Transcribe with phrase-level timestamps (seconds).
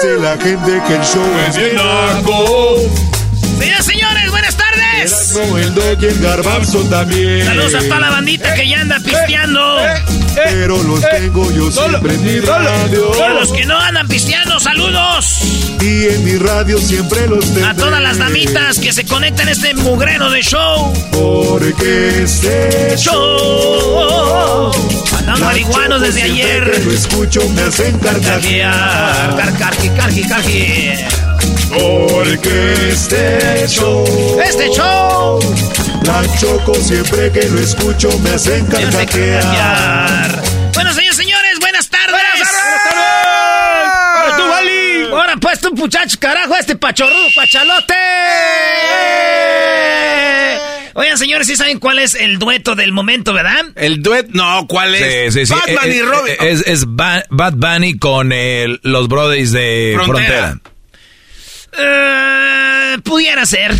[0.00, 1.76] Dice la gente que el show es bien
[3.58, 4.67] Señoras señores, buenas tardes.
[5.02, 7.44] El dog y el garbanzo también.
[7.44, 9.78] Saludos a toda la bandita que ya anda pisteando.
[10.34, 13.12] Pero los tengo yo siempre en mi radio.
[13.16, 15.40] Y a los que no andan pisteando, saludos.
[15.80, 17.66] Y en mi radio siempre los tengo.
[17.66, 20.92] A todas las damitas que se conectan a este mugrero de show.
[21.12, 24.72] Porque este show.
[25.18, 26.82] Andan marihuanos desde ayer.
[26.84, 29.36] Lo escucho me hacen carcajear.
[29.36, 30.92] Carcarqui, carqui, carqui.
[31.70, 34.04] Porque este show.
[34.42, 35.38] Este show.
[36.04, 40.42] La choco siempre que lo escucho me hacen carcajear.
[40.74, 42.10] Bueno, señores, señores, buenas tardes.
[42.12, 43.92] Buenas tardes.
[44.14, 45.04] Ahora tú, Wally.
[45.12, 47.94] Ahora pues tú, muchacho, carajo, este pachorrudo, pachalote.
[50.94, 53.66] Oigan, señores, ¿sí saben cuál es el dueto del momento, verdad?
[53.76, 55.32] El dueto, no, ¿cuál es?
[55.32, 55.54] Sí, sí, sí.
[55.54, 56.34] Batman Eh, y eh, Robin.
[56.40, 60.26] Es, es Ba- Bad Bunny con el- los brothers de Frontera.
[60.26, 60.58] Frontera.
[61.80, 63.74] Eh, pudiera ser,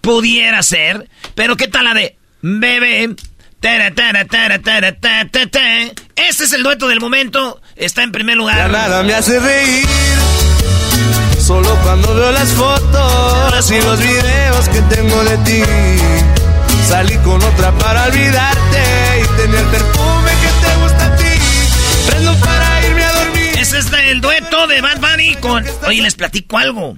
[0.00, 3.14] pudiera ser, pero ¿qué tal la de bebé?
[3.60, 5.60] Ta, ta, ta.
[6.16, 8.70] Este es el dueto del momento, está en primer Ya lugar.
[8.70, 9.86] nada me hace reír.
[11.38, 15.62] Solo cuando veo las fotos y los videos que tengo de ti.
[16.88, 18.82] Salí con otra para olvidarte
[19.22, 21.24] y tener perfume que te gusta a ti.
[22.06, 23.50] Prendo para irme a dormir.
[23.58, 25.64] Ese es el dueto de Bad Bunny con...
[25.86, 26.96] Oye, les platico algo.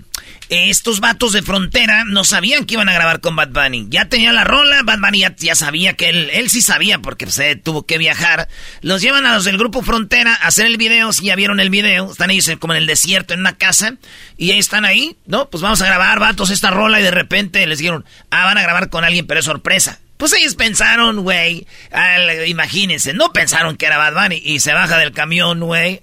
[0.51, 3.87] Estos vatos de frontera no sabían que iban a grabar con Bad Bunny.
[3.89, 7.55] Ya tenía la rola, Bad Bunny ya, sabía que él, él sí sabía porque se
[7.55, 8.49] tuvo que viajar.
[8.81, 11.71] Los llevan a los del grupo Frontera a hacer el video, si ya vieron el
[11.71, 13.95] video, están ellos como en el desierto, en una casa,
[14.37, 15.49] y ahí están ahí, ¿no?
[15.51, 18.63] Pues vamos a grabar, vatos, esta rola, y de repente les dijeron, ah, van a
[18.63, 20.01] grabar con alguien, pero es sorpresa.
[20.17, 21.65] Pues ellos pensaron, güey,
[22.49, 26.03] imagínense, no pensaron que era Bad Bunny, y se baja del camión, güey.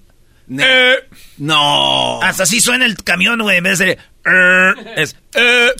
[0.50, 0.94] Eh,
[1.38, 2.20] No.
[2.22, 3.98] hasta así suena el camión, güey, en vez de...
[4.24, 5.16] "Er", es...
[5.34, 5.72] "Eh".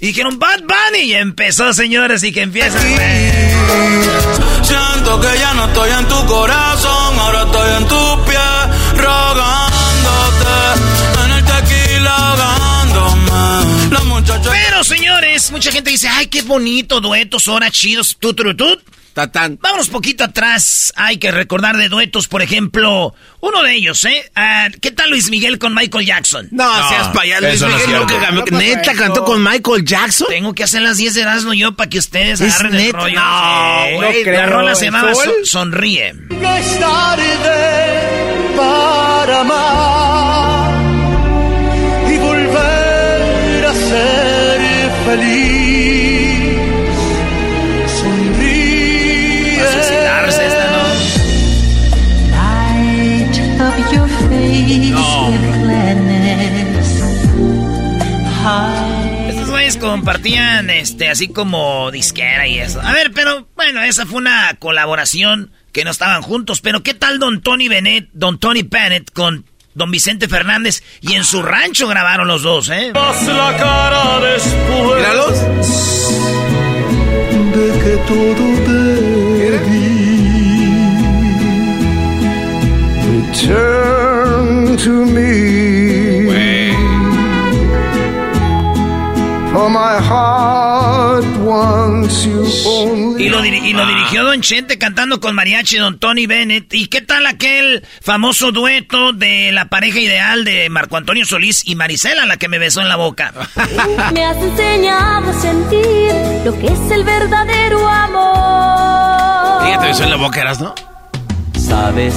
[0.00, 2.78] Y dijeron Bad Bunny y empezó, señores, y que empieza...
[4.62, 9.67] Siento que ya no estoy en tu corazón, ahora estoy en tu piel, rogándote.
[14.50, 18.80] Pero, señores, mucha gente dice, ay, qué bonito, duetos, ahora chidos, tuturutut.
[19.14, 19.58] Tatán.
[19.60, 24.30] Vámonos poquito atrás, hay que recordar de duetos, por ejemplo, uno de ellos, ¿eh?
[24.36, 26.46] Ah, ¿Qué tal Luis Miguel con Michael Jackson?
[26.52, 27.40] No, No, seas payaso.
[27.42, 28.44] Luis eso no es Miguel nunca cambió.
[28.58, 30.28] ¿Neta cantó con Michael Jackson?
[30.28, 33.18] Tengo que hacer las 10 de Erasmo yo para que ustedes ¿Es agarren el rollo.
[33.20, 33.94] No, Sí.
[33.96, 34.52] güey, La no.
[34.52, 35.24] rola se llamaba ¿Sol?
[35.42, 36.10] So- Sonríe.
[36.10, 40.67] es tarde para amar
[48.00, 49.58] Sonríe.
[49.58, 50.78] Va a suicidarse esta, ¿no?
[59.28, 62.80] Estos güeyes compartían, este, así como disquera y eso.
[62.80, 66.60] A ver, pero, bueno, esa fue una colaboración que no estaban juntos.
[66.60, 69.44] Pero, ¿qué tal Don Tony Bennett, Don Tony Bennett con
[69.78, 70.82] Don Vicente Fernández?
[71.00, 72.90] Y en su rancho grabaron los dos, ¿eh?
[72.92, 75.38] la cara después Míralos.
[77.54, 79.88] de que todo te di.
[83.06, 85.28] Return to me.
[89.52, 91.37] For my heart.
[93.18, 96.72] Y lo, diri- y lo dirigió Don Chente cantando con mariachi Don Tony Bennett.
[96.74, 101.74] ¿Y qué tal aquel famoso dueto de la pareja ideal de Marco Antonio Solís y
[101.74, 103.32] Marisela, la que me besó en la boca?
[104.12, 106.12] Me has enseñado a sentir
[106.44, 109.66] lo que es el verdadero amor.
[109.66, 110.74] ¿Y ya te besó en la boca, eras, no?
[111.58, 112.14] Sabes,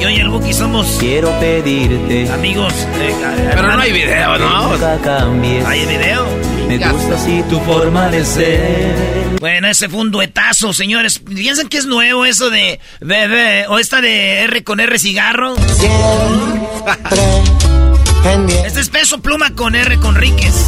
[0.00, 2.30] Yo y el Buki somos quiero pedirte.
[2.32, 2.72] amigos.
[2.98, 3.14] eh,
[3.54, 4.72] Pero no hay video, ¿no?
[5.66, 6.26] ¿Hay video?
[6.68, 9.36] Me gusta así tu forma de ser.
[9.40, 11.18] Bueno, ese fue un duetazo, señores.
[11.20, 15.54] ¿Piensan que es nuevo eso de bebé o esta de R con R cigarro?
[18.66, 20.66] Este es peso pluma con R con Ríquez.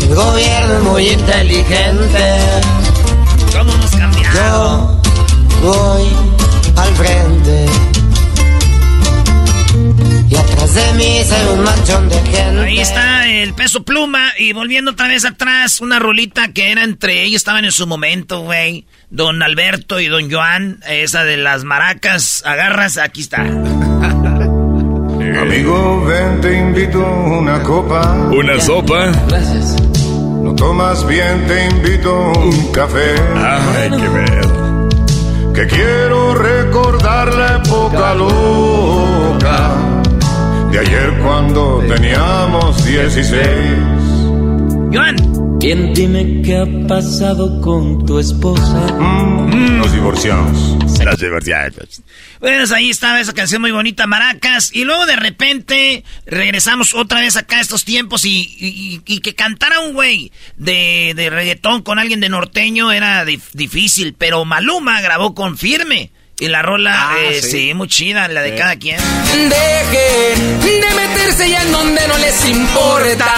[0.00, 2.38] El gobierno es muy inteligente.
[3.52, 5.02] ¿Cómo hemos cambiado?
[5.62, 6.08] Yo voy
[6.76, 7.66] al frente.
[10.28, 12.60] Y atrás de mí se un manchón de gente.
[12.60, 17.22] Ahí está el peso pluma y volviendo otra vez atrás, una rolita que era entre
[17.22, 18.86] ellos, estaban en su momento, güey.
[19.10, 23.42] Don Alberto y Don Joan, esa de las maracas, agarras, aquí está.
[25.40, 28.12] Amigo, ven, te invito una copa.
[28.32, 29.12] Una sopa.
[29.28, 29.76] Gracias.
[30.42, 33.14] No tomas bien, te invito un café.
[33.36, 34.88] Ay, qué miedo.
[35.54, 39.93] Que quiero recordar la época loca
[40.74, 43.38] de ayer cuando teníamos 16.
[44.92, 45.16] Joan,
[45.60, 48.86] Bien, dime qué ha pasado con tu esposa.
[48.98, 50.76] Mm, Nos divorciamos.
[51.04, 52.02] Las diversidades.
[52.40, 54.70] pues ahí estaba esa canción muy bonita, Maracas.
[54.74, 59.34] Y luego de repente regresamos otra vez acá a estos tiempos y, y- y que
[59.34, 64.14] cantara un güey de, de reggaetón con alguien de norteño era dif- difícil.
[64.18, 66.10] Pero Maluma grabó con Firme.
[66.40, 67.50] Y la rola, Ah, eh, sí.
[67.50, 67.74] sí.
[67.74, 68.98] muy chida, la de cada quien.
[69.32, 73.30] Dejen de meterse ya en donde no les importa.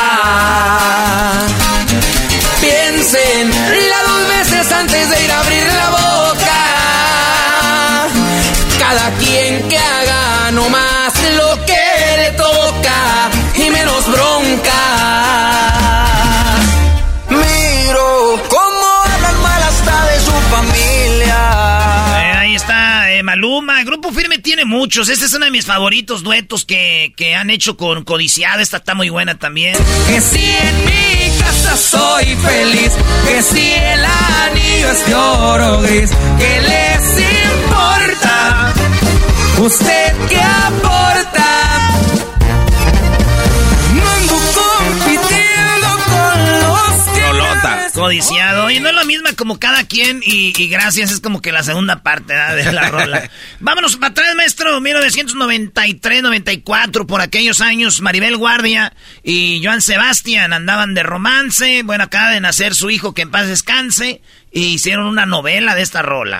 [2.60, 6.62] Piensen la dos veces antes de ir a abrir la boca.
[8.78, 10.85] Cada quien que haga nomás
[23.36, 23.80] Maluma.
[23.80, 25.10] El Grupo Firme tiene muchos.
[25.10, 28.60] Este es uno de mis favoritos duetos que, que han hecho con Codiciado.
[28.60, 29.76] Esta está muy buena también.
[30.06, 32.92] Que si en mi casa soy feliz,
[33.28, 38.74] que si el anillo es de oro gris, que les importa?
[39.58, 41.55] ¿Usted qué aporta?
[47.96, 48.70] Codiciado.
[48.70, 50.20] Y no es la misma como cada quien.
[50.24, 53.30] Y, y gracias es como que la segunda parte de la rola.
[53.60, 54.80] Vámonos para atrás, maestro.
[54.80, 57.06] 1993, 94.
[57.06, 61.82] Por aquellos años, Maribel Guardia y Joan Sebastián andaban de romance.
[61.84, 64.20] Bueno, acaba de nacer su hijo, que en paz descanse.
[64.52, 66.38] Y hicieron una novela de esta rola.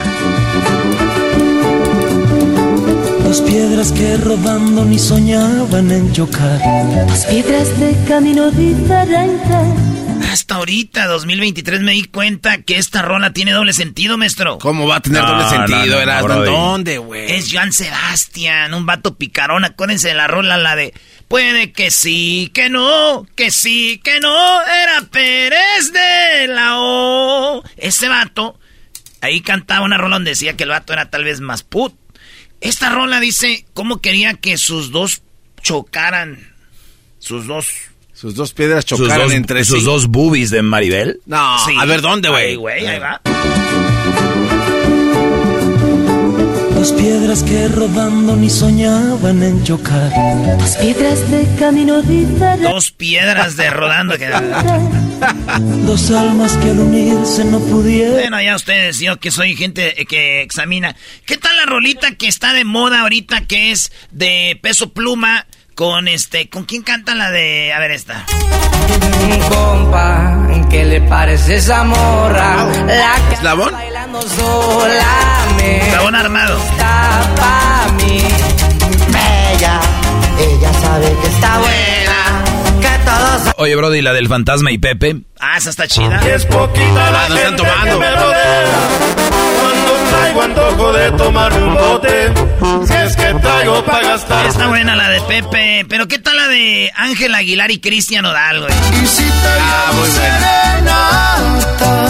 [3.24, 6.60] Dos piedras que rodando ni soñaban en chocar.
[7.08, 10.05] Dos piedras de camino diferente.
[10.22, 14.58] Hasta ahorita, 2023, me di cuenta que esta rola tiene doble sentido, maestro.
[14.58, 16.44] ¿Cómo va a tener No, doble sentido, no, no.
[16.44, 17.32] ¿Dónde, güey?
[17.32, 19.64] Es Joan Sebastián, un vato picarón.
[19.64, 20.92] Acuérdense de la rola, la de
[21.28, 24.62] puede que sí, que no, que sí, que no.
[24.62, 27.62] Era Pérez de la O.
[27.76, 28.58] Ese vato,
[29.20, 31.94] ahí cantaba una rola donde decía que el vato era tal vez más put.
[32.61, 35.23] Esta rola dice cómo quería que sus dos
[35.62, 36.54] chocaran.
[37.18, 37.66] Sus dos.
[38.18, 39.73] Sus dos piedras Sus chocaron dos, entre sí.
[39.73, 41.20] sus dos boobies de Maribel.
[41.26, 41.75] No, Sí.
[41.78, 42.46] a ver, ¿dónde, güey?
[42.50, 43.20] Ahí, güey, ahí va.
[46.75, 50.11] Dos piedras que rodando ni soñaban en chocar.
[50.58, 52.62] Dos piedras de camino diferente.
[52.68, 54.16] Dos piedras de rodando.
[54.16, 54.28] que-
[55.87, 58.14] Dos almas que al unirse no pudieron.
[58.14, 60.94] Bueno, ya ustedes, yo que soy gente que examina.
[61.25, 65.46] ¿Qué tal la rolita que está de moda ahorita que es de peso pluma
[65.76, 68.25] con este, ¿con quién canta la de, a ver esta?
[69.50, 72.64] Compa, ¿qué le parece esa morra?
[72.87, 73.73] La que ¿Eslabón?
[73.73, 75.04] bailando sola
[75.59, 76.59] me Eslabón armado.
[76.59, 78.23] gusta pa' mí.
[79.12, 79.80] Bella,
[80.40, 81.95] ella sabe que está buena.
[82.80, 85.16] Que todos Oye, Brody, la del fantasma y Pepe.
[85.40, 86.21] Ah, esa está chida.
[86.26, 87.92] Es poquita la Ah, no están tomando.
[87.95, 88.78] que me rodea.
[89.61, 92.33] Cuando traigo antojo de tomar un bote.
[92.87, 94.47] Si es que traigo para gastar.
[94.47, 98.61] Está buena la de Pepe, pero ¿qué tal la de Ángel Aguilar y Cristian Odal,
[98.61, 98.73] güey?
[99.02, 99.30] Y si te
[99.61, 102.09] Ah, muy llamo serenata.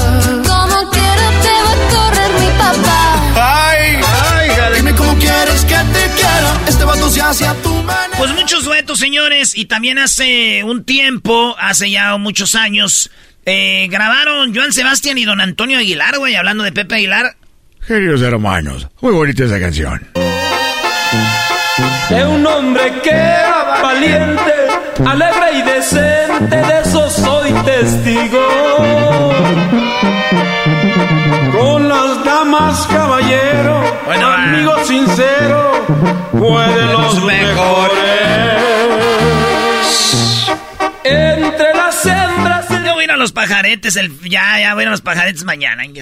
[0.49, 3.71] Como quiera te va a correr mi papá.
[3.71, 4.01] Ay,
[4.35, 6.61] ay, dime cómo quieres que te quiera.
[6.67, 8.06] Este vato se hace a tu manera.
[8.19, 13.11] Pues muchos duetos, señores, y también hace un tiempo, hace ya muchos años,
[13.45, 17.37] eh, grabaron Joan Sebastián y Don Antonio Aguilar, güey, hablando de Pepe Aguilar.
[17.87, 20.09] Queridos hermanos, muy bonita esa canción.
[22.09, 24.55] De un hombre que era valiente,
[25.05, 29.33] alegre y decente, de eso soy testigo.
[32.57, 35.85] Damas, caballero, Bueno, amigo sincero,
[36.33, 38.63] fue de los mejores.
[41.05, 42.67] Entre las hembras.
[42.71, 45.03] Yo voy a ir a los pajaretes, el, ya, ya voy a ir a los
[45.03, 45.85] pajaretes mañana.
[45.85, 45.93] en.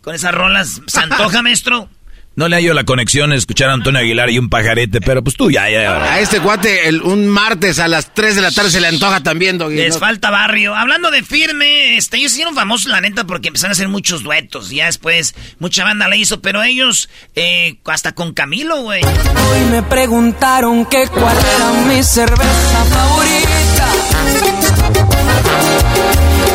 [0.00, 1.88] Con esas rolas, ¿se antoja, maestro?
[2.36, 5.50] No le hallo la conexión escuchar a Antonio Aguilar y un pajarete, pero pues tú
[5.50, 6.02] ya, ya.
[6.02, 9.20] A este cuate el, un martes a las 3 de la tarde se le antoja
[9.20, 9.74] también, Doggy.
[9.76, 10.00] Les ¿no?
[10.00, 10.74] falta barrio.
[10.74, 14.22] Hablando de firme, este, ellos se hicieron famosos, la neta, porque empezaron a hacer muchos
[14.22, 14.70] duetos.
[14.70, 19.02] Ya después, mucha banda la hizo, pero ellos, eh, hasta con Camilo, güey.
[19.02, 23.88] Hoy me preguntaron que cuál era mi cerveza favorita.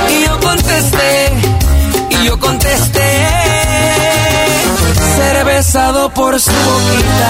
[0.10, 1.34] Y yo contesté,
[2.10, 3.27] y yo contesté,
[5.15, 7.29] ser besado por su boquita.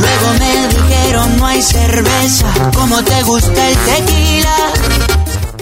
[0.00, 4.56] Luego me dijeron no hay cerveza, como te gusta el tequila.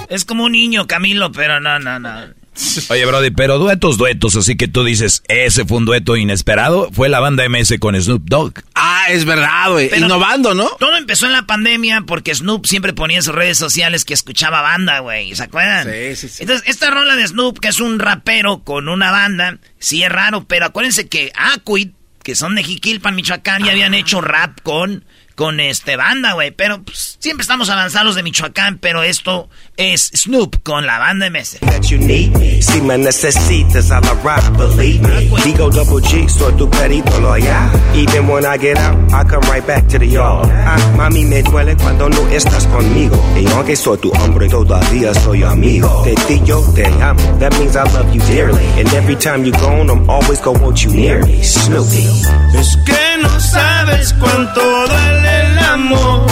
[0.09, 2.42] Es como un niño, Camilo, pero no, no, no.
[2.91, 7.09] Oye, Brody, pero duetos, duetos, así que tú dices, ese fue un dueto inesperado, fue
[7.09, 8.53] la banda MS con Snoop Dogg.
[8.75, 9.91] Ah, es verdad, güey.
[9.97, 10.69] Innovando, ¿no?
[10.79, 14.61] Todo empezó en la pandemia porque Snoop siempre ponía en sus redes sociales que escuchaba
[14.61, 15.35] banda, güey.
[15.35, 15.89] ¿Se acuerdan?
[15.91, 16.43] Sí, sí, sí.
[16.43, 20.45] Entonces, esta rola de Snoop, que es un rapero con una banda, sí es raro,
[20.45, 21.91] pero acuérdense que Aquid,
[22.23, 25.05] que son de Jiquilpan, Michoacán, ya habían hecho rap con,
[25.43, 26.53] con este banda, güey.
[26.53, 31.59] Pero pues, siempre estamos avanzados de Michoacán, pero esto es Snoop con la banda MS.
[31.63, 32.63] that you need me.
[32.63, 35.29] Si me necesitas, I'll arrive, believe me.
[35.43, 37.71] Digo double G, soy tu perito loyal.
[37.97, 40.49] Even when I get out, I come right back to the yard.
[40.49, 43.17] Ah, mami, me duele cuando no estás conmigo.
[43.37, 46.05] Y aunque soy tu hombre, todavía soy amigo.
[46.05, 48.65] De ti yo te amo, that means I love you dearly.
[48.79, 51.43] And every time you're gone, I'm always gonna want you near me.
[51.43, 52.07] Snoopy.
[52.55, 56.27] Es que no sabes cuánto duele el amor.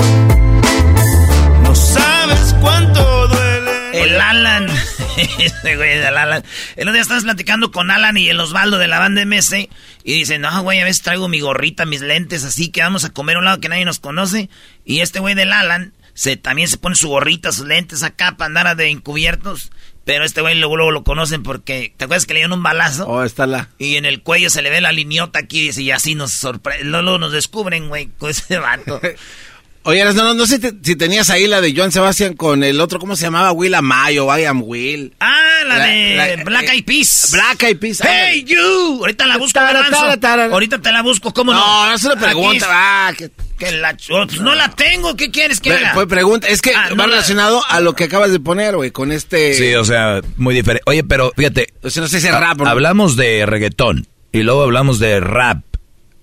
[1.62, 4.04] No sabes cuánto duele.
[4.04, 4.66] El Alan.
[5.38, 6.45] Ese güey del Alan.
[6.76, 9.69] El otro día estabas platicando con Alan y el Osvaldo de la banda MS.
[10.04, 13.11] Y dicen, no, güey, a veces traigo mi gorrita, mis lentes, así que vamos a
[13.11, 14.49] comer a un lado que nadie nos conoce.
[14.85, 18.47] Y este güey del Alan se, también se pone su gorrita, sus lentes acá para
[18.47, 19.71] andar de encubiertos.
[20.11, 23.07] Pero este güey luego, luego lo conocen porque, ¿te acuerdas que le dieron un balazo?
[23.07, 23.69] Oh, está la.
[23.79, 26.83] Y en el cuello se le ve la liniota aquí y así nos sorprende.
[26.83, 29.00] Luego nos descubren, güey, con ese vato.
[29.83, 32.81] Oye, no, no, no sé te- si tenías ahí la de Joan Sebastián con el
[32.83, 33.51] otro, ¿cómo se llamaba?
[33.53, 35.15] Will Amayo, I am Will.
[35.21, 35.35] Ah,
[35.67, 37.29] la, La- de la- Black Eyed Peas.
[37.33, 38.03] Black Eyed Peas.
[38.03, 38.99] Hey, you.
[39.01, 40.01] Ahorita la busco, Tara, Garbanzo.
[40.01, 40.45] tara, tara.
[40.47, 41.59] Ahorita te la busco, ¿cómo no?
[41.59, 42.57] No, no es una pregunta.
[42.57, 45.95] es- Ah, que- que la oh, pues no la tengo, ¿qué quieres que haga?
[45.95, 46.47] Fue pregunta.
[46.49, 49.13] Es que Ah, va no la- relacionado a lo que acabas de poner, güey, con
[49.13, 49.55] este.
[49.55, 50.83] Sí, o sea, muy diferente.
[50.87, 51.69] Oye, pero fíjate.
[51.83, 52.69] O sea, no sé si es rap no.
[52.69, 55.63] Hablamos de reggaetón y luego hablamos de rap.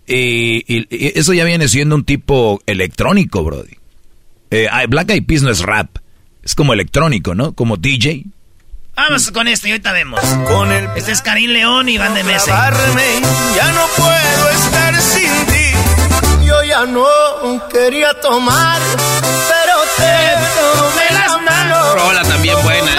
[0.07, 3.75] Y, y- y eso ya viene siendo un tipo electrónico, Brody.
[4.49, 5.97] Eh, ay, Black Eyed Peas no es rap.
[6.43, 7.51] Es como electrónico, ¿no?
[7.53, 8.23] Como DJ.
[8.95, 10.21] Vamos con este y ahorita vemos.
[10.47, 12.45] Con el Este es Karim León y Van de Mese.
[12.45, 13.03] clavarme,
[13.55, 16.45] ya no puedo estar sin ti.
[16.47, 17.05] Yo ya no
[17.67, 20.33] quería tomar, pero te
[20.79, 21.93] tomé las manos.
[21.95, 22.95] Rola también buena,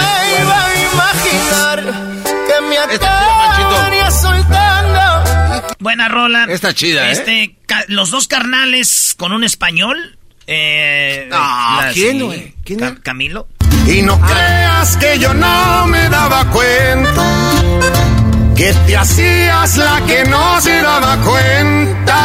[5.79, 6.45] Buena rola.
[6.49, 7.13] Está chida, ¿eh?
[7.13, 10.17] Este, ca- los dos carnales con un español.
[10.45, 12.53] Eh, Ah, ¿quién, güey?
[12.65, 12.95] ¿Quién Ca- era?
[13.01, 13.47] Camilo.
[13.87, 17.23] Y no creas que yo no me daba cuenta
[18.55, 22.15] que te hacías la que no se daba cuenta.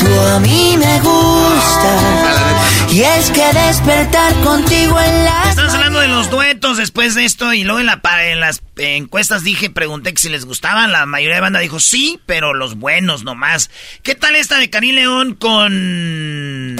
[0.00, 2.47] Tú a mí me gusta.
[2.90, 5.44] Y es que despertar contigo en la.
[5.50, 9.44] Estamos hablando de los duetos después de esto y luego en, la, en las encuestas
[9.44, 13.24] dije, pregunté que si les gustaban, la mayoría de banda dijo sí, pero los buenos
[13.24, 13.70] nomás.
[14.02, 16.76] ¿Qué tal esta de Karim León con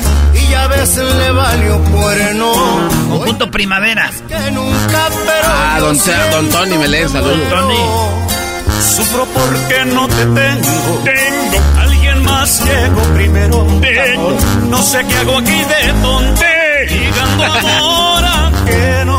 [0.48, 2.52] Y a veces le valió bueno.
[3.10, 4.10] Conjunto Primavera?
[4.28, 5.44] Que nunca, pero.
[5.46, 7.36] Ah, don, Te- don Tony Melén, saludos.
[8.96, 11.02] Sufro porque no te tengo.
[11.04, 11.87] Tengo.
[12.30, 13.66] Más llegó primero.
[13.80, 14.38] Tengo.
[14.68, 16.42] No sé qué hago aquí de tonto.
[16.88, 19.18] Llegando ahora que no.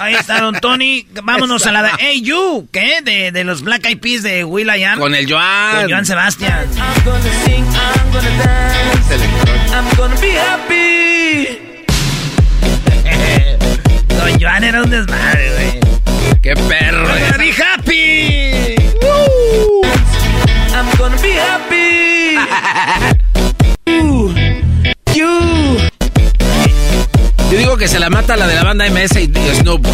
[0.00, 1.06] Ahí está Don Tony.
[1.22, 3.00] Vámonos a la de Hey You, ¿qué?
[3.02, 4.98] De, de los Black Eyed Peas de Will I Am.
[4.98, 5.80] Con el Joan.
[5.82, 6.66] Con Joan Sebastián.
[6.76, 9.14] I'm gonna sing, I'm gonna dance,
[9.72, 11.58] I'm gonna be happy.
[14.08, 15.80] Don Joan era un desmadre, güey.
[16.42, 17.08] Qué perro.
[17.08, 18.75] I'm gonna be happy.
[27.50, 29.86] Yo digo que se la mata la de la banda MS y, Snoop.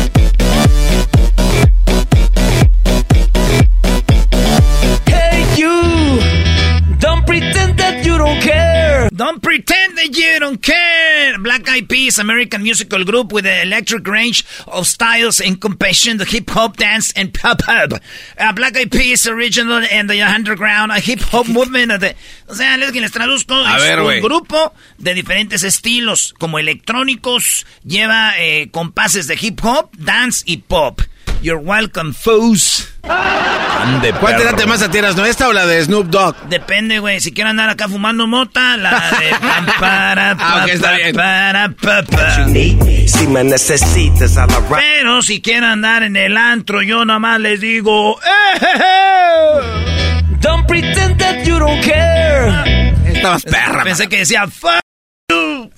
[9.14, 11.38] Don't pretend that you don't care.
[11.38, 16.24] Black Eyed Peas, American musical group with an electric range of styles in compassion, the
[16.24, 17.92] hip hop, dance, and pop up.
[18.38, 21.92] Uh, Black Eyed Peas, original and the underground, a hip hop movement.
[21.92, 22.14] Of the,
[22.48, 23.54] o sea, les, les traduzco.
[23.54, 29.60] A es ver, un grupo de diferentes estilos, como electrónicos, lleva eh, compases de hip
[29.62, 31.02] hop, dance y pop.
[31.42, 32.88] You're welcome, foos.
[33.02, 35.24] Ande, ¿Cuál te late más a tierras, no?
[35.26, 36.36] ¿Esta o la de Snoop Dogg?
[36.48, 37.20] Depende, güey.
[37.20, 39.30] Si quieren andar acá fumando mota, la de...
[39.80, 41.16] para, Ah, pa, está pa, bien.
[41.16, 42.46] para, pa, pa.
[42.46, 44.78] Si me necesitas a la rap.
[44.80, 48.20] Pero si quieren andar en el antro, yo nomás les digo...
[48.22, 50.36] ¡Eh, je, je!
[50.40, 52.94] Don't pretend that you don't care.
[53.12, 53.82] Estabas perra.
[53.82, 54.46] Pensé que decía...
[54.46, 54.80] Fuck.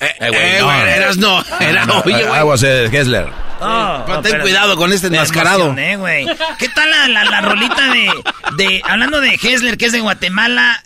[0.01, 0.65] Eh, Eh, güey, eh, no.
[0.67, 1.45] güey, eras no.
[1.61, 2.39] Era, No, oye, güey.
[2.39, 3.27] Aguas, eh, Hessler.
[3.61, 5.75] Oh, no, ten cuidado con este enmascarado.
[5.75, 8.11] ¿Qué tal la, la, la rolita de,
[8.57, 8.83] de...
[8.85, 10.83] Hablando de Hessler, que es de Guatemala...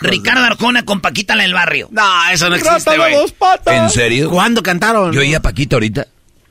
[0.00, 1.88] Ricardo Arjona con Paquita la del barrio.
[1.92, 3.14] No, eso no existe, güey.
[3.66, 4.30] ¿En serio?
[4.30, 5.12] ¿Cuándo cantaron?
[5.12, 6.06] Yo oía a Paquita ahorita.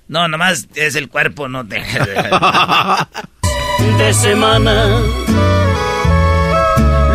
[0.07, 1.81] No, nomás es el cuerpo, no te...
[3.97, 4.85] de semana.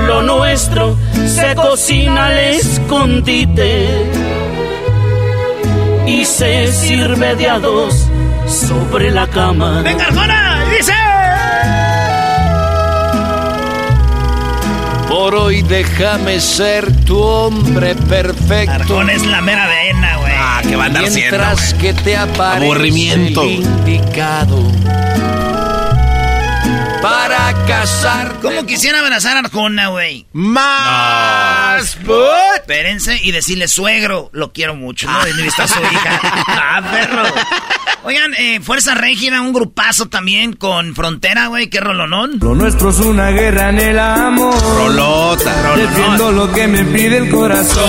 [0.07, 4.11] Lo nuestro se cocina al escondite
[6.07, 8.07] y se sirve de a dos
[8.47, 9.83] sobre la cama.
[9.83, 10.65] ¡Venga, Arjona!
[10.77, 10.93] ¡Dice!
[15.09, 18.73] Por hoy déjame ser tu hombre perfecto.
[18.73, 20.33] Arjona es la mera vena, güey.
[20.37, 21.95] Ah, que va a andar siendo, Mientras güey.
[21.95, 23.43] que te aparece Aburrimiento.
[23.43, 24.59] el indicado
[27.05, 28.37] para casar.
[28.41, 30.25] ¿Cómo quisiera abrazar a Arjona, güey?
[30.33, 31.99] Más.
[32.57, 35.23] Espérense y decirle suegro, lo quiero mucho, ¿no?
[35.23, 36.21] De está su hija.
[36.47, 37.23] Ah, perro.
[38.05, 42.39] Oigan, eh, Fuerza Régida, un grupazo también con Frontera, güey, qué rolonón.
[42.41, 44.55] Lo nuestro es una guerra en el amor.
[44.77, 45.77] Rolota.
[45.77, 47.85] Defiendo lo que me pide el corazón.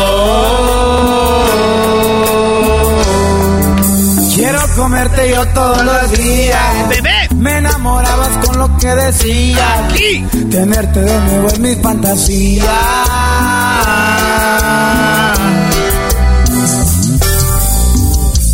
[4.36, 6.90] Quiero comerte yo todos los días.
[6.90, 7.25] ¡Bebé!
[7.46, 9.62] Me enamorabas con lo que decías.
[9.84, 10.26] Aquí.
[10.50, 12.66] Tenerte de nuevo en mis fantasías.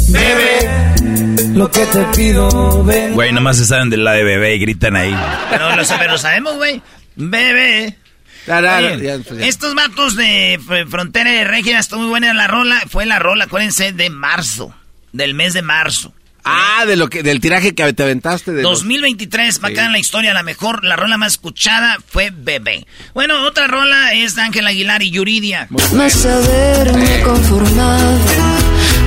[0.10, 3.13] Bebé, lo que te pido, ven.
[3.13, 5.15] Güey, nomás se saben de la de bebé y gritan ahí.
[5.49, 6.82] Pero lo, pero lo sabemos, güey.
[7.15, 7.97] Bebé.
[8.45, 9.45] Tarara, Oye, ya, pues ya.
[9.45, 12.82] estos vatos de Frontera de Régida, estuvo muy buena la rola.
[12.89, 14.73] Fue la rola, acuérdense, de marzo.
[15.13, 16.13] Del mes de marzo.
[16.43, 18.51] Ah, de lo que, del tiraje que te aventaste.
[18.51, 22.32] De los- 2023, va acá en la historia, la mejor, la rola más escuchada fue
[22.36, 22.86] Bebé.
[23.13, 25.67] Bueno, otra rola es de Ángel Aguilar y Yuridia.
[25.93, 28.19] Más haberme conformado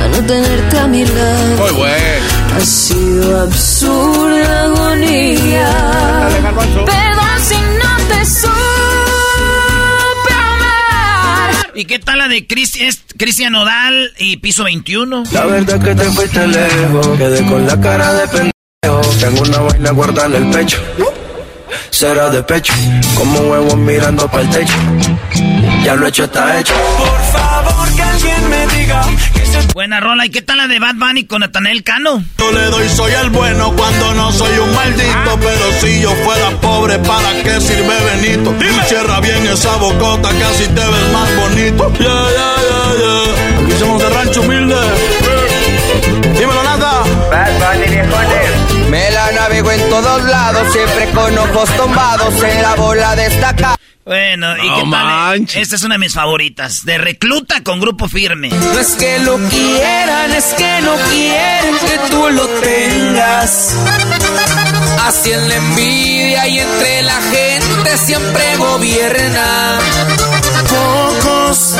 [0.02, 1.56] a no tenerte a mi lado.
[1.56, 2.26] Muy bueno.
[2.56, 6.28] Ha sido absurda agonía.
[6.86, 9.03] Perdón si no te supe amar.
[11.76, 15.24] ¿Y qué tal la de Cristian Nodal y Piso 21?
[15.32, 19.10] La verdad que te fuiste lejos, quedé con la cara de pendejo.
[19.18, 20.78] Tengo una vaina guardada en el pecho.
[21.90, 22.72] Será de pecho,
[23.16, 24.74] como huevos mirando para el techo.
[25.84, 26.74] Ya lo hecho está hecho.
[26.96, 29.02] Por favor, que alguien me diga
[29.34, 30.24] que se Buena rola.
[30.24, 32.24] ¿Y qué tal la de Bad Bunny con Natanael Cano?
[32.38, 35.38] Yo le doy, soy el bueno cuando no soy un maldito.
[35.38, 38.54] Pero si yo fuera pobre, ¿para qué sirve Benito?
[38.60, 41.92] Y cierra bien esa bocota, que así te ves más bonito.
[41.98, 43.62] Ya, ya, ya, ya.
[43.62, 44.76] Aquí somos de rancho humilde.
[46.38, 47.02] Dímelo, nada.
[48.88, 53.76] Me la navego en todos lados, siempre con ojos tombados en la bola destacada.
[54.04, 54.88] Bueno, ¿y qué tal?
[54.88, 55.62] manches.
[55.62, 56.84] Esta es una de mis favoritas.
[56.84, 58.50] De Recluta con Grupo Firme.
[58.50, 63.74] No es que lo quieran, es que no quieren que tú lo tengas.
[65.06, 69.78] Así en la envidia y entre la gente siempre gobierna.
[70.68, 71.74] Pocos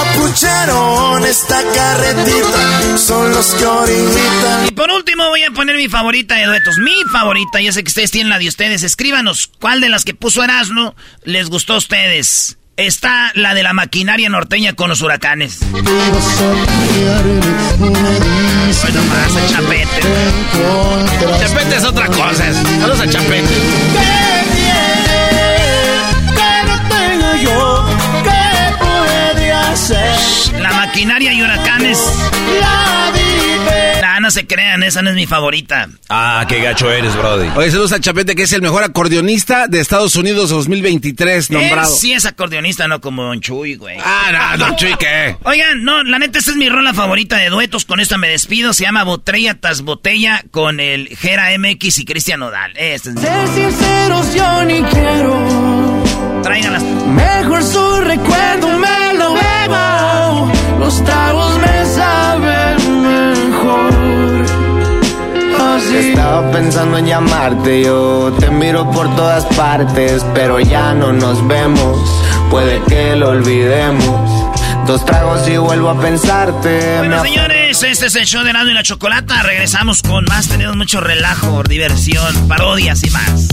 [0.00, 3.66] apucharon esta carretita, son los que.
[4.68, 6.78] Y por último voy a poner mi favorita de duetos.
[6.78, 8.82] Mi favorita, ya sé que ustedes tienen la de ustedes.
[8.82, 12.58] Escríbanos cuál de las que puso Erasmo les gustó a ustedes.
[12.76, 15.60] Está la de la maquinaria norteña con los huracanes.
[15.70, 15.90] Bueno,
[19.04, 20.02] más a Chapete.
[21.40, 22.52] Chapete es otra cosa.
[22.52, 24.15] Saludos a Chapete.
[29.76, 30.60] Hacer?
[30.60, 31.98] La maquinaria y huracanes.
[32.60, 34.00] La vive.
[34.02, 35.88] Ah, no se crean, esa no es mi favorita.
[36.08, 37.48] Ah, qué gacho eres, Brody.
[37.54, 41.92] Oye, saludos a Chapete, que es el mejor acordeonista de Estados Unidos 2023, nombrado.
[41.92, 43.98] Él sí es acordeonista, no como Don Chuy, güey.
[44.02, 45.36] Ah, no, Don Chuy, ¿qué?
[45.44, 47.84] Oigan, no, la neta, esta es mi rola favorita de duetos.
[47.84, 48.72] Con esta me despido.
[48.72, 52.72] Se llama Botella tras Botella con el Jera MX y Cristian Nodal.
[52.76, 53.20] Este es...
[53.20, 56.02] Ser sinceros, yo ni quiero.
[56.42, 56.82] Tráiganlas.
[56.82, 58.95] Mejor su recuerdo me.
[60.86, 63.92] Los tragos me saben mejor.
[65.60, 65.96] Así.
[65.96, 71.98] Estaba pensando en llamarte, yo te miro por todas partes, pero ya no nos vemos,
[72.52, 74.54] puede que lo olvidemos.
[74.86, 76.98] Dos tragos y vuelvo a pensarte.
[76.98, 79.42] Bueno, señores, este es el show de Nando y la Chocolata.
[79.42, 80.46] Regresamos con más.
[80.46, 83.48] Tenemos mucho relajo, diversión, parodias y más.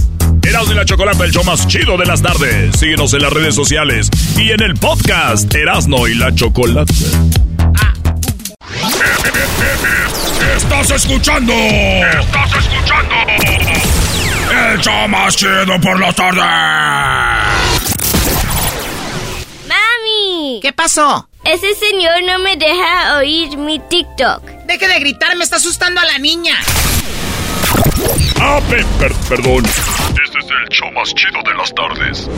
[0.54, 2.78] Erasmo y la Chocolata, el show más chido de las tardes.
[2.78, 6.94] Síguenos en las redes sociales y en el podcast Erasmo y la Chocolata.
[10.56, 11.54] Estás escuchando.
[11.54, 13.16] Estás escuchando.
[14.72, 16.44] El show más chido por las tardes.
[19.68, 20.60] ¡Mami!
[20.62, 21.28] ¿Qué pasó?
[21.46, 24.44] Ese señor no me deja oír mi TikTok.
[24.68, 26.56] Deje de gritar, me está asustando a la niña.
[28.40, 29.64] Ah, pe- per- perdón.
[29.66, 32.30] Este es el show más chido de las tardes.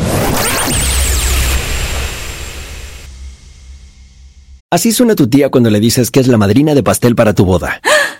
[4.72, 7.46] Así suena tu tía cuando le dices que es la madrina de pastel para tu
[7.46, 7.80] boda.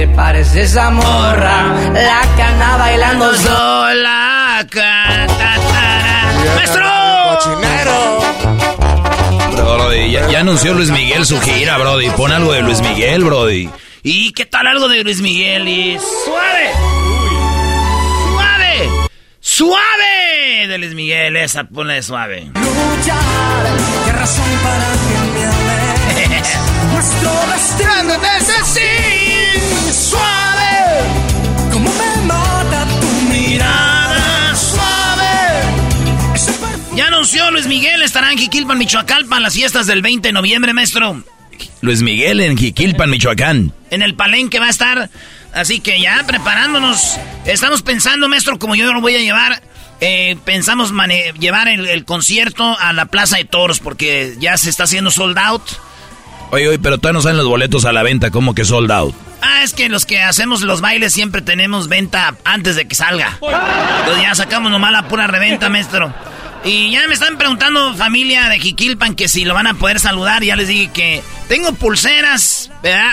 [0.00, 1.74] le parece esa morra?
[1.92, 4.66] La que anda bailando sola.
[6.56, 6.84] ¡Maestro!
[9.56, 12.08] Brody, ya, ya anunció Luis Miguel su gira, Brody.
[12.10, 13.68] Pon algo de Luis Miguel, Brody.
[14.02, 15.68] ¿Y qué tal algo de Luis Miguel?
[15.68, 16.70] Y suave.
[18.32, 19.08] Suave.
[19.40, 21.36] Suave de Luis Miguel.
[21.36, 22.50] Esa ponle suave.
[22.54, 26.58] ¿Qué razón para que me ames?
[26.94, 28.48] Nuestro destino es
[29.92, 31.04] suave.
[31.72, 36.34] Como me mata tu mirada, suave.
[36.34, 36.52] Ese
[36.96, 38.02] Ya anunció Luis Miguel.
[38.02, 41.22] Estará en Jiquilpan, Michoacán, para las fiestas del 20 de noviembre, maestro.
[41.82, 43.72] Luis Miguel en Jiquilpan, Michoacán.
[43.90, 45.10] En el palenque va a estar.
[45.52, 47.18] Así que ya preparándonos.
[47.44, 49.62] Estamos pensando, maestro, como yo lo voy a llevar.
[50.00, 50.92] eh, pensamos
[51.38, 55.36] llevar el, el concierto a la Plaza de Toros porque ya se está haciendo sold
[55.38, 55.62] out.
[56.52, 59.14] Oye, oye, pero todavía no salen los boletos a la venta, como que sold out.
[59.42, 63.38] Ah, es que los que hacemos los bailes siempre tenemos venta antes de que salga.
[63.40, 66.12] Entonces ya sacamos nomás la pura reventa, maestro.
[66.64, 70.42] Y ya me están preguntando familia de Jiquilpan que si lo van a poder saludar.
[70.42, 73.12] Ya les dije que tengo pulseras, ¿verdad?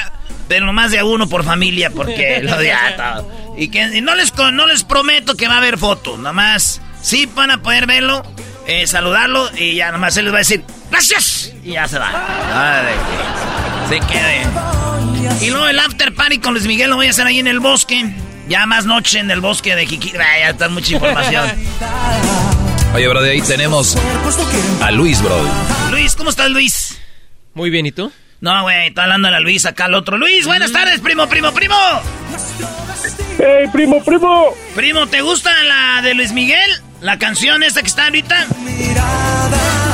[0.50, 3.32] Pero nomás de a uno por familia porque lo de todo.
[3.58, 6.17] Y que y no les, con- no les prometo que va a haber foto.
[6.17, 8.23] Nomás sí van a poder verlo,
[8.65, 11.54] eh, saludarlo y ya nomás se les va a decir ¡Gracias!
[11.63, 12.82] Y ya se va.
[12.82, 12.95] Ay,
[13.89, 15.45] se quede.
[15.45, 17.60] Y luego el after party con Luis Miguel lo voy a hacer ahí en el
[17.60, 18.06] bosque.
[18.47, 19.84] Ya más noche en el bosque de.
[20.19, 21.52] Ah, ya está mucha información.
[22.93, 23.97] Oye, Brody, ahí tenemos
[24.82, 25.50] a Luis, Brody.
[25.91, 26.97] Luis, ¿cómo estás, Luis?
[27.54, 28.12] Muy bien, ¿y tú?
[28.39, 30.17] No, güey, está hablando a la Luis acá el otro.
[30.17, 31.76] Luis, buenas tardes, primo, primo, primo.
[33.39, 34.54] ¡Hey, primo, primo!
[34.76, 36.69] Primo, ¿te gusta la de Luis Miguel?
[37.02, 38.47] La canción esta que está ahorita.
[39.00, 39.50] Ah,
[39.86, 39.87] yo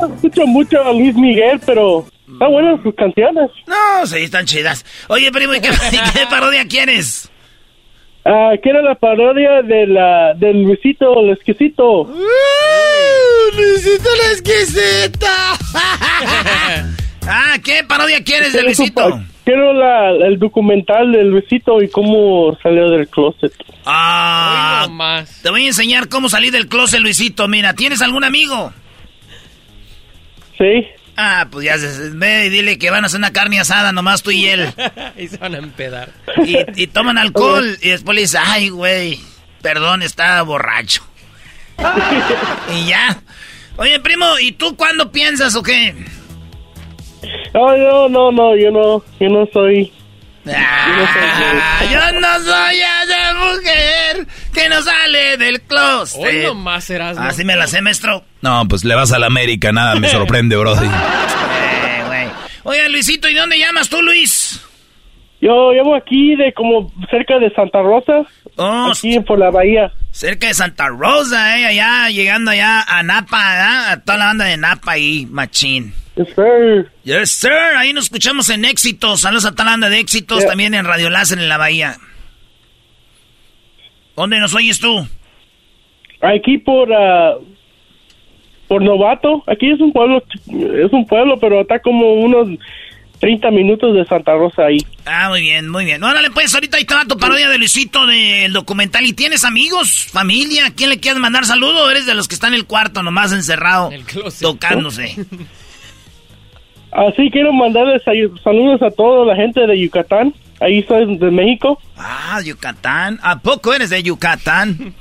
[0.00, 3.50] no escucho mucho a Luis Miguel, pero están buenas sus canciones.
[3.66, 4.84] No, sí, están chidas.
[5.08, 5.70] Oye, primo, ¿y qué,
[6.14, 7.30] qué parodia quieres?
[8.24, 12.12] Ah, que era la parodia de la, del Luisito, el exquisito.
[13.56, 15.52] Luisito la exquisita.
[17.26, 19.22] ah, ¿qué parodia quieres de Luisito?
[19.44, 23.52] Quiero la, el documental de Luisito y cómo salió del closet.
[23.86, 24.86] Ah,
[25.42, 27.48] te voy a enseñar cómo salir del closet, Luisito.
[27.48, 28.74] Mira, ¿tienes algún amigo?
[30.58, 30.88] Sí.
[31.16, 31.74] Ah, pues ya
[32.12, 34.72] ve y dile que van a hacer una carne asada nomás tú y él.
[35.16, 36.10] y se van a empedar.
[36.76, 39.20] Y, toman alcohol y después le dice, ay, güey,
[39.60, 41.02] perdón, está borracho.
[42.74, 43.20] y ya.
[43.76, 45.94] Oye, primo, ¿y tú cuándo piensas o qué?
[47.52, 49.92] No, no, no, no, yo no, yo no soy
[50.54, 54.26] Ah, yo no soy esa mujer
[54.62, 56.20] que no sale del closet.
[56.20, 57.16] Hoy nomás serás.
[57.18, 58.24] Así me la sé, maestro.
[58.42, 60.86] No, pues le vas a la América, nada me sorprende, Brody.
[60.86, 62.28] Eh,
[62.64, 64.60] Oye, Luisito, ¿y dónde llamas tú, Luis?
[65.40, 68.28] Yo llamo aquí de como cerca de Santa Rosa.
[68.56, 69.92] Oh, aquí por la bahía.
[70.10, 74.56] Cerca de Santa Rosa, eh, allá, llegando allá a Napa, A toda la banda de
[74.56, 75.94] Napa ahí, machín.
[76.16, 76.90] Yes, sir.
[77.04, 77.52] Yes, sir.
[77.76, 79.20] Ahí nos escuchamos en Éxitos.
[79.20, 80.44] Saludos a Talanda de Éxitos.
[80.44, 81.96] También en Radio Láser en la Bahía.
[84.18, 85.06] ¿Dónde nos oyes tú?
[86.20, 86.90] Aquí por...
[86.90, 87.44] Uh,
[88.66, 89.44] por Novato.
[89.46, 90.22] Aquí es un pueblo...
[90.48, 92.48] Es un pueblo, pero está como unos...
[93.20, 94.78] 30 minutos de Santa Rosa ahí.
[95.04, 96.02] Ah, muy bien, muy bien.
[96.04, 99.04] Órale, pues, ahorita ahí está tu parodia de Luisito del documental.
[99.06, 100.72] ¿Y tienes amigos, familia?
[100.76, 101.86] ¿Quién le quieres mandar saludo?
[101.86, 103.90] ¿O eres de los que están en el cuarto nomás encerrado,
[104.40, 105.16] tocándose?
[106.92, 110.32] Así quiero mandarles saludos a toda la gente de Yucatán.
[110.60, 111.80] Ahí soy de México.
[111.96, 113.18] Ah, Yucatán.
[113.22, 114.94] ¿A poco eres de Yucatán?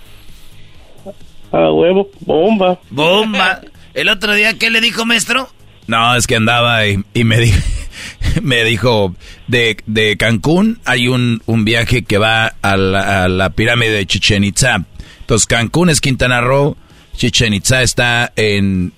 [1.51, 2.79] Ah, huevo, bomba.
[2.89, 3.61] Bomba.
[3.93, 5.49] ¿El otro día qué le dijo, maestro?
[5.87, 7.57] No, es que andaba y, me, dijo,
[8.41, 9.15] me dijo,
[9.47, 14.83] de, de Cancún hay un, un, viaje que va a la, pirámide de Chichen Itza.
[15.21, 16.77] Entonces Cancún es Quintana Roo,
[17.15, 18.91] Chichen Itza está en,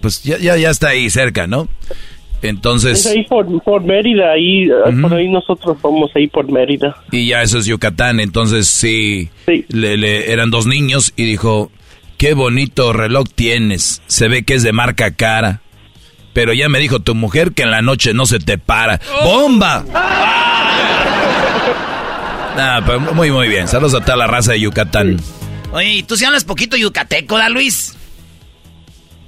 [0.00, 1.68] pues ya, ya, ya está ahí cerca, ¿no?
[2.42, 3.04] Entonces...
[3.04, 4.68] Es ahí por, Mérida, ahí,
[5.00, 6.96] por ahí nosotros somos ahí por Mérida.
[7.10, 9.30] Y ya eso es Yucatán, entonces sí,
[9.68, 11.70] Le, eran dos niños y dijo,
[12.18, 15.60] qué bonito reloj tienes, se ve que es de marca cara.
[16.32, 19.00] Pero ya me dijo tu mujer que en la noche no se te para.
[19.24, 19.84] ¡Bomba!
[22.58, 23.68] Ah, pues muy, muy bien.
[23.68, 25.20] Saludos a toda la raza de Yucatán.
[25.72, 27.94] Oye, ¿y tú si hablas poquito yucateco, da Luis?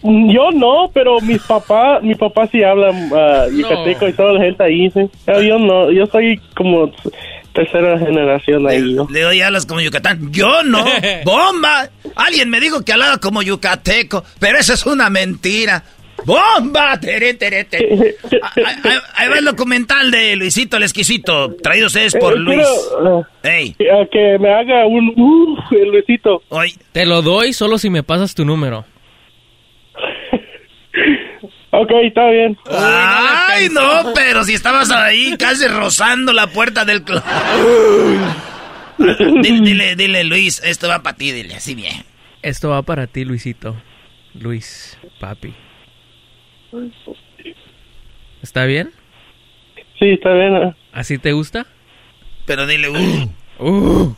[0.02, 4.62] Yo no, pero mis papás, mi papá sí habla uh, yucateco y toda la gente
[4.62, 5.00] ahí, sí.
[5.26, 6.90] Yo no, yo soy como
[7.52, 8.80] tercera generación ahí.
[8.80, 10.30] Le, le doy hablas como yucatán.
[10.32, 10.84] Yo no.
[11.24, 11.88] ¡Bomba!
[12.14, 15.82] Alguien me dijo que hablaba como yucateco, pero eso es una mentira.
[16.24, 16.98] ¡Bomba!
[17.00, 18.16] Tere, tere, tere.
[18.42, 21.54] Ah, ah, ahí, va el documental de Luisito el Exquisito.
[21.56, 22.66] Traído ustedes por eh, Luis.
[23.42, 23.74] Ey.
[23.74, 26.42] Que me haga un uh, el Luisito.
[26.50, 26.74] Hoy.
[26.92, 28.84] Te lo doy solo si me pasas tu número.
[31.70, 32.56] Ok, está bien.
[32.70, 37.22] Ay, no, pero si estabas ahí casi rozando la puerta del club.
[39.42, 42.04] dile, dile, dile, Luis, esto va para ti, dile, así bien.
[42.42, 43.76] Esto va para ti, Luisito.
[44.34, 45.54] Luis, papi.
[48.42, 48.92] ¿Está bien?
[49.98, 50.54] Sí, está bien.
[50.54, 50.76] Ah.
[50.92, 51.66] ¿Así te gusta?
[52.46, 53.32] Pero dile, uh.
[53.60, 54.14] Uh.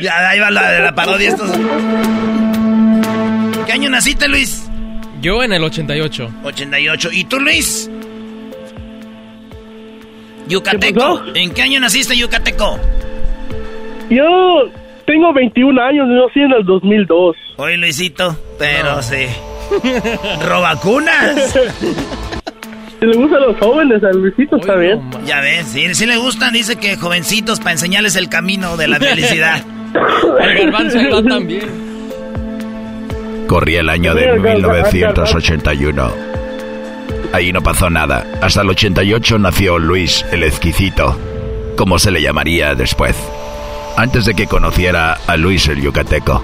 [0.00, 1.28] Ya, ahí va la, la parodia.
[1.28, 1.48] Estos.
[3.66, 4.68] ¿Qué año naciste, Luis?
[5.20, 6.30] Yo en el 88.
[6.44, 7.08] 88.
[7.12, 7.90] ¿Y tú, Luis?
[10.48, 11.22] Yucateco.
[11.34, 12.78] ¿En qué año naciste, Yucateco?
[14.10, 14.24] Yo
[15.06, 17.36] tengo 21 años, yo nací en el 2002.
[17.56, 19.26] Oye, Luisito, pero sí.
[20.46, 21.52] ¿Robacunas?
[23.00, 25.00] Si le gustan los jóvenes, a Luisito está bien.
[25.26, 28.98] ya ves, sí, sí le gustan, dice que jovencitos para enseñarles el camino de la
[28.98, 29.62] felicidad.
[30.40, 31.87] el garbanzo también.
[33.48, 36.12] Corría el año de 1981.
[37.32, 38.26] Ahí no pasó nada.
[38.42, 41.18] Hasta el 88 nació Luis el Exquisito,
[41.74, 43.16] como se le llamaría después,
[43.96, 46.42] antes de que conociera a Luis el Yucateco.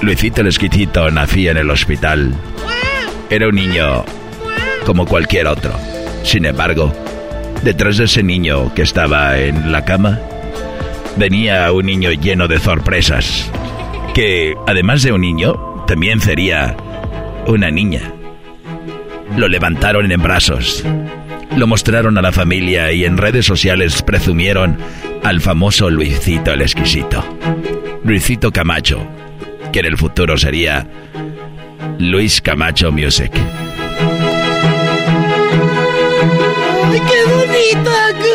[0.00, 2.34] Luisito el Exquisito nacía en el hospital.
[3.28, 4.02] Era un niño
[4.86, 5.72] como cualquier otro.
[6.22, 6.94] Sin embargo,
[7.62, 10.18] detrás de ese niño que estaba en la cama,
[11.16, 13.50] venía un niño lleno de sorpresas.
[14.14, 16.76] Que, además de un niño, también sería
[17.48, 18.12] una niña.
[19.36, 20.84] Lo levantaron en brazos,
[21.56, 24.78] lo mostraron a la familia y en redes sociales presumieron
[25.24, 27.24] al famoso Luisito el Exquisito.
[28.04, 29.04] Luisito Camacho,
[29.72, 30.86] que en el futuro sería
[31.98, 33.32] Luis Camacho Music.
[36.84, 37.90] ¡Ay, qué bonito!
[38.20, 38.30] ¡Qué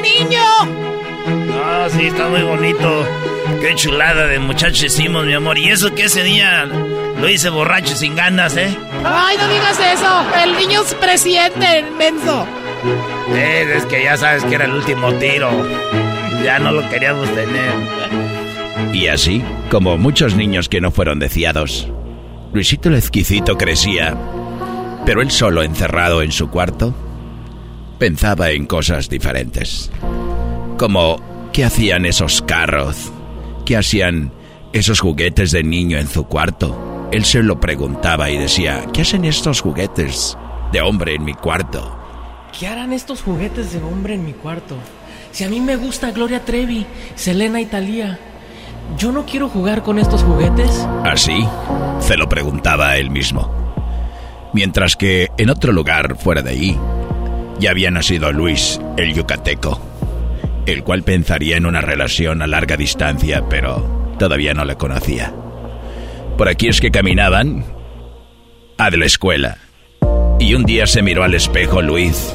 [0.00, 1.01] niño!
[1.72, 3.06] No, sí, está muy bonito.
[3.62, 5.56] Qué chulada de muchacho hicimos, mi amor.
[5.56, 8.76] Y eso que ese día lo hice borracho sin ganas, ¿eh?
[9.02, 10.22] Ay, no digas eso.
[10.44, 12.46] El niño es presidente, menso.
[13.30, 15.50] Eh, es que ya sabes que era el último tiro.
[16.44, 17.72] Ya no lo queríamos tener.
[18.92, 21.88] Y así, como muchos niños que no fueron deseados,
[22.52, 24.14] Luisito el exquisito crecía,
[25.06, 26.94] pero él solo encerrado en su cuarto,
[27.98, 29.90] pensaba en cosas diferentes.
[30.76, 33.12] Como, ¿qué hacían esos carros?
[33.66, 34.32] ¿Qué hacían
[34.72, 37.08] esos juguetes de niño en su cuarto?
[37.12, 40.36] Él se lo preguntaba y decía, ¿qué hacen estos juguetes
[40.72, 41.98] de hombre en mi cuarto?
[42.58, 44.76] ¿Qué harán estos juguetes de hombre en mi cuarto?
[45.30, 48.18] Si a mí me gusta Gloria Trevi, Selena y Thalía,
[48.98, 50.86] ¿yo no quiero jugar con estos juguetes?
[51.04, 51.46] Así,
[52.00, 53.50] se lo preguntaba a él mismo.
[54.54, 56.78] Mientras que en otro lugar fuera de ahí,
[57.58, 59.91] ya había nacido Luis, el yucateco,
[60.66, 65.32] el cual pensaría en una relación a larga distancia, pero todavía no le conocía.
[66.36, 67.64] Por aquí es que caminaban
[68.78, 69.58] a de la escuela.
[70.38, 72.34] Y un día se miró al espejo Luis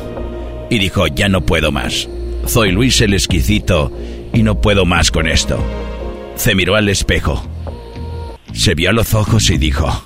[0.70, 2.08] y dijo, ya no puedo más.
[2.46, 3.92] Soy Luis el exquisito
[4.34, 5.60] y no puedo más con esto.
[6.36, 7.46] Se miró al espejo.
[8.54, 10.04] Se vio a los ojos y dijo...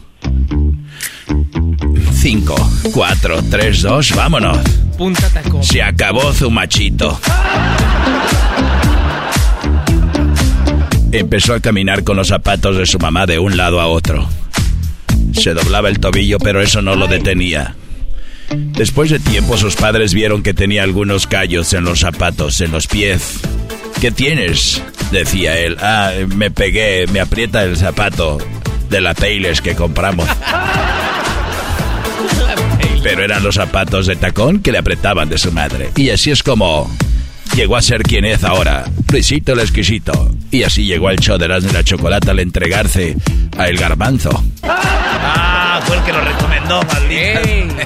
[2.21, 2.55] 5,
[2.93, 4.59] 4, 3, 2, vámonos.
[4.95, 5.63] Punta tacón.
[5.63, 7.19] Se acabó su machito.
[11.11, 14.29] Empezó a caminar con los zapatos de su mamá de un lado a otro.
[15.33, 17.75] Se doblaba el tobillo, pero eso no lo detenía.
[18.51, 22.85] Después de tiempo sus padres vieron que tenía algunos callos en los zapatos, en los
[22.85, 23.39] pies.
[23.99, 24.83] ¿Qué tienes?
[25.11, 25.75] decía él.
[25.81, 28.37] Ah, me pegué, me aprieta el zapato
[28.91, 30.29] de la Payless que compramos.
[33.03, 35.89] Pero eran los zapatos de tacón que le apretaban de su madre.
[35.95, 36.89] Y así es como
[37.55, 40.33] llegó a ser quien es ahora, Luisito el exquisito.
[40.51, 43.15] Y así llegó al show de las de la chocolate al entregarse
[43.57, 44.43] a El Garbanzo.
[44.63, 47.85] Ah, fue el que lo recomendó, maldito.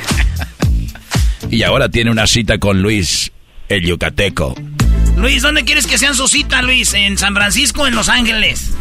[1.50, 3.32] Y ahora tiene una cita con Luis,
[3.70, 4.56] el yucateco.
[5.18, 6.94] Luis, ¿dónde quieres que sean su cita, Luis?
[6.94, 8.72] ¿En San Francisco o en Los Ángeles?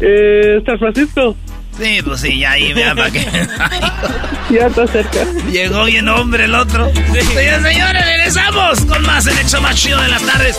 [0.00, 1.36] Eh, San Francisco.
[1.80, 3.20] Sí, pues sí, ya ahí, vea, para que...
[4.50, 5.24] Ya está cerca.
[5.50, 6.92] Llegó bien hombre el otro.
[6.92, 10.58] Señores, señores, regresamos con más el hecho más chido de las tardes.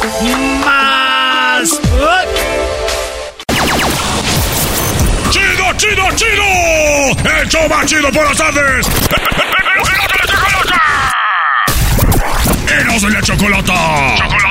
[0.65, 1.69] Más...
[5.29, 7.39] ¡Chido, chido, chido!
[7.41, 8.87] ¡El show más chido por las tardes!
[12.79, 14.15] ¡Eros de la chocolata!
[14.17, 14.50] ¡Chocolata!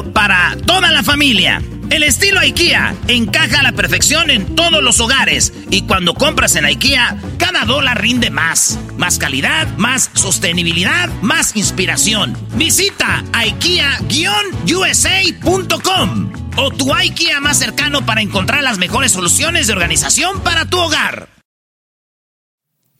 [0.03, 1.61] para toda la familia.
[1.89, 6.63] El estilo IKEA encaja a la perfección en todos los hogares y cuando compras en
[6.65, 8.79] IKEA, cada dólar rinde más.
[8.97, 12.37] Más calidad, más sostenibilidad, más inspiración.
[12.55, 20.65] Visita IKEA-USA.com o tu IKEA más cercano para encontrar las mejores soluciones de organización para
[20.65, 21.27] tu hogar.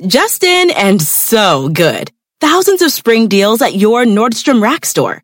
[0.02, 2.12] Justin and so good.
[2.40, 5.24] Thousands of spring deals at your Nordstrom Rack store.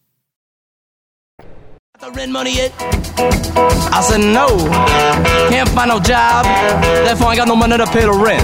[3.93, 4.47] I said no.
[5.49, 6.45] Can't find no job.
[7.05, 8.41] Therefore, I got no money to pay the rent.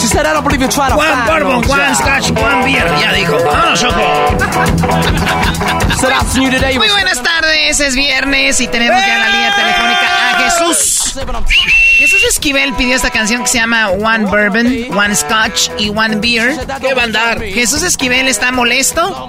[0.00, 2.00] She said, I don't believe you try to One find bourbon, no one job.
[2.00, 2.88] scotch, one beer.
[3.04, 3.36] Ya dijo.
[3.36, 4.00] Vámonos, Choco.
[6.78, 11.14] Muy buenas tardes, es viernes y tenemos ya en la línea telefónica a Jesús.
[12.04, 16.54] Jesús Esquivel pidió esta canción que se llama One Bourbon, One Scotch y One Beer.
[16.78, 17.40] ¿Qué va a andar?
[17.40, 19.26] Jesús Esquivel está molesto.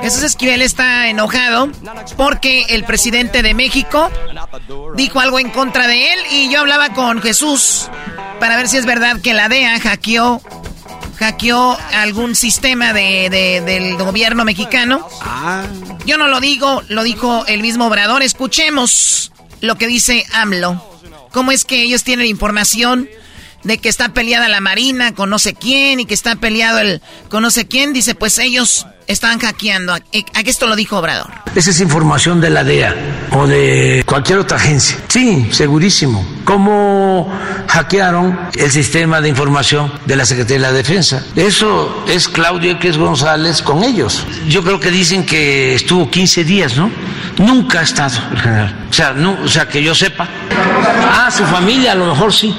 [0.00, 1.68] Jesús Esquivel está enojado
[2.16, 4.10] porque el presidente de México
[4.94, 7.90] dijo algo en contra de él y yo hablaba con Jesús
[8.40, 10.40] para ver si es verdad que la DEA hackeó
[11.18, 13.28] hackeó algún sistema de,
[13.62, 15.06] del gobierno mexicano.
[16.06, 18.22] Yo no lo digo, lo dijo el mismo Obrador.
[18.22, 20.96] Escuchemos lo que dice AMLO.
[21.32, 23.08] ¿Cómo es que ellos tienen información
[23.64, 27.02] de que está peleada la Marina con no sé quién y que está peleado el
[27.28, 27.92] con no sé quién?
[27.92, 29.94] Dice, pues ellos están hackeando.
[29.94, 31.30] ¿A qué esto lo dijo Obrador?
[31.54, 32.94] Esa es información de la DEA
[33.32, 34.98] o de cualquier otra agencia.
[35.08, 36.26] Sí, segurísimo.
[36.44, 37.32] ¿Cómo
[37.68, 41.24] hackearon el sistema de información de la Secretaría de la Defensa?
[41.34, 44.24] Eso es Claudio X González con ellos.
[44.48, 46.90] Yo creo que dicen que estuvo 15 días, ¿no?
[47.38, 48.86] Nunca ha estado el general.
[48.88, 50.28] O sea, no, o sea, que yo sepa.
[50.50, 52.54] Ah, su familia, a lo mejor sí.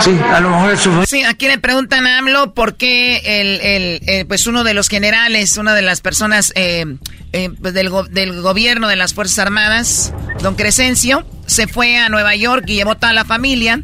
[0.00, 1.06] Sí, a lo mejor es su familia.
[1.06, 4.88] Sí, aquí le preguntan a AMLO por qué el, el, eh, pues uno de los
[4.88, 6.84] generales, una de las personas eh,
[7.32, 10.12] eh, pues del, del gobierno de las Fuerzas Armadas,
[10.42, 13.82] don Crescencio, se fue a Nueva York y llevó toda la familia.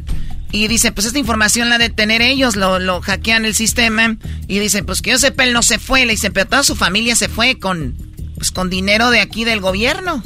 [0.51, 4.17] Y dice, pues esta información la de tener ellos, lo, lo hackean el sistema.
[4.47, 6.05] Y dice, pues que yo sepa, él no se fue.
[6.05, 7.95] Le dice, pero toda su familia se fue con,
[8.35, 10.21] pues con dinero de aquí del gobierno.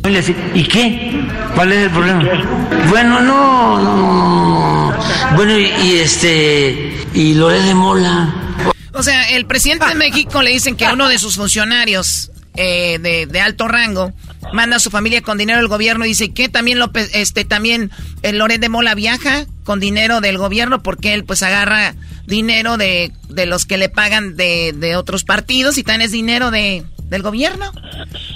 [0.53, 1.11] ¿Y qué?
[1.55, 2.23] ¿Cuál es el problema?
[2.89, 4.97] Bueno, no, no,
[5.35, 8.46] Bueno, y, este, y Loré de Mola.
[8.97, 13.39] O sea, el presidente de México le dicen que uno de sus funcionarios eh, de,
[13.39, 14.13] alto rango
[14.51, 17.91] manda a su familia con dinero del gobierno y dice que también López, este, también
[18.23, 21.93] el Loret de Mola viaja con dinero del gobierno porque él pues agarra
[22.25, 26.49] dinero de, de los que le pagan de, de otros partidos y también es dinero
[26.49, 27.71] de, del gobierno.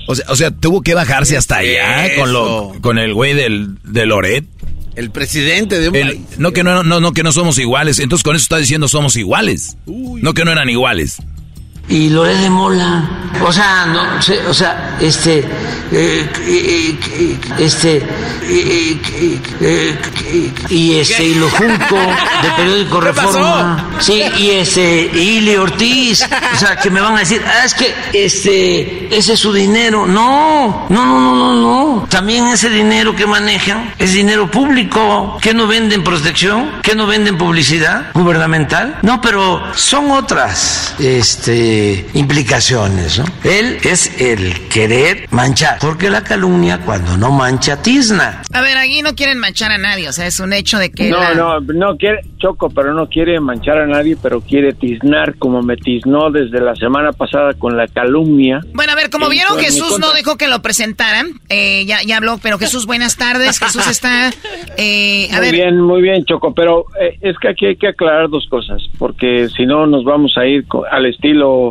[0.07, 3.77] O sea, o sea, tuvo que bajarse hasta allá con lo con el güey del
[3.83, 4.45] de Loret.
[4.95, 7.99] El presidente de un No que no, no, no que no somos iguales.
[7.99, 9.77] Entonces con eso está diciendo somos iguales.
[9.85, 11.17] No que no eran iguales
[11.91, 13.09] y Loré de Mola.
[13.43, 14.01] O sea, no,
[14.49, 15.39] o sea, este,
[15.91, 18.05] eh, eh, este,
[18.43, 19.97] eh,
[20.69, 23.89] y este, y lo junto del periódico Reforma.
[23.99, 26.27] Sí, y este, y Ili Ortiz.
[26.53, 30.05] O sea, que me van a decir, ah, es que, este, ese es su dinero.
[30.05, 32.07] No, no, no, no, no, no.
[32.09, 35.39] También ese dinero que manejan es dinero público.
[35.41, 36.81] que no venden protección?
[36.81, 38.99] que no venden publicidad gubernamental?
[39.01, 41.80] No, pero son otras, este,
[42.13, 43.19] implicaciones.
[43.19, 43.25] ¿no?
[43.43, 48.41] Él es el querer manchar, porque la calumnia cuando no mancha tizna.
[48.53, 51.09] A ver, aquí no quieren manchar a nadie, o sea, es un hecho de que...
[51.09, 55.61] No, no, no quiere, Choco, pero no quiere manchar a nadie, pero quiere tiznar como
[55.61, 58.61] me tiznó desde la semana pasada con la calumnia.
[58.73, 62.37] Bueno, a ver, como vieron, Jesús no dejó que lo presentaran, eh, ya, ya habló,
[62.41, 64.31] pero Jesús, buenas tardes, Jesús está...
[64.77, 68.47] Eh, muy bien, muy bien, Choco, pero eh, es que aquí hay que aclarar dos
[68.49, 71.70] cosas, porque si no nos vamos a ir al estilo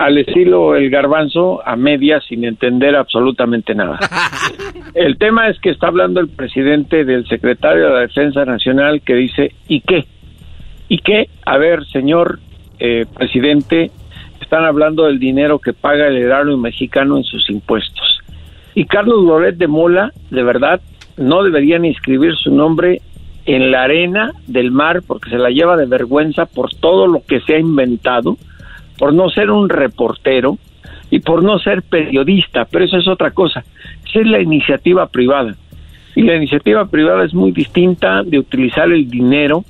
[0.00, 3.98] al estilo el garbanzo a media sin entender absolutamente nada.
[4.94, 9.14] El tema es que está hablando el presidente del secretario de la Defensa Nacional que
[9.14, 10.06] dice, ¿y qué?
[10.88, 11.28] ¿Y qué?
[11.44, 12.40] A ver, señor
[12.78, 13.90] eh, presidente,
[14.40, 18.20] están hablando del dinero que paga el erario mexicano en sus impuestos.
[18.74, 20.80] Y Carlos Loret de Mola, de verdad,
[21.18, 23.02] no deberían inscribir su nombre
[23.44, 27.40] en la arena del mar porque se la lleva de vergüenza por todo lo que
[27.40, 28.38] se ha inventado
[29.00, 30.58] por no ser un reportero
[31.08, 33.64] y por no ser periodista, pero eso es otra cosa.
[34.06, 35.56] Esa es la iniciativa privada.
[36.14, 39.64] Y la iniciativa privada es muy distinta de utilizar el dinero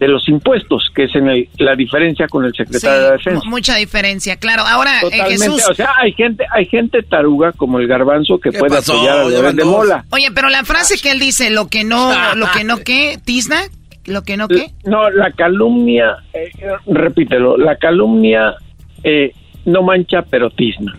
[0.00, 3.48] de los impuestos, que es en la diferencia con el secretario de la Defensa.
[3.48, 4.64] Mucha diferencia, claro.
[4.66, 5.62] Ahora, eh, Jesús...
[5.70, 9.64] O sea, hay gente, hay gente taruga como el garbanzo que puede apoyar a de
[9.64, 10.04] Mola.
[10.10, 13.16] Oye, pero la frase que él dice, lo que no, lo que no, ¿qué?
[13.24, 13.60] ¿Tizna?
[14.06, 14.72] ¿Lo que no qué?
[14.84, 16.50] No, la calumnia, eh,
[16.86, 18.56] repítelo, la calumnia
[19.04, 19.32] eh,
[19.64, 20.96] no mancha, pero tizna.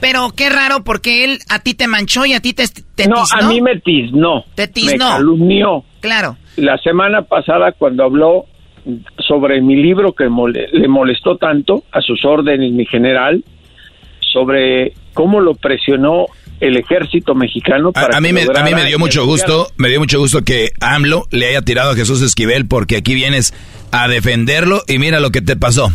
[0.00, 2.64] Pero qué raro, porque él a ti te manchó y a ti te,
[2.94, 4.44] te no, a mí me tiznó.
[4.54, 4.92] Te tiznó.
[4.92, 5.84] Me calumnió.
[6.00, 6.36] Claro.
[6.56, 8.46] La semana pasada, cuando habló
[9.26, 13.44] sobre mi libro que le molestó tanto, a sus órdenes, mi general,
[14.32, 16.26] sobre cómo lo presionó
[16.60, 20.00] el ejército mexicano para a, mí me, a mí me dio mucho gusto me dio
[20.00, 23.54] mucho gusto que AMLO le haya tirado a Jesús Esquivel porque aquí vienes
[23.92, 25.92] a defenderlo y mira lo que te pasó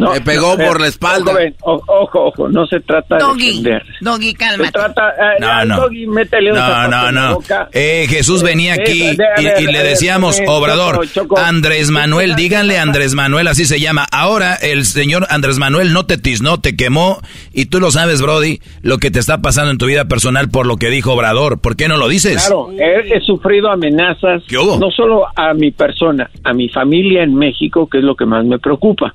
[0.00, 1.32] no, me pegó por la espalda.
[1.62, 3.82] ojo, ojo, no se trata de defender.
[4.00, 4.66] Doggy, cálmate.
[4.66, 5.76] Se trata, eh, no, no.
[5.82, 7.38] Doggy, métele un no, no, no.
[7.72, 13.80] Eh, Jesús venía aquí y, le decíamos, Obrador, Andrés Manuel, díganle Andrés Manuel, así se
[13.80, 14.06] llama.
[14.10, 17.20] Ahora el señor Andrés Manuel no te tiznó, te quemó
[17.52, 20.66] y tú lo sabes, Brody, lo que te está pasando en tu vida personal por
[20.66, 21.60] lo que dijo Obrador.
[21.60, 22.46] ¿Por qué no lo dices?
[22.46, 27.88] Claro, he, he sufrido amenazas, no solo a mi persona, a mi familia en México,
[27.88, 29.14] que es lo que más me preocupa.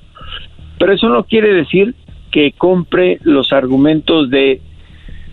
[0.78, 1.94] Pero eso no quiere decir
[2.30, 4.60] que compre los argumentos de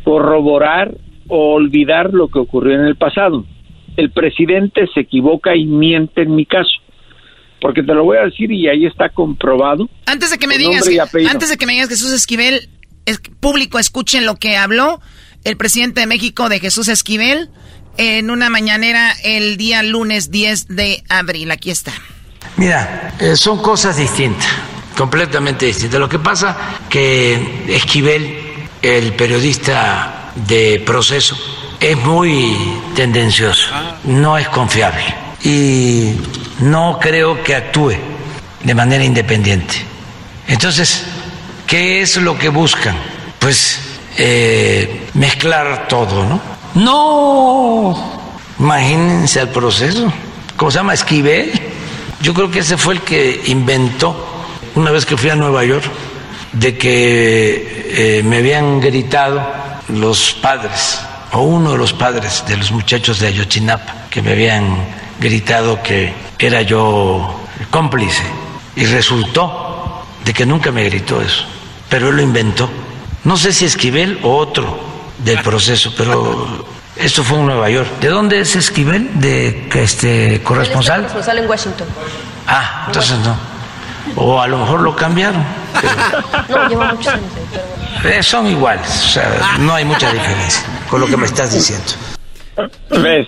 [0.04, 0.96] corroborar
[1.28, 3.46] o olvidar lo que ocurrió en el pasado.
[3.98, 6.72] El presidente se equivoca y miente en mi caso.
[7.62, 9.90] porque te lo voy a decir y ahí está comprobado.
[10.06, 10.86] Antes de que me digas,
[11.30, 12.70] antes de que me digas Jesús Esquivel,
[13.06, 15.00] es, público, escuchen lo que habló
[15.44, 17.50] el presidente de México de Jesús Esquivel
[17.98, 21.52] en una mañanera el día lunes 10 de abril.
[21.52, 21.92] Aquí está.
[22.58, 24.48] Mira, eh, son cosas distintas,
[24.98, 26.00] completamente distintas.
[26.00, 26.58] Lo que pasa
[26.90, 31.38] que Esquivel, el periodista de proceso,
[31.80, 32.56] es muy
[32.96, 33.70] tendencioso,
[34.06, 35.04] no es confiable
[35.44, 36.14] y
[36.60, 37.94] no creo que actúe
[38.64, 39.76] de manera independiente.
[40.48, 41.04] Entonces,
[41.68, 42.96] ¿qué es lo que buscan?
[43.40, 43.80] Pues
[44.18, 46.40] eh, mezclar todo, ¿no?
[46.76, 48.22] No,
[48.60, 50.12] imagínense el proceso.
[50.56, 50.94] ¿Cómo se llama?
[50.94, 51.52] Esquivel.
[52.22, 54.33] Yo creo que ese fue el que inventó,
[54.76, 55.84] una vez que fui a Nueva York,
[56.54, 59.42] de que eh, me habían gritado
[59.90, 61.00] los padres,
[61.32, 64.78] o uno de los padres de los muchachos de Ayotzinapa, que me habían
[65.20, 68.24] gritado que era yo cómplice.
[68.76, 71.46] Y resultó de que nunca me gritó eso,
[71.90, 72.70] pero él lo inventó.
[73.24, 74.80] No sé si Esquivel o otro
[75.20, 76.66] del proceso, pero
[76.96, 78.00] esto fue en Nueva York.
[78.02, 79.20] ¿De dónde es Esquivel?
[79.20, 81.02] ¿De este corresponsal?
[81.02, 81.88] Corresponsal en Washington.
[82.48, 83.53] Ah, entonces no.
[84.16, 85.44] O a lo mejor lo cambiaron.
[86.50, 87.32] No, lleva muchos años.
[88.06, 91.94] Eh, son iguales, o sea, no hay mucha diferencia con lo que me estás diciendo.
[93.02, 93.28] ¿Ves?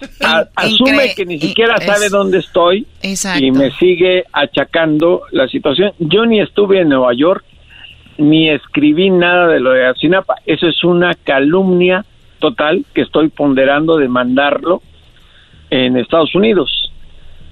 [0.56, 5.94] asume que ni siquiera sabe dónde estoy y me sigue achacando la situación.
[6.00, 7.44] Yo ni estuve en Nueva York,
[8.18, 10.36] ni escribí nada de lo de Acinapa.
[10.46, 12.06] Eso es una calumnia
[12.40, 14.82] total que estoy ponderando de mandarlo
[15.70, 16.92] en Estados Unidos,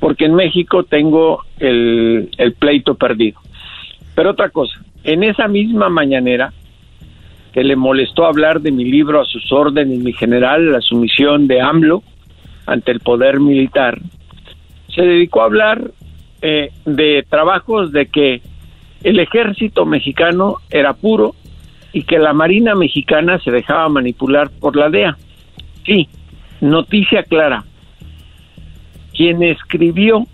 [0.04, 2.28] porque en México tengo el,
[2.60, 3.40] pleito perdido.
[4.14, 6.52] Pero otra cosa, en esa misma mañanera
[7.54, 11.62] que le molestó hablar de mi libro a sus órdenes, mi general, la sumisión de
[11.62, 12.04] AMLO
[12.66, 13.98] ante el poder militar,
[14.94, 15.92] se dedicó a hablar
[16.42, 18.42] eh, de trabajos de que
[19.06, 21.34] el ejército mexicano era puro
[21.94, 25.16] y que la Marina mexicana se dejaba manipular por la DEA.
[25.86, 26.10] Sí,
[26.60, 27.64] noticia clara.
[29.16, 30.26] Quien escribió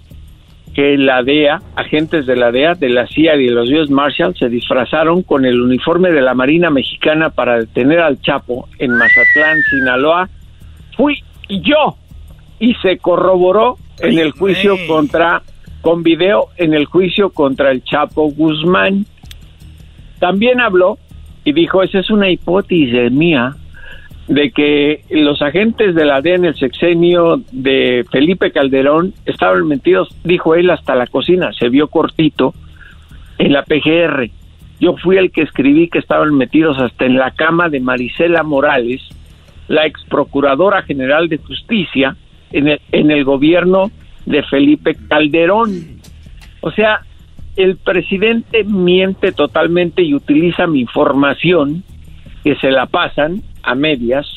[0.74, 4.38] que la DEA, agentes de la DEA, de la CIA y de los US Marshals
[4.38, 9.62] se disfrazaron con el uniforme de la Marina Mexicana para detener al Chapo en Mazatlán,
[9.70, 10.30] Sinaloa,
[10.96, 11.96] fui yo
[12.60, 15.42] y se corroboró en el juicio contra
[15.82, 19.06] con video en el juicio contra el Chapo Guzmán.
[20.20, 20.98] También habló
[21.46, 23.56] y dijo, esa es una hipótesis mía,
[24.30, 30.08] de que los agentes de la DEA en el sexenio de Felipe Calderón estaban metidos,
[30.24, 32.54] dijo él, hasta la cocina, se vio cortito
[33.40, 34.30] en la PGR.
[34.80, 39.02] Yo fui el que escribí que estaban metidos hasta en la cama de Marisela Morales,
[39.68, 42.16] la ex procuradora general de justicia
[42.52, 43.90] en el, en el gobierno
[44.28, 45.72] de Felipe Calderón.
[46.62, 47.02] O sea,
[47.56, 51.84] el presidente miente totalmente y utiliza mi información
[52.44, 54.28] que se la pasan a medias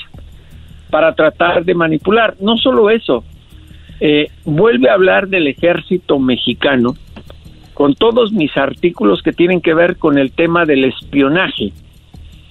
[0.91, 2.37] para tratar de manipular.
[2.41, 3.25] No solo eso,
[4.01, 6.95] eh, vuelve a hablar del ejército mexicano
[7.75, 11.73] con todos mis artículos que tienen que ver con el tema del espionaje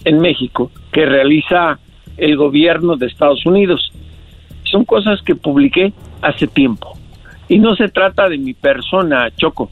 [0.04, 1.80] en México que realiza
[2.18, 3.92] el gobierno de Estados Unidos.
[4.64, 6.98] Son cosas que publiqué hace tiempo.
[7.48, 9.70] Y no se trata de mi persona, Choco.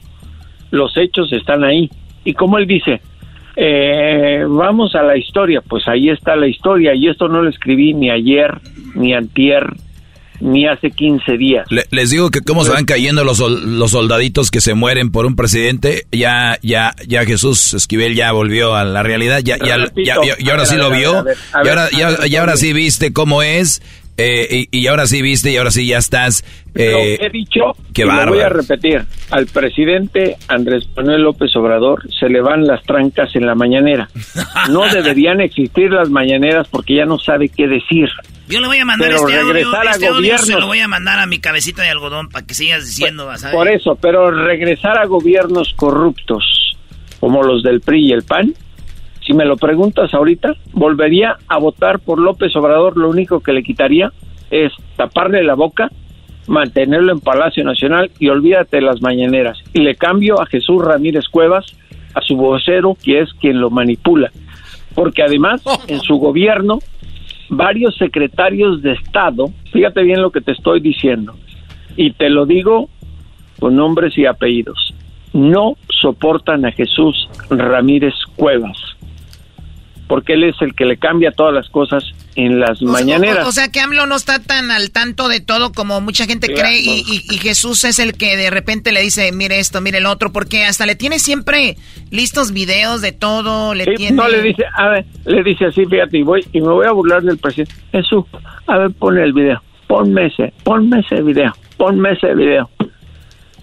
[0.71, 1.89] Los hechos están ahí.
[2.23, 3.01] Y como él dice,
[3.61, 6.95] eh, vamos a la historia, pues ahí está la historia.
[6.95, 8.57] Y esto no lo escribí ni ayer,
[8.95, 9.67] ni antier,
[10.39, 11.67] ni hace 15 días.
[11.91, 15.35] les digo que cómo se van cayendo los, los soldaditos que se mueren por un
[15.35, 16.05] presidente.
[16.11, 19.41] Ya, ya, ya Jesús Esquivel ya volvió a la realidad.
[19.43, 21.25] Ya, ya, ya, y ahora sí lo vio.
[21.63, 21.89] y ahora,
[22.25, 23.81] y ahora sí viste cómo es.
[24.21, 26.43] Eh, y, ahora sí viste y ahora sí ya estás.
[26.75, 29.05] Eh, he dicho que lo voy a repetir.
[29.31, 34.09] Al presidente Andrés Manuel López Obrador se le van las trancas en la mañanera.
[34.69, 38.09] No deberían existir las mañaneras porque ya no sabe qué decir.
[38.47, 41.25] Yo le voy a mandar este audio, este audio se lo voy a mandar a
[41.25, 46.75] mi cabecita de algodón para que sigas diciendo, Por eso, pero regresar a gobiernos corruptos
[47.19, 48.53] como los del PRI y el PAN
[49.29, 52.97] si me lo preguntas ahorita, volvería a votar por López Obrador.
[52.97, 54.11] Lo único que le quitaría
[54.49, 55.91] es taparle la boca,
[56.47, 59.59] mantenerlo en Palacio Nacional y olvídate de las mañaneras.
[59.71, 61.67] Y le cambio a Jesús Ramírez Cuevas,
[62.15, 64.31] a su vocero, que es quien lo manipula.
[64.95, 66.79] Porque además, en su gobierno,
[67.49, 71.35] varios secretarios de Estado, fíjate bien lo que te estoy diciendo,
[71.95, 72.89] y te lo digo
[73.59, 74.95] con nombres y apellidos,
[75.33, 78.89] no soportan a Jesús Ramírez Cuevas
[80.09, 82.03] porque él es el que le cambia todas las cosas
[82.35, 83.47] en las mañaneras.
[83.47, 86.79] O, sea que AMLO no está tan al tanto de todo como mucha gente cree
[86.81, 90.31] y, y, Jesús es el que de repente le dice, mire esto, mire el otro,
[90.31, 91.77] porque hasta le tiene siempre
[92.09, 94.15] listos videos de todo, le tiene...
[94.15, 96.91] No, le dice, a ver, le dice así, fíjate, y, voy, y me voy a
[96.91, 97.75] burlar del presidente.
[97.91, 98.25] Jesús,
[98.65, 102.67] a ver, pon el video, ponme ese, ponme ese video, ponme ese video.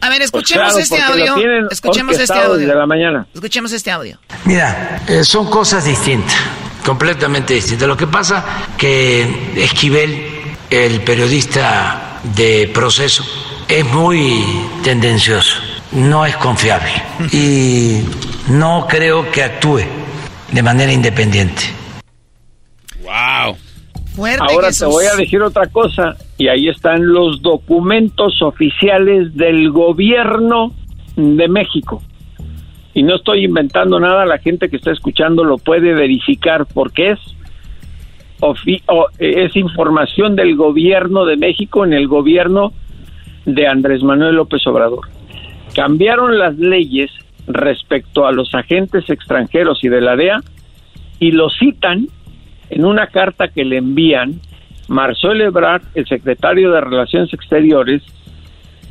[0.01, 1.37] A ver, escuchemos pues este audio.
[1.71, 2.67] Escuchemos este audio.
[2.67, 3.27] De la mañana.
[3.35, 4.19] Escuchemos este audio.
[4.45, 6.37] Mira, eh, son cosas distintas,
[6.85, 7.89] completamente distintas.
[7.89, 8.45] Lo que pasa
[8.77, 10.27] que Esquivel,
[10.71, 13.25] el periodista de proceso,
[13.69, 14.45] es muy
[14.85, 15.61] tendencioso,
[15.93, 16.93] no es confiable
[17.33, 18.03] y
[18.49, 19.83] no creo que actúe
[20.53, 21.63] de manera independiente.
[23.03, 23.57] Wow.
[24.19, 30.73] Ahora te voy a decir otra cosa, y ahí están los documentos oficiales del gobierno
[31.17, 32.03] de México.
[32.95, 37.21] Y no estoy inventando nada, la gente que está escuchando lo puede verificar porque es
[39.19, 42.73] es información del gobierno de México en el gobierno
[43.47, 45.09] de Andrés Manuel López Obrador.
[45.75, 47.11] Cambiaron las leyes
[47.47, 50.41] respecto a los agentes extranjeros y de la DEA
[51.19, 52.09] y lo citan
[52.71, 54.41] en una carta que le envían
[54.89, 58.03] Marcelo Ebrard, el secretario de Relaciones Exteriores,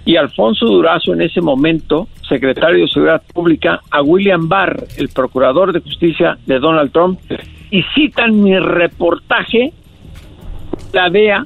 [0.05, 5.73] y Alfonso Durazo en ese momento, secretario de Seguridad Pública, a William Barr, el procurador
[5.73, 7.19] de justicia de Donald Trump,
[7.71, 9.73] y citan mi reportaje,
[10.93, 11.45] la DEA,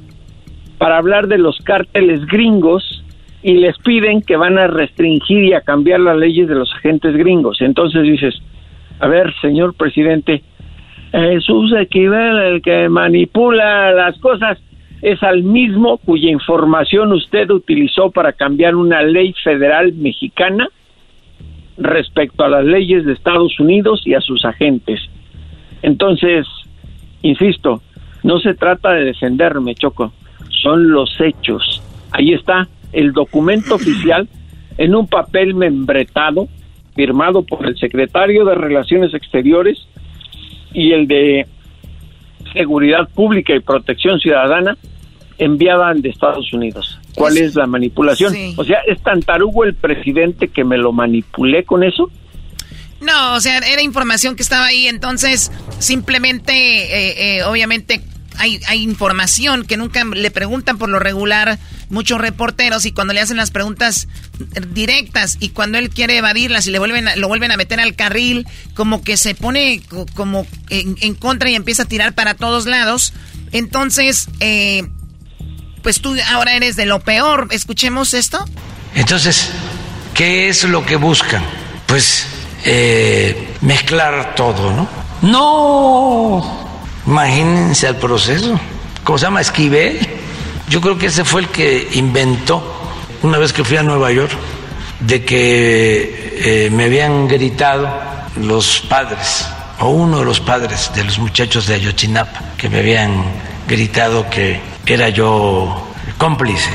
[0.76, 3.04] para hablar de los cárteles gringos
[3.42, 7.16] y les piden que van a restringir y a cambiar las leyes de los agentes
[7.16, 7.60] gringos.
[7.60, 8.34] Entonces dices,
[8.98, 10.42] a ver, señor presidente,
[11.12, 14.58] Jesús Esquivel, el que manipula las cosas,
[15.02, 20.68] es al mismo cuya información usted utilizó para cambiar una ley federal mexicana
[21.78, 25.00] respecto a las leyes de Estados Unidos y a sus agentes.
[25.82, 26.46] Entonces,
[27.22, 27.80] insisto,
[28.22, 30.12] no se trata de defenderme, Choco,
[30.62, 31.82] son los hechos.
[32.12, 34.28] Ahí está el documento oficial
[34.76, 36.48] en un papel membretado
[36.94, 39.86] firmado por el secretario de Relaciones Exteriores
[40.72, 41.46] y el de
[42.52, 44.76] Seguridad Pública y Protección Ciudadana
[45.38, 46.98] enviaban de Estados Unidos.
[47.14, 48.34] ¿Cuál es la manipulación?
[48.56, 52.10] O sea, ¿es tan tarugo el presidente que me lo manipulé con eso?
[53.00, 58.02] No, o sea, era información que estaba ahí, entonces simplemente, eh, eh, obviamente,
[58.40, 61.58] hay, hay información que nunca le preguntan por lo regular
[61.90, 64.08] muchos reporteros y cuando le hacen las preguntas
[64.72, 68.46] directas y cuando él quiere evadirlas y le vuelven lo vuelven a meter al carril,
[68.74, 69.82] como que se pone
[70.14, 73.12] como en, contra y empieza a tirar para todos lados.
[73.52, 74.88] Entonces, eh,
[75.82, 77.48] pues tú ahora eres de lo peor.
[77.50, 78.44] Escuchemos esto.
[78.94, 79.50] Entonces,
[80.14, 81.42] ¿qué es lo que buscan?
[81.86, 82.26] Pues
[82.64, 84.88] eh, mezclar todo, ¿no?
[85.22, 86.69] No,
[87.06, 88.58] imagínense el proceso.
[89.04, 89.40] ¿Cómo se llama?
[89.40, 90.20] Esquivel
[90.70, 92.62] yo creo que ese fue el que inventó,
[93.24, 94.30] una vez que fui a Nueva York,
[95.00, 97.90] de que eh, me habían gritado
[98.36, 99.48] los padres,
[99.80, 103.24] o uno de los padres de los muchachos de Ayotzinapa, que me habían
[103.66, 106.70] gritado que era yo cómplice.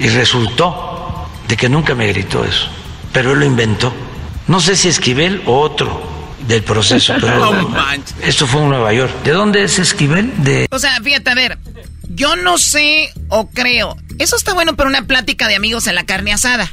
[0.00, 2.66] Y resultó de que nunca me gritó eso,
[3.12, 3.92] pero él lo inventó.
[4.48, 6.15] No sé si Esquivel o otro
[6.48, 7.50] del proceso, pero
[8.22, 9.12] esto fue en Nueva York.
[9.24, 10.32] ¿De dónde es Esquivel?
[10.42, 10.66] De...
[10.70, 11.58] O sea, fíjate, a ver,
[12.08, 13.96] yo no sé o creo.
[14.18, 16.68] Eso está bueno para una plática de amigos en la carne asada.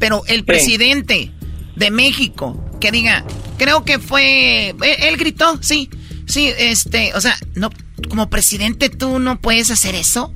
[0.00, 1.32] Pero el presidente
[1.76, 3.24] de México que diga,
[3.58, 4.70] creo que fue.
[4.70, 5.88] Él, gritó, sí.
[6.26, 7.12] Sí, este.
[7.14, 7.70] O sea, no,
[8.08, 10.32] como presidente tú no puedes hacer eso.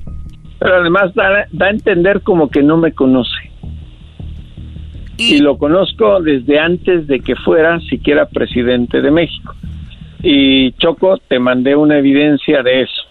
[0.59, 3.52] Pero además da, da a entender como que no me conoce.
[5.17, 9.53] Y, lo conozco desde antes de que fuera siquiera presidente de México.
[10.23, 13.03] Y Choco, te mandé una evidencia de eso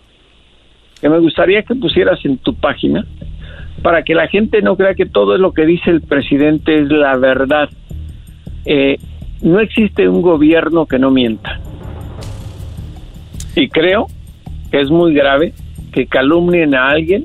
[1.02, 3.04] que me gustaría que pusieras en tu página
[3.82, 7.16] para que la gente no crea que todo lo que dice el presidente es la
[7.16, 7.68] verdad.
[8.64, 8.98] Eh,
[9.42, 11.58] no existe un gobierno que no mienta.
[13.56, 14.06] Y creo
[14.70, 15.52] que es muy grave
[15.92, 17.24] que calumnien a alguien.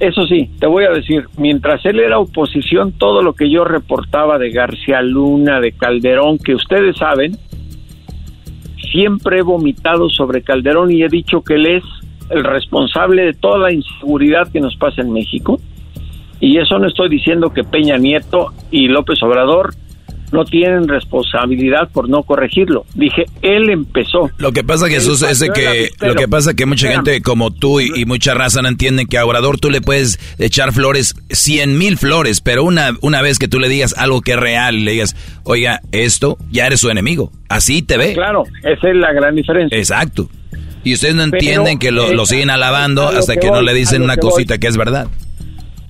[0.00, 4.38] Eso sí, te voy a decir, mientras él era oposición, todo lo que yo reportaba
[4.38, 7.36] de García Luna, de Calderón, que ustedes saben,
[8.90, 11.84] siempre he vomitado sobre Calderón y he dicho que él es
[12.30, 15.60] el responsable de toda la inseguridad que nos pasa en México.
[16.40, 19.74] Y eso no estoy diciendo que Peña Nieto y López Obrador
[20.34, 22.84] no tienen responsabilidad por no corregirlo.
[22.94, 24.30] Dije, él empezó.
[24.36, 28.04] Lo que pasa, Jesús, es que lo que pasa que mucha gente como tú y,
[28.04, 32.40] mucha raza no entienden que a Obrador tú le puedes echar flores, cien mil flores,
[32.40, 35.80] pero una, una vez que tú le digas algo que es real, le digas, oiga,
[35.92, 37.30] esto, ya eres su enemigo.
[37.48, 38.12] Así te ve.
[38.14, 39.78] Claro, esa es la gran diferencia.
[39.78, 40.28] Exacto.
[40.82, 44.16] Y ustedes no entienden que lo, eh, siguen alabando hasta que, no le dicen una
[44.16, 45.06] cosita que es verdad.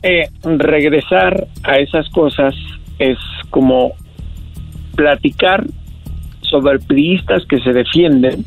[0.02, 2.54] Eh, regresar a esas cosas
[2.98, 3.18] es
[3.48, 3.92] como
[4.94, 5.64] platicar
[6.40, 8.44] sobre priistas que se defienden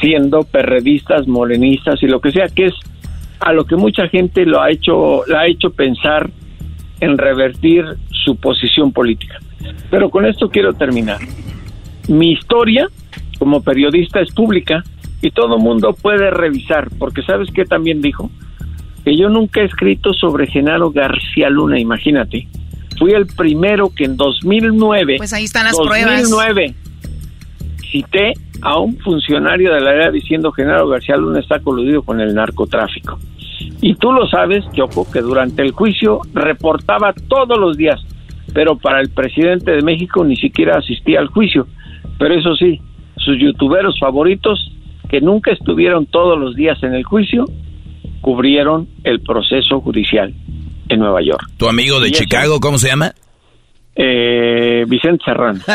[0.00, 2.74] siendo perredistas, morenistas y lo que sea, que es
[3.40, 6.30] a lo que mucha gente lo ha hecho, la ha hecho pensar
[7.00, 9.38] en revertir su posición política.
[9.90, 11.18] Pero con esto quiero terminar.
[12.08, 12.88] Mi historia
[13.38, 14.84] como periodista es pública
[15.20, 18.30] y todo mundo puede revisar, porque sabes qué también dijo
[19.04, 22.46] que yo nunca he escrito sobre Genaro García Luna, imagínate.
[23.02, 26.72] Fui el primero que en 2009 Pues ahí están las 2009
[27.90, 32.32] cité a un funcionario de la ERA diciendo Genaro García Luna está coludido con el
[32.32, 33.18] narcotráfico.
[33.80, 38.00] Y tú lo sabes, Choco, que durante el juicio reportaba todos los días,
[38.54, 41.66] pero para el presidente de México ni siquiera asistía al juicio.
[42.20, 42.80] Pero eso sí,
[43.16, 44.72] sus youtuberos favoritos,
[45.08, 47.46] que nunca estuvieron todos los días en el juicio,
[48.20, 50.32] cubrieron el proceso judicial
[50.92, 51.42] en Nueva York.
[51.56, 53.12] ¿Tu amigo de eso- Chicago, cómo se llama?
[53.94, 55.60] Eh, Vicente Serrano.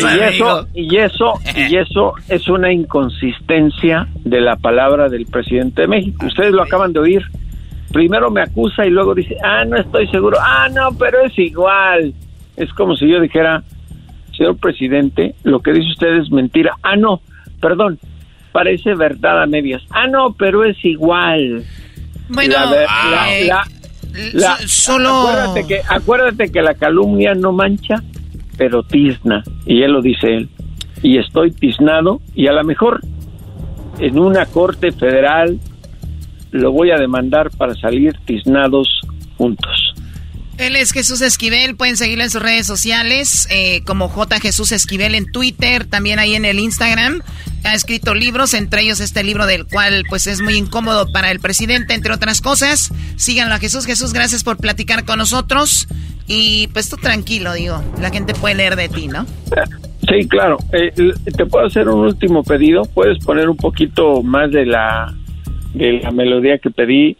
[0.00, 5.88] y eso, y eso, y eso es una inconsistencia de la palabra del presidente de
[5.88, 6.26] México.
[6.26, 7.22] Ustedes lo acaban de oír.
[7.92, 10.36] Primero me acusa y luego dice, ah, no estoy seguro.
[10.40, 12.12] Ah, no, pero es igual.
[12.56, 13.62] Es como si yo dijera,
[14.36, 16.74] señor presidente, lo que dice usted es mentira.
[16.82, 17.20] Ah, no,
[17.60, 17.98] perdón,
[18.52, 19.82] parece verdad a medias.
[19.90, 21.64] Ah, no, pero es igual.
[22.28, 23.66] Bueno, La ah, eh, la-
[24.32, 27.96] la- solo- acuérdate que acuérdate que la calumnia no mancha
[28.56, 30.48] pero tizna y él lo dice él
[31.02, 33.00] y estoy tiznado y a lo mejor
[34.00, 35.60] en una corte federal
[36.50, 38.88] lo voy a demandar para salir tiznados
[39.36, 39.94] juntos
[40.56, 45.14] Él es Jesús Esquivel, pueden seguirlo en sus redes sociales eh, como J Jesús Esquivel
[45.14, 47.22] en Twitter, también ahí en el Instagram.
[47.64, 51.40] Ha escrito libros, entre ellos este libro del cual pues es muy incómodo para el
[51.40, 52.92] presidente, entre otras cosas.
[53.16, 53.84] Síganlo a Jesús.
[53.84, 55.88] Jesús, gracias por platicar con nosotros.
[56.26, 59.26] Y pues tú tranquilo, digo, la gente puede leer de ti, ¿no?
[60.08, 60.92] sí claro Eh,
[61.36, 65.12] te puedo hacer un último pedido puedes poner un poquito más de la
[65.74, 67.16] de la melodía que pedí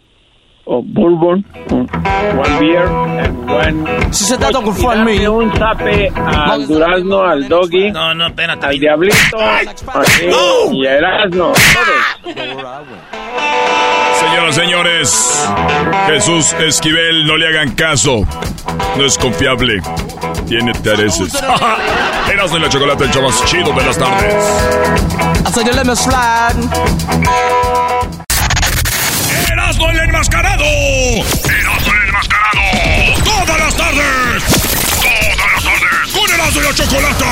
[0.70, 4.74] o bourbon one beer and one Si se trata con
[5.08, 8.66] y un zape al durazno al doggy No, no, espérate.
[8.66, 10.26] al diablito así,
[10.72, 11.52] y a Erasmo.
[14.20, 15.48] Señoras, señores,
[16.06, 18.26] Jesús Esquivel, no le hagan caso.
[18.96, 19.80] No es confiable.
[20.48, 21.32] Tiene intereses.
[22.32, 24.34] Eras de la chocolate, el show más chido de las tardes.
[29.90, 30.64] El enmascarado!
[30.64, 32.60] ¡Erasmo el enmascarado!
[33.24, 34.44] ¡Todas las tardes!
[35.02, 36.12] ¡Todas las tardes!
[36.12, 37.26] ¡Con Erasmo y la chocolata!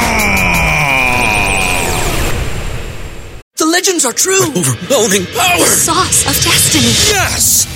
[3.57, 4.53] The legends are true.
[4.55, 5.59] Overwhelming power!
[5.59, 6.93] The sauce of destiny.
[7.09, 7.76] Yes!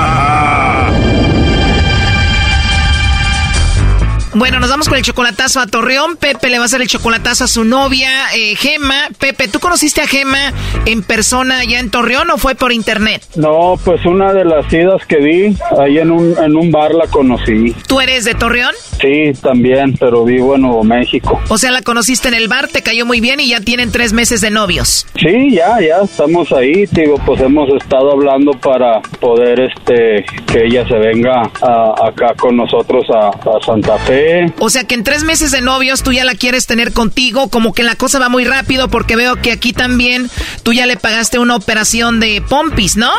[4.33, 6.15] Bueno, nos vamos con el chocolatazo a Torreón.
[6.15, 9.09] Pepe le va a hacer el chocolatazo a su novia, eh, Gema.
[9.19, 10.53] Pepe, ¿tú conociste a Gema
[10.85, 13.21] en persona allá en Torreón o fue por internet?
[13.35, 17.07] No, pues una de las idas que di, ahí en un, en un bar la
[17.07, 17.75] conocí.
[17.87, 18.73] ¿Tú eres de Torreón?
[19.01, 21.41] Sí, también, pero vivo en Nuevo México.
[21.49, 24.13] O sea, la conociste en el bar, te cayó muy bien y ya tienen tres
[24.13, 25.07] meses de novios.
[25.19, 30.87] Sí, ya, ya estamos ahí, digo, pues hemos estado hablando para poder, este, que ella
[30.87, 34.20] se venga a- acá con nosotros a, a Santa Fe.
[34.59, 37.73] O sea que en tres meses de novios tú ya la quieres tener contigo, como
[37.73, 40.29] que la cosa va muy rápido porque veo que aquí también
[40.63, 43.09] tú ya le pagaste una operación de pompis, ¿no?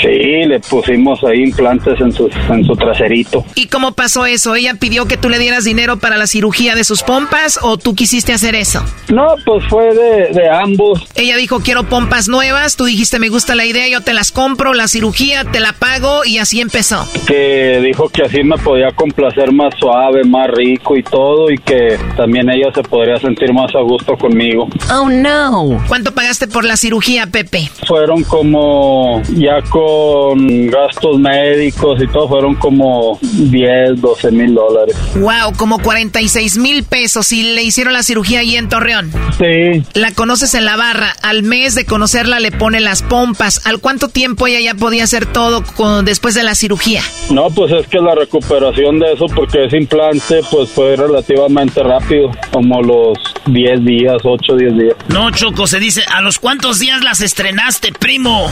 [0.00, 3.44] Sí, le pusimos ahí implantes en su, en su traserito.
[3.54, 4.54] ¿Y cómo pasó eso?
[4.54, 7.94] ¿Ella pidió que tú le dieras dinero para la cirugía de sus pompas o tú
[7.94, 8.84] quisiste hacer eso?
[9.08, 11.06] No, pues fue de, de ambos.
[11.14, 14.74] Ella dijo, quiero pompas nuevas, tú dijiste, me gusta la idea, yo te las compro,
[14.74, 17.06] la cirugía, te la pago y así empezó.
[17.26, 21.98] Que dijo que así me podía complacer más suave, más rico y todo y que
[22.16, 24.68] también ella se podría sentir más a gusto conmigo.
[24.92, 25.82] Oh, no.
[25.88, 27.70] ¿Cuánto pagaste por la cirugía, Pepe?
[27.86, 34.96] Fueron como, ya con gastos médicos y todo, fueron como 10, 12 mil dólares.
[35.16, 39.10] Wow, como 46 mil pesos y le hicieron la cirugía ahí en Torreón.
[39.38, 39.82] Sí.
[39.94, 43.66] La conoces en la barra, al mes de conocerla le pone las pompas.
[43.66, 47.02] ¿Al cuánto tiempo ella ya podía hacer todo con, después de la cirugía?
[47.30, 52.30] No, pues es que la recuperación de eso, porque ese implante, pues fue relativamente rápido,
[52.52, 54.96] como los 10 días, 8, 10 días.
[55.08, 58.48] No, Choco, se dice, ¿a los cuántos días las estrenaste, primo?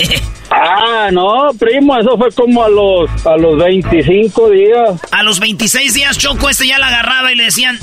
[0.50, 5.00] ah, no, primo, eso fue como a los, a los 25 días.
[5.10, 7.78] A los 26 días, Choco, este ya la agarraba y le decían,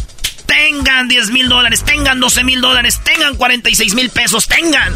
[0.46, 4.94] tengan 10 mil dólares, tengan 12 mil dólares, tengan 46 mil pesos, tengan.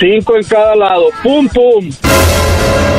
[0.00, 1.90] Cinco en cada lado, pum, pum.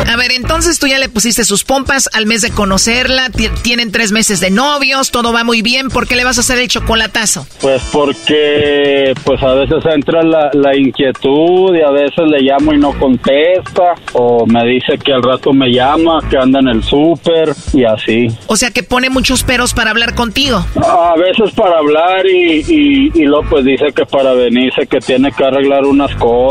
[0.08, 3.30] A ver, entonces tú ya le pusiste sus pompas al mes de conocerla,
[3.64, 6.60] tienen tres meses de novios, todo va muy bien, ¿por qué le vas a hacer
[6.60, 7.48] el chocolatazo?
[7.60, 12.78] Pues porque pues a veces entra la, la inquietud y a veces le llamo y
[12.78, 17.54] no contesta, o me dice que al rato me llama, que anda en el súper
[17.74, 18.28] y así.
[18.46, 20.64] O sea que pone muchos peros para hablar contigo.
[20.76, 25.32] A veces para hablar y, y, y luego pues dice que para venirse que tiene
[25.32, 26.45] que arreglar unas cosas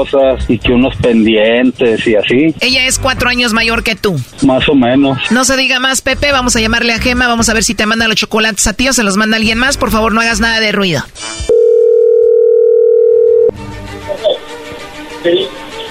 [0.49, 2.55] y que unos pendientes y así.
[2.61, 4.21] Ella es cuatro años mayor que tú.
[4.43, 5.19] Más o menos.
[5.31, 6.33] No se diga más, Pepe.
[6.33, 7.29] Vamos a llamarle a Gema.
[7.29, 9.59] Vamos a ver si te manda los chocolates a ti o se los manda alguien
[9.59, 9.77] más.
[9.77, 11.03] Por favor, no hagas nada de ruido.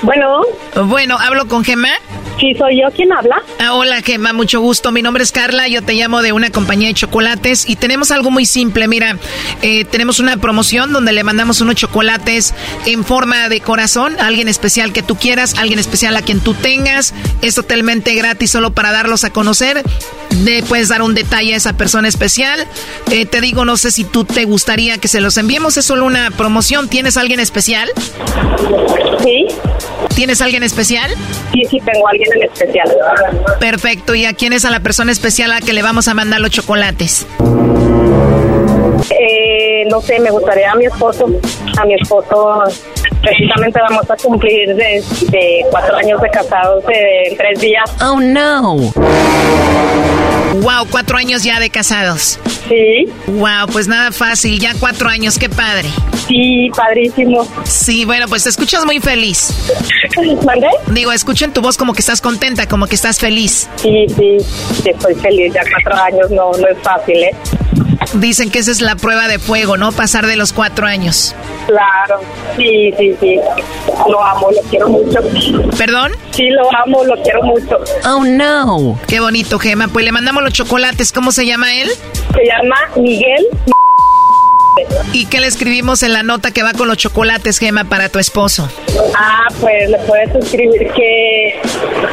[0.01, 0.41] Bueno.
[0.85, 1.89] Bueno, ¿hablo con Gema?
[2.39, 3.41] Sí, soy yo quien habla.
[3.59, 4.91] Ah, hola, Gemma, mucho gusto.
[4.91, 8.31] Mi nombre es Carla, yo te llamo de una compañía de chocolates y tenemos algo
[8.31, 8.87] muy simple.
[8.87, 9.17] Mira,
[9.61, 12.53] eh, tenemos una promoción donde le mandamos unos chocolates
[12.85, 16.53] en forma de corazón a alguien especial que tú quieras, alguien especial a quien tú
[16.53, 17.13] tengas.
[17.41, 19.83] Es totalmente gratis solo para darlos a conocer.
[20.43, 22.65] Le puedes dar un detalle a esa persona especial.
[23.11, 25.77] Eh, te digo, no sé si tú te gustaría que se los enviemos.
[25.77, 26.89] Es solo una promoción.
[26.89, 27.89] ¿Tienes alguien especial?
[29.23, 29.45] Sí.
[30.15, 31.11] ¿Tienes alguien especial?
[31.53, 32.89] Sí, sí, tengo alguien en especial.
[33.59, 34.15] Perfecto.
[34.15, 36.41] ¿Y a quién es a la persona especial a la que le vamos a mandar
[36.41, 37.25] los chocolates?
[39.09, 41.29] Eh, no sé, me gustaría a mi esposo.
[41.77, 42.63] A mi esposo,
[43.23, 45.01] precisamente vamos a cumplir de,
[45.71, 47.89] cuatro años de casados en tres días.
[48.01, 48.75] Oh, no.
[50.61, 52.39] Wow, cuatro años ya de casados.
[52.67, 53.05] Sí.
[53.27, 55.89] Wow, pues nada fácil, ya cuatro años, qué padre.
[56.27, 57.47] Sí, padrísimo.
[57.63, 59.53] Sí, bueno, pues te escuchas muy feliz.
[60.45, 60.67] ¿Mande?
[60.87, 63.69] Digo, escucho en tu voz como que estás contenta, como que estás feliz.
[63.77, 64.37] Sí, sí,
[64.85, 67.35] estoy feliz, ya cuatro años no, no es fácil, ¿eh?
[68.15, 69.91] Dicen que esa es la prueba de fuego, ¿no?
[69.91, 71.35] Pasar de los cuatro años.
[71.67, 72.21] Claro,
[72.57, 73.39] sí, sí, sí.
[74.09, 75.19] Lo amo, lo quiero mucho.
[75.77, 76.11] ¿Perdón?
[76.31, 77.79] Sí, lo amo, lo quiero mucho.
[78.05, 78.99] Oh, no.
[79.07, 79.87] Qué bonito, Gema.
[79.87, 81.11] Pues le mandamos los chocolates.
[81.11, 81.89] ¿Cómo se llama él?
[82.33, 83.47] Se llama Miguel.
[85.11, 88.17] ¿Y qué le escribimos en la nota que va con los chocolates, Gema, para tu
[88.17, 88.67] esposo?
[89.15, 91.59] Ah, pues le puedes escribir que,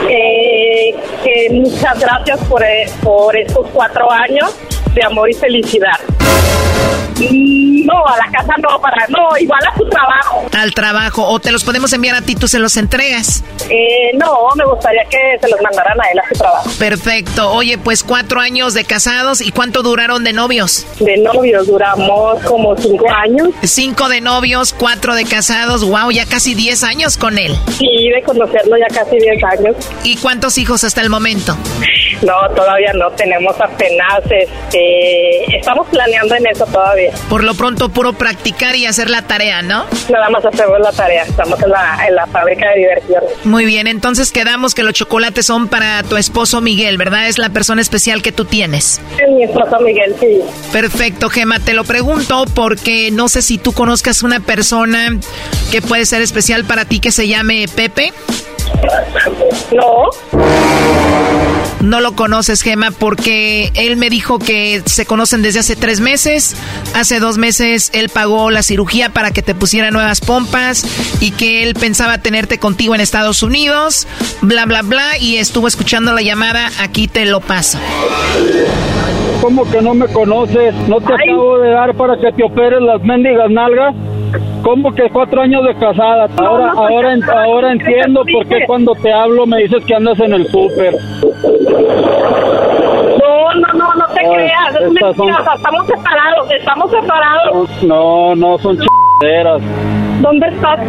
[0.07, 2.63] que, muchas gracias por,
[3.03, 4.55] por estos cuatro años
[4.95, 5.99] de amor y felicidad.
[7.21, 10.47] No, a la casa no, para no, igual a tu trabajo.
[10.57, 13.43] Al trabajo, o te los podemos enviar a ti, tú se los entregas.
[13.69, 16.71] Eh, no, me gustaría que se los mandaran a él a su trabajo.
[16.79, 17.51] Perfecto.
[17.53, 20.87] Oye, pues cuatro años de casados y cuánto duraron de novios?
[20.99, 23.49] De novios duramos como cinco años.
[23.63, 25.85] Cinco de novios, cuatro de casados.
[25.85, 27.57] Wow, ya casi diez años con él.
[27.79, 29.77] Sí, de conocerlo ya casi diez años.
[30.05, 31.57] ¿Y cuántos hijos hasta el momento?
[32.23, 33.11] No, todavía no.
[33.13, 37.10] Tenemos apenas, este, estamos planeando en eso todavía.
[37.29, 39.87] Por lo pronto, puro practicar y hacer la tarea, ¿no?
[40.09, 41.25] Nada más hacemos la tarea.
[41.25, 43.23] Estamos en la, en la fábrica de diversión.
[43.45, 47.29] Muy bien, entonces quedamos que los chocolates son para tu esposo Miguel, ¿verdad?
[47.29, 49.01] Es la persona especial que tú tienes.
[49.19, 50.41] Es mi esposo Miguel, sí.
[50.73, 51.61] Perfecto, Gema.
[51.61, 55.19] Te lo pregunto porque no sé si tú conozcas una persona
[55.71, 58.13] que puede ser especial para ti que se llame Pepe.
[59.73, 60.11] No.
[61.81, 66.55] No lo conoces, Gema, porque él me dijo que se conocen desde hace tres meses.
[66.95, 70.85] Hace dos meses él pagó la cirugía para que te pusiera nuevas pompas
[71.21, 74.07] y que él pensaba tenerte contigo en Estados Unidos,
[74.43, 76.71] bla, bla, bla, y estuvo escuchando la llamada.
[76.81, 77.79] Aquí te lo paso.
[79.41, 80.75] ¿Cómo que no me conoces?
[80.87, 83.95] ¿No te acabo de dar para que te operes las mendigas nalgas?
[84.63, 86.29] ¿Cómo que cuatro años de casada?
[86.39, 90.19] Ahora, no, ahora, no, ahora entiendo por qué cuando te hablo me dices que andas
[90.21, 90.95] en el súper.
[93.19, 96.91] No, no, no, no te Ay, creas, es son- mentira, o sea, estamos separados, estamos
[96.91, 97.83] separados.
[97.83, 99.63] No, no, son chingaderas.
[100.21, 100.81] ¿Dónde estás?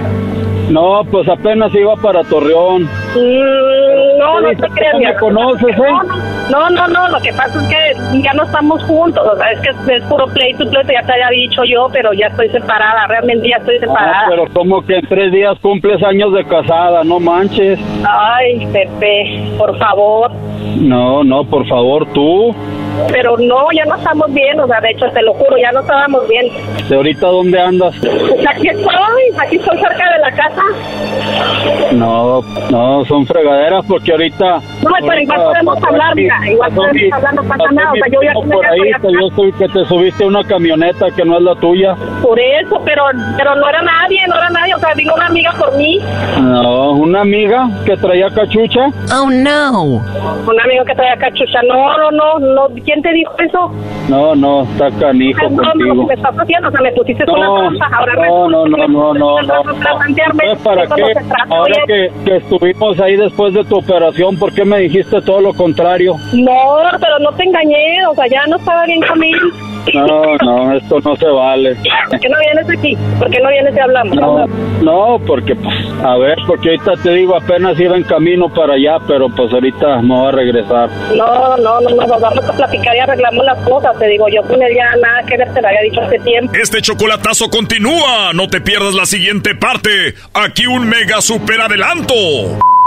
[0.72, 2.84] No, pues apenas iba para Torreón.
[2.84, 4.94] Mm, no, no te creas.
[4.94, 6.22] ¿cómo mi me conoces, eh?
[6.50, 9.60] No, no, no, lo que pasa es que ya no estamos juntos, o sea, es
[9.62, 13.50] que es puro pleito pleito, ya te había dicho yo, pero ya estoy separada, realmente
[13.50, 14.26] ya estoy Ah, separada.
[14.30, 17.80] pero como que en tres días cumples años de casada, no manches.
[18.08, 20.32] Ay, Pepe, por favor.
[20.78, 22.54] No, no, por favor, tú.
[23.12, 25.82] Pero no, ya no estamos bien, o sea, de hecho, te lo juro, ya no
[25.82, 26.48] estábamos bien.
[26.90, 27.96] ¿De ahorita dónde andas?
[28.00, 30.64] Pues aquí estoy, aquí estoy cerca de la casa.
[31.94, 34.62] No, no, son fregaderas porque ahorita...
[34.82, 38.22] No, pero igual podemos hablar, mira, igual podemos hablar, no pasa nada, o sea, yo
[38.22, 41.44] ya por ahí, que yo soy que te subiste a una camioneta que no es
[41.44, 41.96] la tuya.
[42.22, 43.04] Por eso, pero,
[43.38, 46.00] pero no era nadie, no era nadie, o sea, vino una amiga por mí,
[46.40, 48.88] No, una amiga que traía cachucha.
[49.14, 49.84] Oh, no.
[49.84, 51.62] Un amigo que traía cachucha.
[51.64, 52.68] No, no, no, no.
[52.86, 53.72] ¿Quién te dijo eso?
[54.10, 56.02] No, no, está canijo broma lo contigo.
[56.02, 56.68] que me estás haciendo.
[56.68, 57.98] O sea, me pusiste No, una trampa.
[57.98, 59.64] Ahora no, no, no, no, no, no.
[59.64, 59.64] Para.
[59.64, 61.02] Pues, ¿Para qué?
[61.02, 64.80] no se trata, Ahora que, que estuvimos ahí después de tu operación, ¿por qué me
[64.80, 66.16] dijiste todo lo contrario?
[66.34, 66.52] No,
[67.00, 68.06] pero no te engañé.
[68.10, 69.40] O sea, ya no estaba bien con él.
[69.94, 71.76] No, no, esto no se vale.
[72.10, 72.98] ¿Por qué no vienes aquí?
[73.20, 74.16] ¿Por qué no vienes y hablamos?
[74.16, 74.46] No,
[74.82, 78.98] no, porque, pues, a ver, porque ahorita te digo, apenas iba en camino para allá,
[79.08, 80.90] pero pues ahorita me voy a regresar.
[81.16, 83.98] No, no, no, no, nos vamos a platicar y arreglamos las cosas.
[83.98, 86.54] Te digo, yo con él ya nada que ver, te lo había dicho hace tiempo.
[86.62, 88.34] Este chocolatazo continúa.
[88.34, 89.90] No te pierdas la siguiente parte.
[90.34, 92.14] Aquí un mega super adelanto.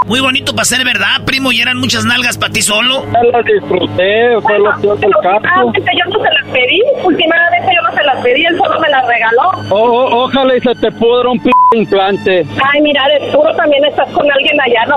[0.07, 3.05] Muy bonito para ser verdad, primo, y eran muchas nalgas para ti solo.
[3.11, 5.67] Ya las disfruté, fue lo peor del caso.
[5.67, 6.81] Últimamente yo no se las pedí.
[7.05, 8.45] Últimamente yo no se las pedí.
[8.45, 9.51] Él solo me las regaló.
[9.71, 12.47] O- o- ojalá y se te pudra un p implante.
[12.73, 14.97] Ay, mira, de seguro también estás con alguien allá, ¿no?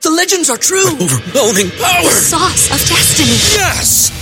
[0.00, 0.88] The legends are true.
[1.00, 2.02] overwhelming power!
[2.02, 3.38] The sauce of destiny.
[3.54, 4.21] Yes!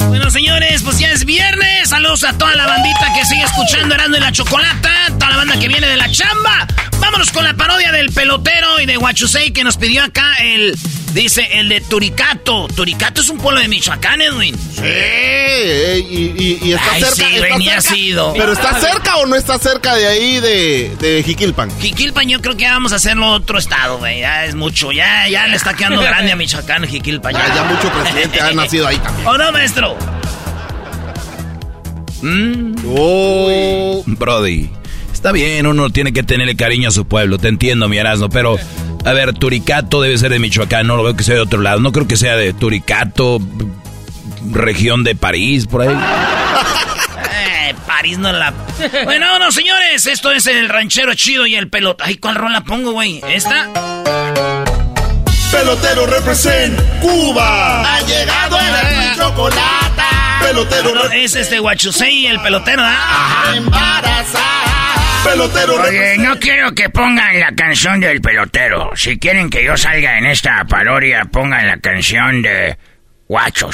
[0.00, 1.88] you Bueno, señores, pues ya es viernes.
[1.88, 4.90] Saludos a toda la bandita que sigue escuchando Erasmo y la Chocolata.
[5.18, 6.66] Toda la banda que viene de la chamba.
[6.98, 10.76] Vámonos con la parodia del pelotero y de Huachusei que nos pidió acá el...
[11.14, 12.68] Dice, el de Turicato.
[12.68, 14.54] Turicato es un pueblo de Michoacán, Edwin.
[14.56, 17.14] Sí, y, y- y está Ay, cerca.
[17.16, 17.80] sí, está cerca.
[17.80, 18.32] sido.
[18.34, 21.68] Pero está cerca o no está cerca de ahí de, de Jiquilpan.
[21.80, 24.20] Jiquilpan yo creo que ya vamos a hacerlo otro estado, güey.
[24.20, 24.92] Ya es mucho.
[24.92, 27.34] Ya, ya le está quedando grande a Michoacán, Jiquilpan.
[27.34, 29.26] Ah, ya mucho presidente ha nacido ahí también.
[29.26, 29.98] ¿O no, maestro?
[32.86, 34.02] Oh.
[34.06, 34.70] Brody,
[35.12, 38.56] está bien, uno tiene que tenerle cariño a su pueblo, te entiendo, mi Erasmo, pero,
[39.04, 41.80] a ver, Turicato debe ser de Michoacán, no lo veo que sea de otro lado,
[41.80, 43.40] no creo que sea de Turicato,
[44.50, 45.96] región de París, por ahí.
[47.32, 48.52] Eh, París no la...
[49.04, 52.04] Bueno, no, señores, esto es el ranchero chido y el pelota.
[52.06, 53.20] Ay, ¿cuál rola pongo, güey?
[53.28, 53.68] ¿Esta?
[55.50, 57.96] Pelotero represent Cuba.
[57.96, 60.19] Ha llegado el Erasmo y chocolate.
[60.42, 63.52] Pelotero No, es este Huachusei y el pelotero, ¿ah?
[63.54, 64.90] embarazada.
[65.24, 68.90] Pelotero Oye, no quiero que pongan la canción del pelotero.
[68.96, 72.78] Si quieren que yo salga en esta parodia, pongan la canción de
[73.28, 73.70] Guacho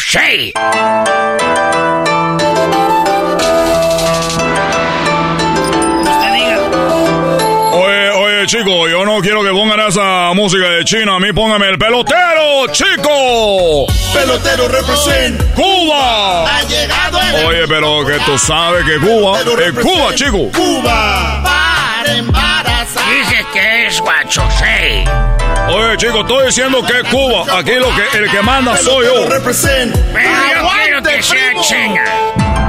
[8.46, 11.16] Oye, chico, yo no quiero que pongan esa música de China.
[11.16, 13.86] A mí póngame el pelotero, chico.
[14.12, 16.44] Pelotero represent Cuba.
[16.44, 20.48] Ha llegado el Oye, pero que tú sabes que Cuba es Cuba, chico.
[20.54, 21.42] Cuba.
[21.42, 23.04] Para embarazar.
[23.18, 25.66] Dije que es Guacho Shea.
[25.68, 27.58] Oye, chicos, estoy diciendo que es Cuba.
[27.58, 29.28] Aquí lo que, el que manda soy yo.
[29.28, 32.04] Pero yo quiero que sea Chinga.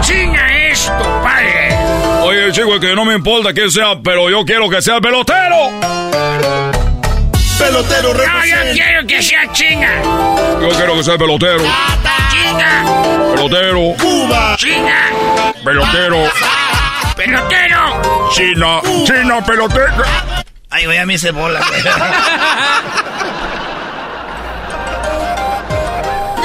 [0.02, 1.77] Chinga es tu padre.
[2.28, 5.02] Oye, chico, es que no me importa quién sea, pero yo quiero que sea el
[5.02, 5.72] pelotero.
[7.58, 10.02] Pelotero No, yo quiero que sea Chinga.
[10.62, 11.64] Yo quiero que sea el pelotero.
[12.30, 12.84] Chinga.
[13.34, 13.94] Pelotero.
[13.98, 14.56] Cuba.
[14.58, 15.10] Chinga.
[15.64, 16.24] Pelotero.
[17.16, 18.30] Pelotero.
[18.32, 18.82] China.
[19.06, 20.04] China, pelotero.
[20.70, 21.62] Ay, güey, a mí se bola.
[21.66, 21.82] güey.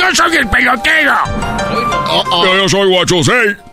[0.00, 1.14] Yo soy el pelotero.
[2.30, 3.71] Yo, yo soy Guachusei.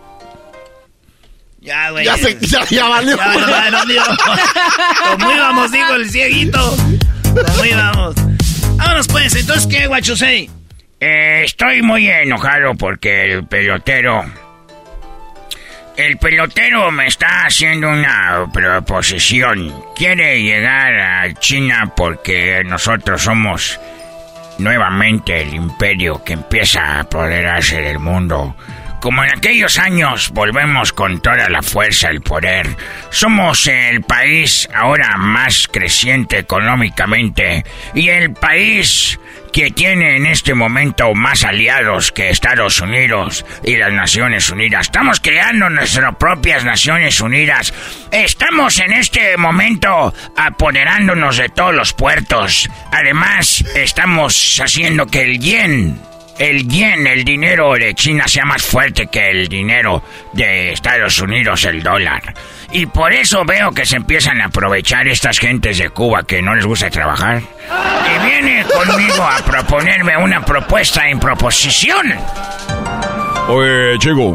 [1.60, 2.04] Ya, güey.
[2.04, 3.16] Ya se- ya- ya valió.
[3.16, 4.04] Ya, ya, no, digo.
[5.10, 6.76] Como íbamos, digo el cieguito.
[7.46, 8.14] Como íbamos.
[8.76, 9.34] Vámonos, pues.
[9.34, 10.48] Entonces, ¿qué, Guachusei?
[11.00, 14.24] Eh, estoy muy enojado porque el pelotero.
[15.96, 19.84] El pelotero me está haciendo una proposición.
[19.94, 23.78] Quiere llegar a China porque nosotros somos
[24.58, 28.56] nuevamente el imperio que empieza a apoderarse del mundo.
[29.00, 32.76] Como en aquellos años volvemos con toda la fuerza, el poder.
[33.08, 39.18] Somos el país ahora más creciente económicamente y el país
[39.54, 44.86] que tiene en este momento más aliados que Estados Unidos y las Naciones Unidas.
[44.86, 47.72] Estamos creando nuestras propias Naciones Unidas.
[48.12, 52.68] Estamos en este momento apoderándonos de todos los puertos.
[52.92, 56.09] Además, estamos haciendo que el yen
[56.40, 61.64] el yen, el dinero de China sea más fuerte que el dinero de Estados Unidos,
[61.66, 62.34] el dólar.
[62.72, 66.54] Y por eso veo que se empiezan a aprovechar estas gentes de Cuba que no
[66.54, 67.42] les gusta trabajar.
[67.42, 72.14] Y viene conmigo a proponerme una propuesta en proposición.
[73.48, 74.34] Oye, chico.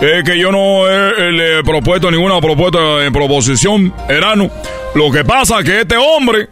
[0.00, 4.50] Es que yo no he, le he propuesto ninguna propuesta en proposición, Erano.
[4.94, 6.48] Lo que pasa es que este hombre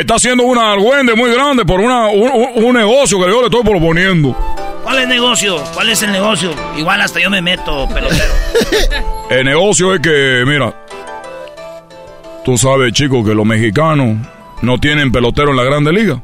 [0.00, 3.46] está haciendo una argüende muy grande por una, un, un- un negocio que yo le
[3.46, 4.36] estoy proponiendo.
[4.84, 5.56] ¿Cuál es negocio?
[5.74, 6.50] ¿Cuál es el negocio?
[6.76, 8.32] Igual hasta yo me meto, pelotero.
[9.30, 10.74] El negocio es que, mira,
[12.44, 14.16] tú sabes, chico, que los mexicanos
[14.62, 16.22] no tienen pelotero en la Grande Liga.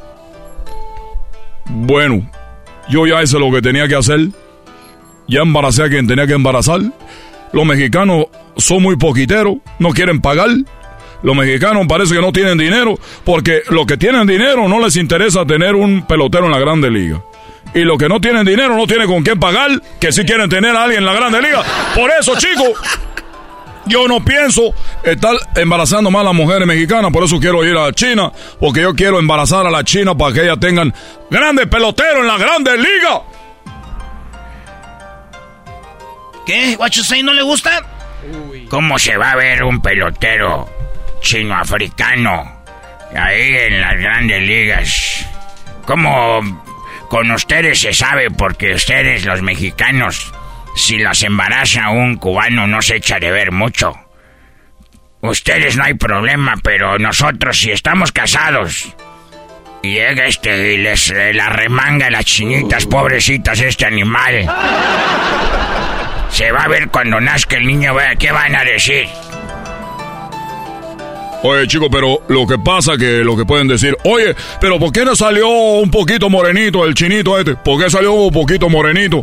[1.66, 2.28] Bueno,
[2.88, 4.20] yo ya hice lo que tenía que hacer.
[5.28, 6.80] Ya embaracé a quien tenía que embarazar.
[7.52, 10.48] Los mexicanos son muy poquiteros, no quieren pagar.
[11.24, 15.46] Los mexicanos parece que no tienen dinero, porque los que tienen dinero no les interesa
[15.46, 17.22] tener un pelotero en la Grande Liga.
[17.74, 20.76] Y los que no tienen dinero no tienen con quién pagar, que sí quieren tener
[20.76, 21.62] a alguien en la Grande Liga.
[21.94, 22.78] Por eso, chicos,
[23.86, 27.90] yo no pienso estar embarazando más a las mujeres mexicanas, por eso quiero ir a
[27.92, 30.92] China, porque yo quiero embarazar a la China para que ellas tengan
[31.30, 33.22] grandes peloteros en la Grande Liga.
[36.44, 36.76] ¿Qué?
[36.76, 37.82] ¿Guachusei no le gusta?
[38.68, 40.73] ¿Cómo se va a ver un pelotero
[41.24, 42.64] chino-africano
[43.16, 45.26] ahí en las grandes ligas?
[45.86, 46.40] ¿Cómo
[47.08, 48.30] con ustedes se sabe?
[48.30, 50.32] Porque ustedes, los mexicanos,
[50.76, 53.94] si las embaraza un cubano no se echa de ver mucho.
[55.20, 58.94] Ustedes no hay problema, pero nosotros si estamos casados
[59.82, 64.46] y llega este y les eh, la remanga las chinitas, pobrecitas, este animal.
[66.30, 69.08] Se va a ver cuando nazca el niño, qué van a decir.
[71.46, 75.04] Oye, chico, pero lo que pasa que lo que pueden decir, oye, pero ¿por qué
[75.04, 77.54] no salió un poquito morenito el chinito este?
[77.54, 79.22] ¿Por qué salió un poquito morenito?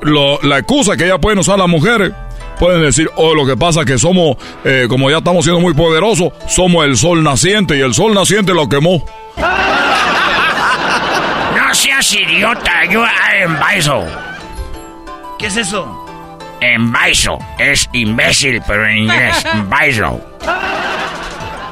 [0.00, 2.10] Lo- la excusa que ya pueden usar las mujeres,
[2.58, 6.32] pueden decir, oh, lo que pasa que somos, eh, como ya estamos siendo muy poderosos,
[6.48, 9.04] somos el sol naciente y el sol naciente lo quemó.
[11.54, 13.04] No seas idiota, yo
[13.42, 14.04] en Baiso.
[15.38, 16.38] ¿Qué es eso?
[16.60, 17.38] En Baiso.
[17.58, 19.42] Es imbécil, pero en inglés.
[19.68, 20.20] Baiso.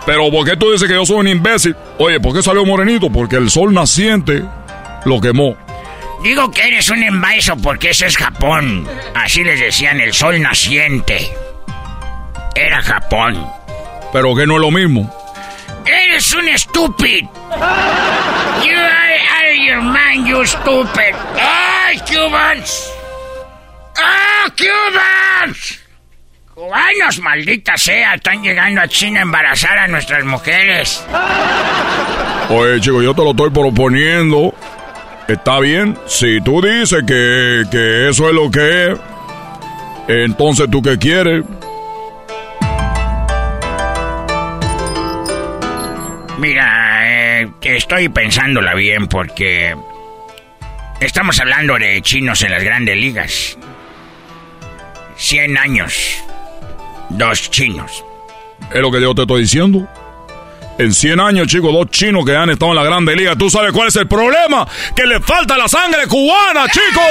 [0.06, 1.76] Pero ¿por qué tú dices que yo soy un imbécil?
[1.98, 3.10] Oye, ¿por qué salió morenito?
[3.10, 4.42] Porque el sol naciente
[5.04, 5.56] lo quemó.
[6.22, 8.86] Digo que eres un embaiso porque ese es Japón.
[9.14, 11.30] Así les decían el sol naciente.
[12.54, 13.46] Era Japón.
[14.12, 15.14] Pero que no es lo mismo.
[15.86, 17.30] Eres un estúpido.
[18.62, 21.14] You are out of your mind, you stupid.
[21.40, 22.90] ¡Ay, Cubans!
[23.96, 25.80] ¡Ah, Cubans!
[26.60, 31.02] Cubanos, maldita sea, están llegando a China a embarazar a nuestras mujeres.
[32.50, 34.54] Oye, chico, yo te lo estoy proponiendo.
[35.26, 35.96] Está bien.
[36.06, 38.98] Si tú dices que, que eso es lo que es,
[40.08, 41.44] entonces tú qué quieres.
[46.36, 49.74] Mira, eh, estoy pensándola bien porque
[51.00, 53.56] estamos hablando de chinos en las grandes ligas.
[55.16, 56.22] 100 años.
[57.10, 58.04] Dos chinos.
[58.72, 59.86] Es lo que yo te estoy diciendo.
[60.78, 63.36] En 100 años, chicos, dos chinos que han estado en la Grande Liga.
[63.36, 64.66] ¿Tú sabes cuál es el problema?
[64.96, 67.04] Que le falta la sangre cubana, chicos.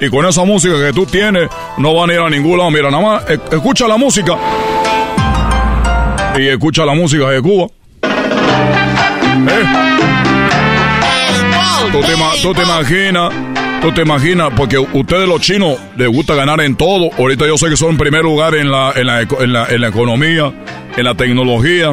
[0.00, 1.48] Y con esa música que tú tienes,
[1.78, 2.70] no van a ir a ningún lado.
[2.70, 4.34] Mira, nada más, e- escucha la música.
[6.38, 7.66] Y escucha la música de Cuba.
[9.48, 9.64] ¿Eh?
[11.92, 13.32] ¿Tú te, tú te imaginas?
[13.80, 14.52] ¿Tú te imaginas?
[14.56, 17.10] Porque ustedes los chinos les gusta ganar en todo.
[17.18, 19.88] Ahorita yo sé que son primer lugar en la, en la, en la, en la
[19.88, 20.52] economía,
[20.96, 21.92] en la tecnología.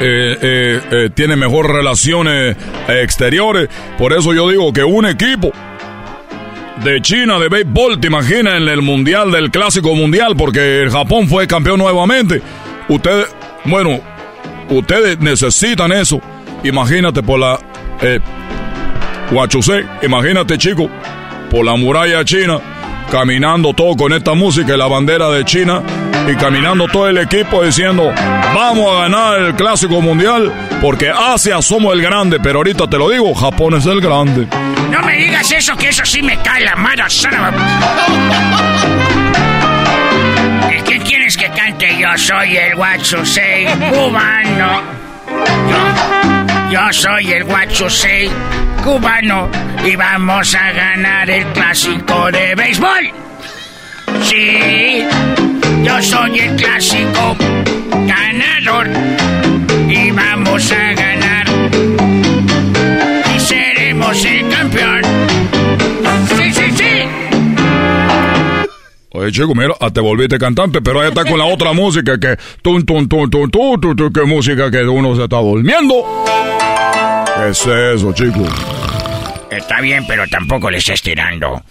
[0.00, 2.56] Eh, eh, eh, tienen mejores relaciones
[2.88, 3.68] eh, exteriores.
[3.96, 5.52] Por eso yo digo que un equipo
[6.82, 11.28] de China de béisbol, te imaginas, en el mundial del clásico mundial, porque el Japón
[11.28, 12.42] fue campeón nuevamente.
[12.88, 13.34] Ustedes,
[13.64, 14.00] bueno,
[14.68, 16.20] ustedes necesitan eso.
[16.64, 17.58] Imagínate por la
[19.30, 20.88] Huachusei, imagínate, chico,
[21.50, 22.58] por la muralla china,
[23.10, 25.82] caminando todo con esta música y la bandera de China,
[26.30, 28.12] y caminando todo el equipo diciendo,
[28.54, 33.08] vamos a ganar el clásico mundial, porque Asia somos el grande, pero ahorita te lo
[33.10, 34.46] digo, Japón es el grande.
[34.90, 37.52] No me digas eso, que eso sí me cae la mano, son of a-
[40.78, 41.96] ¿Y ¿Qué quieres que cante?
[41.98, 44.82] Yo soy el Huachusei cubano.
[46.70, 48.30] Yo soy el Huachusei
[48.82, 49.48] cubano
[49.84, 53.10] y vamos a ganar el clásico de béisbol.
[54.22, 55.04] Sí,
[55.82, 57.36] yo soy el clásico
[58.06, 58.88] ganador
[59.88, 61.23] y vamos a ganar
[69.16, 72.36] Oye, chico, mira, te volviste cantante, pero ahí está con la otra música que...
[72.62, 76.04] Tun, tun, tun, tun, tun, tun, tun, música que uno se está durmiendo.
[77.36, 78.44] ¿Qué es eso, chico?
[79.52, 81.62] Está bien, pero tampoco le estés tirando.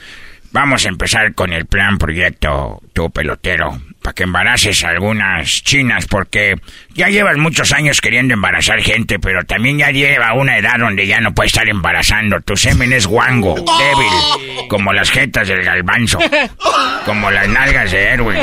[0.54, 6.06] Vamos a empezar con el plan proyecto, tu pelotero, para que embaraces a algunas chinas,
[6.08, 6.56] porque
[6.94, 11.22] ya llevas muchos años queriendo embarazar gente, pero también ya lleva una edad donde ya
[11.22, 12.42] no puede estar embarazando.
[12.42, 16.20] Tu semen es guango, débil, como las jetas del galbanzo,
[17.06, 18.38] como las nalgas de Erwin,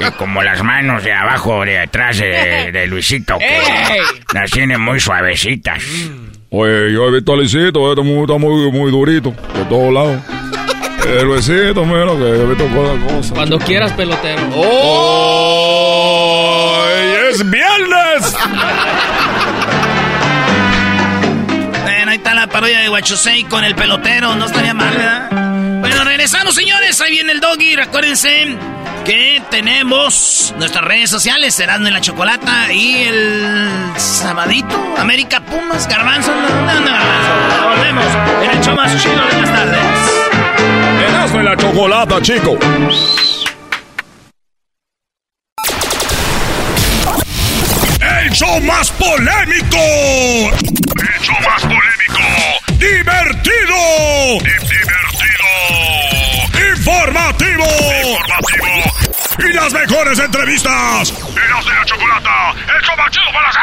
[0.00, 3.58] y como las manos de abajo, de atrás de, de Luisito, que
[4.32, 5.82] las tiene muy suavecitas.
[6.50, 10.20] Oye, yo he visto a Luisito, este muy- está muy, muy durito, de todos lados.
[11.06, 12.98] El Luisito, mira, que he visto cosas.
[13.12, 13.32] cosas.
[13.32, 14.42] Cuando quieras, pelotero.
[14.54, 15.80] ¡Hoy
[17.30, 18.34] es viernes!
[21.82, 24.34] Bueno, ahí está la parodia de Huachusei con el pelotero.
[24.36, 25.28] No estaría mal, ¿verdad?
[25.80, 27.00] Bueno, regresamos, señores.
[27.00, 27.74] Ahí viene el doggy.
[27.74, 28.56] Recuérdense
[29.04, 36.32] que tenemos nuestras redes sociales, Serán en la Chocolata y el sabadito, América Pumas, Garbanzo.
[36.32, 37.68] No, no, no, Garbanzo.
[37.76, 38.04] Volvemos
[38.44, 39.91] en el show más chido de las tardes.
[41.22, 42.58] Erasmo la chocolata, chico.
[48.00, 49.78] ¡El show más polémico!
[49.78, 52.24] ¡El show más polémico!
[52.72, 53.78] ¡Divertido!
[54.42, 55.46] ¡Divertido!
[56.76, 57.66] ¡Informativo!
[58.18, 58.82] ¡Informativo!
[59.48, 61.14] ¡Y las mejores entrevistas!
[61.36, 62.50] ¡Eras de la chocolata!
[62.50, 63.62] ¡El show más chido para hacer!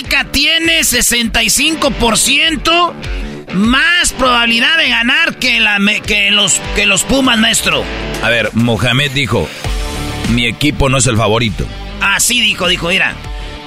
[0.00, 2.92] América tiene 65%
[3.52, 7.84] más probabilidad de ganar que, la, que, los, que los Pumas, maestro.
[8.22, 9.46] A ver, Mohamed dijo,
[10.30, 11.66] mi equipo no es el favorito.
[12.00, 13.12] Así dijo, dijo, mira.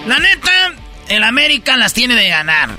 [0.07, 0.73] La neta,
[1.09, 2.69] el América las tiene de ganar.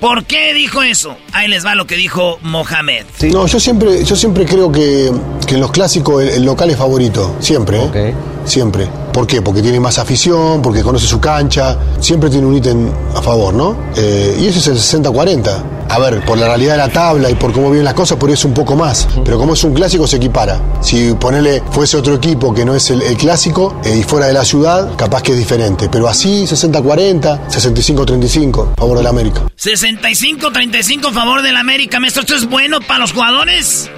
[0.00, 1.18] ¿Por qué dijo eso?
[1.32, 3.04] Ahí les va lo que dijo Mohamed.
[3.30, 5.12] No, yo siempre, yo siempre creo que,
[5.46, 8.14] que en los clásicos el, el local es favorito, siempre, ¿eh?
[8.44, 8.88] Siempre.
[9.12, 9.40] ¿Por qué?
[9.42, 13.76] Porque tiene más afición, porque conoce su cancha, siempre tiene un ítem a favor, ¿no?
[13.96, 15.62] Eh, y ese es el 60-40.
[15.88, 18.28] a ver, por la realidad de la tabla y por cómo vienen las cosas, por
[18.30, 19.06] eso un poco más.
[19.24, 20.58] Pero como es un clásico, se equipara.
[20.80, 24.32] Si ponele, fuese otro equipo que no es el, el clásico eh, y fuera de
[24.32, 25.88] la ciudad, capaz que es diferente.
[25.90, 29.42] Pero así, 60-40, 65-35, a favor del América.
[29.58, 32.22] 65-35 a favor del América, maestro.
[32.22, 33.88] ¿Esto es bueno para los jugadores?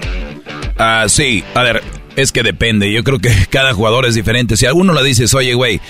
[0.79, 1.43] Ah, sí.
[1.55, 1.83] A ver,
[2.17, 2.93] es que depende.
[2.93, 4.57] Yo creo que cada jugador es diferente.
[4.57, 5.81] Si alguno le dices, oye, güey,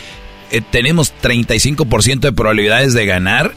[0.51, 3.55] eh, tenemos 35% de probabilidades de ganar,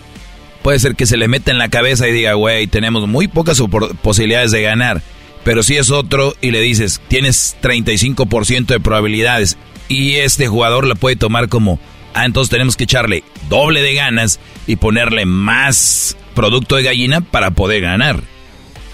[0.62, 3.62] puede ser que se le meta en la cabeza y diga, güey, tenemos muy pocas
[4.02, 5.02] posibilidades de ganar.
[5.44, 10.96] Pero si es otro y le dices, tienes 35% de probabilidades y este jugador la
[10.96, 11.80] puede tomar como,
[12.14, 17.52] ah, entonces tenemos que echarle doble de ganas y ponerle más producto de gallina para
[17.52, 18.22] poder ganar.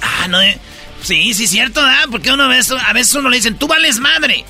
[0.01, 0.57] Ah, no, eh,
[1.05, 2.05] sí, sí, cierto, ¿verdad?
[2.11, 4.45] Porque uno ve a veces uno le dicen, tú vales madre.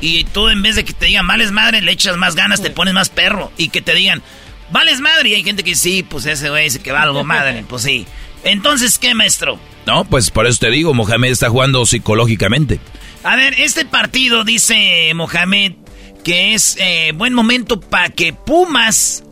[0.00, 2.70] Y tú en vez de que te digan, vales madre, le echas más ganas, te
[2.70, 3.52] pones más perro.
[3.56, 4.22] Y que te digan,
[4.70, 5.30] vales madre.
[5.30, 7.64] Y hay gente que sí, pues ese güey dice que valgo madre.
[7.68, 8.06] Pues sí.
[8.42, 9.58] Entonces, ¿qué, maestro?
[9.86, 12.80] No, pues por eso te digo, Mohamed está jugando psicológicamente.
[13.22, 15.72] A ver, este partido dice Mohamed
[16.24, 19.24] que es eh, buen momento para que Pumas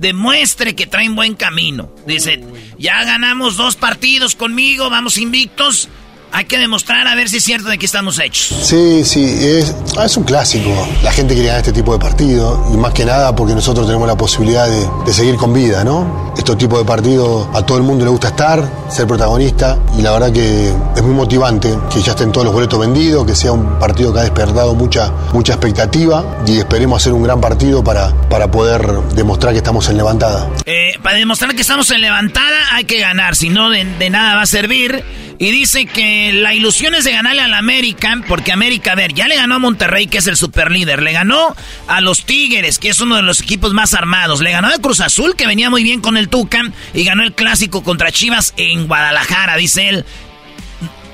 [0.00, 1.94] demuestre que traen buen camino.
[2.06, 2.42] Dice,
[2.78, 5.90] ya ganamos dos partidos conmigo, vamos invictos.
[6.32, 8.56] Hay que demostrar a ver si es cierto de que estamos hechos.
[8.62, 10.70] Sí, sí, es, ah, es un clásico.
[11.02, 14.06] La gente quiere ganar este tipo de partido y más que nada porque nosotros tenemos
[14.06, 16.32] la posibilidad de, seguir con vida, ¿no?
[16.38, 20.12] Estos tipos de partidos a todo el mundo le gusta estar, ser protagonista y la
[20.12, 23.78] verdad que es muy motivante que ya estén todos los boletos vendidos, que sea un
[23.80, 28.48] partido que ha despertado mucha, mucha expectativa y esperemos hacer un gran partido para, para
[28.48, 30.48] poder demostrar que estamos en levantada.
[30.64, 34.36] Eh, para demostrar que estamos en levantada hay que ganar, si no de, de nada
[34.36, 35.04] va a servir.
[35.40, 39.26] Y dice que la ilusión es de ganarle al América, porque América, a ver, ya
[39.26, 41.02] le ganó a Monterrey, que es el superlíder.
[41.02, 41.56] Le ganó
[41.88, 44.42] a los Tigres, que es uno de los equipos más armados.
[44.42, 46.74] Le ganó a Cruz Azul, que venía muy bien con el Tucan.
[46.92, 50.04] Y ganó el clásico contra Chivas en Guadalajara, dice él.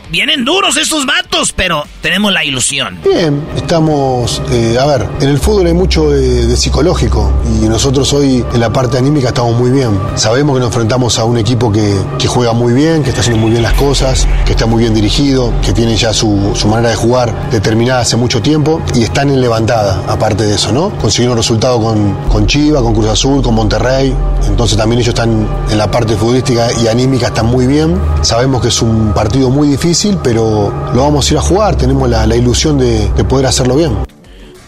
[0.08, 3.00] Vienen duros estos vatos, pero tenemos la ilusión.
[3.02, 8.44] Bien, estamos, eh, a ver, en el fútbol hay mucho de, psicológico y nosotros hoy
[8.54, 9.98] en la parte anímica estamos muy bien.
[10.14, 11.96] Sabemos que nos enfrentamos a un equipo que,
[12.28, 15.52] juega muy bien, que está haciendo muy bien las cosas, que está muy bien dirigido,
[15.60, 20.02] que tiene ya su, manera de jugar determinada hace mucho tiempo y están en levantada,
[20.08, 20.90] aparte de eso, ¿no?
[20.98, 24.14] Consiguieron resultados con, con Chiva, con Cruz Azul, con Monterrey,
[24.46, 28.00] entonces también ellos están en la parte futbolística y anímica están muy bien.
[28.22, 32.08] Sabemos que es un partido muy difícil pero lo vamos a ir a jugar, tenemos
[32.08, 33.96] la, ilusión de, poder hacerlo bien.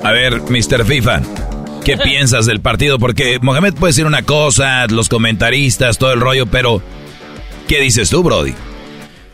[0.02, 0.84] A ver, Mr.
[0.84, 1.20] FIFA,
[1.84, 2.98] ¿qué piensas del partido?
[2.98, 6.80] Porque Mohamed puede decir una cosa, los comentaristas, todo el rollo, pero
[7.66, 8.54] ¿qué dices tú, Brody?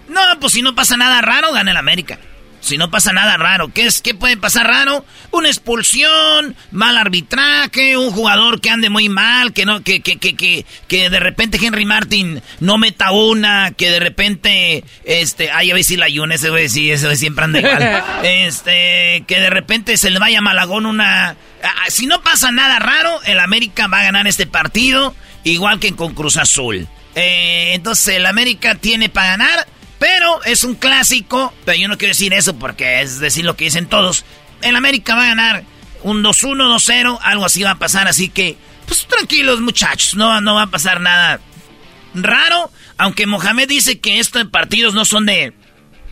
[0.09, 2.19] No, pues si no pasa nada raro, gana el América
[2.65, 3.73] si no pasa nada raro.
[3.73, 5.05] ¿Qué, es, ¿Qué puede pasar raro?
[5.31, 10.35] Una expulsión, mal arbitraje, un jugador que ande muy mal, que no, que, que, que,
[10.35, 15.75] que, que de repente Henry Martin no meta una, que de repente, este, ay, a
[15.75, 18.03] ver si la Yune, ese güey, sí, ese güey siempre anda igual.
[18.25, 21.37] este, que de repente se le vaya a Malagón una...
[21.63, 25.15] Ah, ah, si no pasa nada raro, el América va a ganar este partido,
[25.45, 26.89] igual que con Cruz Azul.
[27.15, 29.67] Eh, entonces el América tiene para ganar
[30.05, 33.65] pero es un clásico, pero yo no quiero decir eso porque es decir lo que
[33.65, 34.27] dicen todos.
[34.61, 35.65] El América va a ganar
[36.03, 40.57] un 2-1, 2-0, algo así va a pasar, así que, pues tranquilos muchachos, no, no
[40.57, 41.41] va a pasar nada
[42.13, 45.55] raro, aunque Mohamed dice que estos partidos no son de,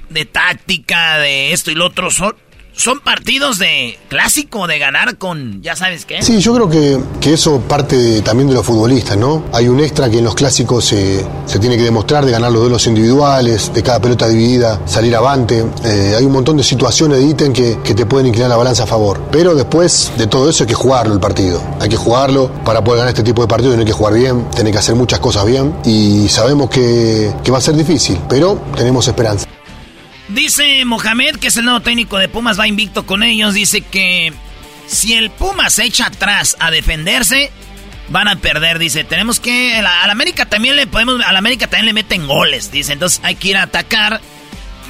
[0.08, 2.34] de táctica, de esto y lo otro, son,
[2.74, 6.22] son partidos de clásico, de ganar con, ya sabes qué.
[6.22, 9.44] Sí, yo creo que, que eso parte también de los futbolistas, ¿no?
[9.52, 12.62] Hay un extra que en los clásicos se, se tiene que demostrar de ganar los
[12.62, 15.64] duelos individuales, de cada pelota dividida, salir avante.
[15.84, 18.86] Eh, hay un montón de situaciones de ítem que, te pueden inclinar la balanza a
[18.86, 19.20] favor.
[19.30, 21.62] Pero después de todo eso hay que jugarlo el partido.
[21.78, 24.72] Hay que jugarlo para poder ganar este tipo de partidos, hay que jugar bien, tener
[24.72, 25.74] que hacer muchas cosas bien.
[25.84, 29.46] Y sabemos que, que va a ser difícil, pero tenemos esperanza.
[30.34, 33.54] Dice Mohamed, que es el nuevo técnico de Pumas, va invicto con ellos.
[33.54, 34.32] Dice que
[34.86, 37.50] si el Pumas se echa atrás a defenderse,
[38.08, 38.78] van a perder.
[38.78, 39.76] Dice, tenemos que.
[39.76, 41.20] Al América también le podemos.
[41.24, 42.70] Al América también le meten goles.
[42.70, 44.20] Dice, entonces hay que ir a atacar.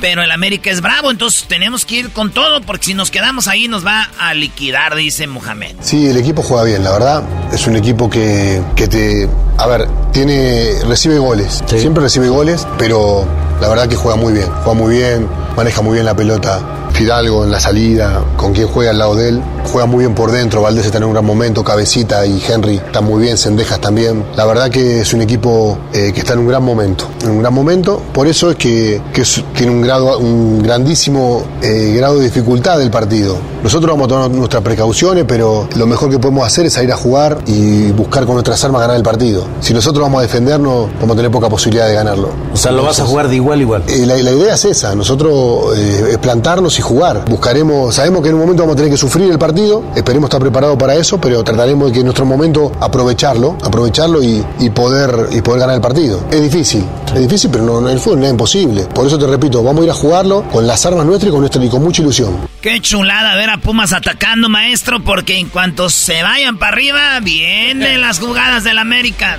[0.00, 3.46] Pero el América es bravo, entonces tenemos que ir con todo, porque si nos quedamos
[3.46, 5.76] ahí nos va a liquidar, dice Mohamed.
[5.80, 7.22] Sí, el equipo juega bien, la verdad.
[7.52, 9.28] Es un equipo que, que te.
[9.58, 10.82] A ver, tiene.
[10.88, 11.62] recibe goles.
[11.66, 13.28] Siempre recibe goles, pero
[13.60, 14.48] la verdad que juega muy bien.
[14.64, 16.60] Juega muy bien, maneja muy bien la pelota.
[16.92, 19.42] Fidalgo en la salida, con quien juega al lado de él.
[19.64, 23.04] Juega muy bien por dentro, Valdés está en un gran momento, Cabecita y Henry están
[23.04, 24.24] muy bien, Sendejas también.
[24.36, 27.38] La verdad que es un equipo eh, que está en un gran momento, en un
[27.40, 28.02] gran momento.
[28.12, 32.78] Por eso es que, que es- tiene un, grado, un grandísimo eh, grado de dificultad
[32.78, 33.36] del partido.
[33.62, 36.96] Nosotros vamos a tomar nuestras precauciones, pero lo mejor que podemos hacer es salir a
[36.96, 39.46] jugar y buscar con nuestras armas ganar el partido.
[39.60, 42.28] Si nosotros vamos a defendernos, vamos a tener poca posibilidad de ganarlo.
[42.52, 43.84] O sea, lo vas a jugar de igual a igual.
[43.86, 47.24] Eh, la, la idea es esa, nosotros es plantarnos y jugar.
[47.28, 50.40] Buscaremos, sabemos que en un momento vamos a tener que sufrir el partido, esperemos estar
[50.40, 55.28] preparados para eso, pero trataremos de que en nuestro momento aprovecharlo, aprovecharlo y, y poder,
[55.32, 56.24] y poder ganar el partido.
[56.30, 56.84] Es difícil,
[57.14, 58.84] es difícil, pero no, no, el fútbol no es imposible.
[58.94, 61.40] Por eso te repito, vamos a ir a jugarlo con las armas nuestras y con,
[61.40, 62.36] nuestra, y con mucha ilusión.
[62.60, 68.00] Qué chulada ver a Pumas atacando, maestro, porque en cuanto se vayan para arriba, vienen
[68.00, 69.38] las jugadas del América.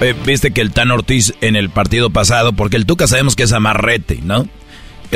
[0.00, 3.44] Eh, Viste que el Tan Ortiz en el partido pasado, porque el Tuca sabemos que
[3.44, 4.46] es amarrete, ¿no?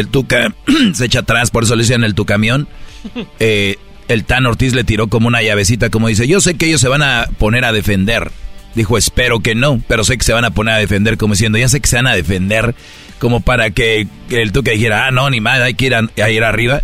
[0.00, 0.54] El Tuca
[0.94, 2.68] se echa atrás, por eso le dicen el Tucamión.
[3.40, 3.76] Eh,
[4.08, 6.88] el Tan Ortiz le tiró como una llavecita, como dice, yo sé que ellos se
[6.88, 8.32] van a poner a defender.
[8.74, 11.58] Dijo, espero que no, pero sé que se van a poner a defender, como diciendo,
[11.58, 12.74] ya sé que se van a defender,
[13.18, 16.08] como para que, que el Tuca dijera, ah, no, ni más, hay que ir, a,
[16.22, 16.80] a ir arriba.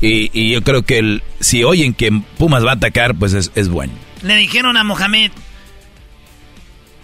[0.00, 3.50] Y, y yo creo que el, si oyen que Pumas va a atacar, pues es,
[3.54, 3.94] es bueno.
[4.22, 5.30] Le dijeron a Mohamed,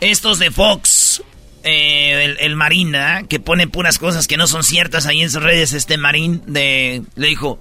[0.01, 1.23] estos de Fox,
[1.65, 3.27] eh, el, el Marín, ¿verdad?
[3.29, 7.03] que pone puras cosas que no son ciertas ahí en sus redes, este Marín, de,
[7.17, 7.61] le dijo,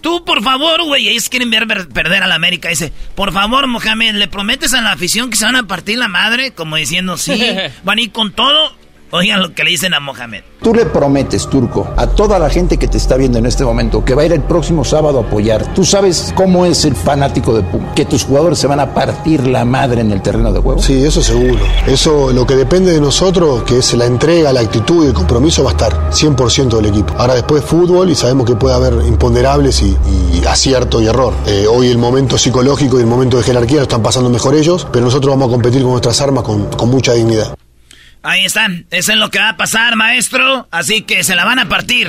[0.00, 3.66] tú por favor, güey, ellos quieren ver ver- perder a la América, dice, por favor,
[3.66, 6.52] Mohamed, ¿le prometes a la afición que se van a partir la madre?
[6.52, 7.40] Como diciendo, sí,
[7.84, 8.74] van a ir con todo.
[9.12, 10.42] Oigan lo que le dicen a Mohamed.
[10.62, 14.04] Tú le prometes, Turco, a toda la gente que te está viendo en este momento
[14.04, 15.74] que va a ir el próximo sábado a apoyar.
[15.74, 19.46] Tú sabes cómo es el fanático de Puma, que tus jugadores se van a partir
[19.48, 20.80] la madre en el terreno de juego.
[20.80, 21.58] Sí, eso seguro.
[21.88, 25.64] Eso, lo que depende de nosotros, que es la entrega, la actitud y el compromiso,
[25.64, 27.12] va a estar 100% del equipo.
[27.18, 29.96] Ahora después fútbol y sabemos que puede haber imponderables y,
[30.34, 31.34] y acierto y error.
[31.46, 34.86] Eh, hoy el momento psicológico y el momento de jerarquía lo están pasando mejor ellos,
[34.92, 37.56] pero nosotros vamos a competir con nuestras armas con, con mucha dignidad.
[38.22, 41.58] Ahí están, eso es lo que va a pasar, maestro, así que se la van
[41.58, 42.08] a partir.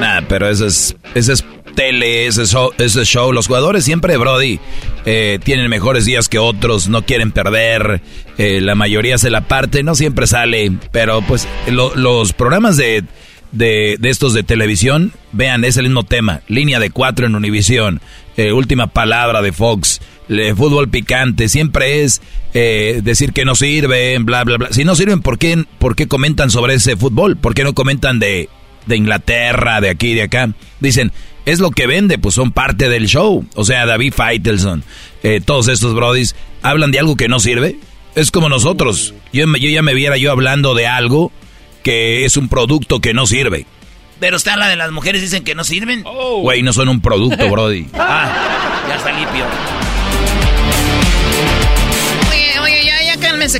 [0.00, 1.44] Nah, pero eso es, eso es
[1.74, 3.32] tele, ese show, show.
[3.32, 4.60] Los jugadores siempre, Brody,
[5.04, 8.00] eh, tienen mejores días que otros, no quieren perder,
[8.38, 13.02] eh, la mayoría se la parte, no siempre sale, pero pues lo- los programas de,
[13.50, 18.00] de, de estos de televisión, vean, es el mismo tema, línea de cuatro en Univisión,
[18.36, 22.20] eh, última palabra de Fox, le- fútbol picante, siempre es
[22.54, 24.68] eh, decir que no sirven, bla, bla, bla.
[24.72, 27.36] Si no sirven, ¿por qué, ¿por qué comentan sobre ese fútbol?
[27.36, 28.48] ¿Por qué no comentan de,
[28.86, 30.50] de Inglaterra, de aquí, de acá?
[30.80, 31.12] Dicen,
[31.44, 33.46] es lo que vende, pues son parte del show.
[33.54, 34.82] O sea, David Feitelson,
[35.22, 37.76] eh, todos estos brodis, hablan de algo que no sirve.
[38.14, 39.14] Es como nosotros.
[39.32, 41.30] Yo, yo ya me viera yo hablando de algo
[41.82, 43.66] que es un producto que no sirve.
[44.18, 46.02] Pero usted habla de las mujeres, dicen que no sirven.
[46.42, 47.86] Güey, no son un producto, brody.
[47.94, 49.44] Ah, ya está limpio.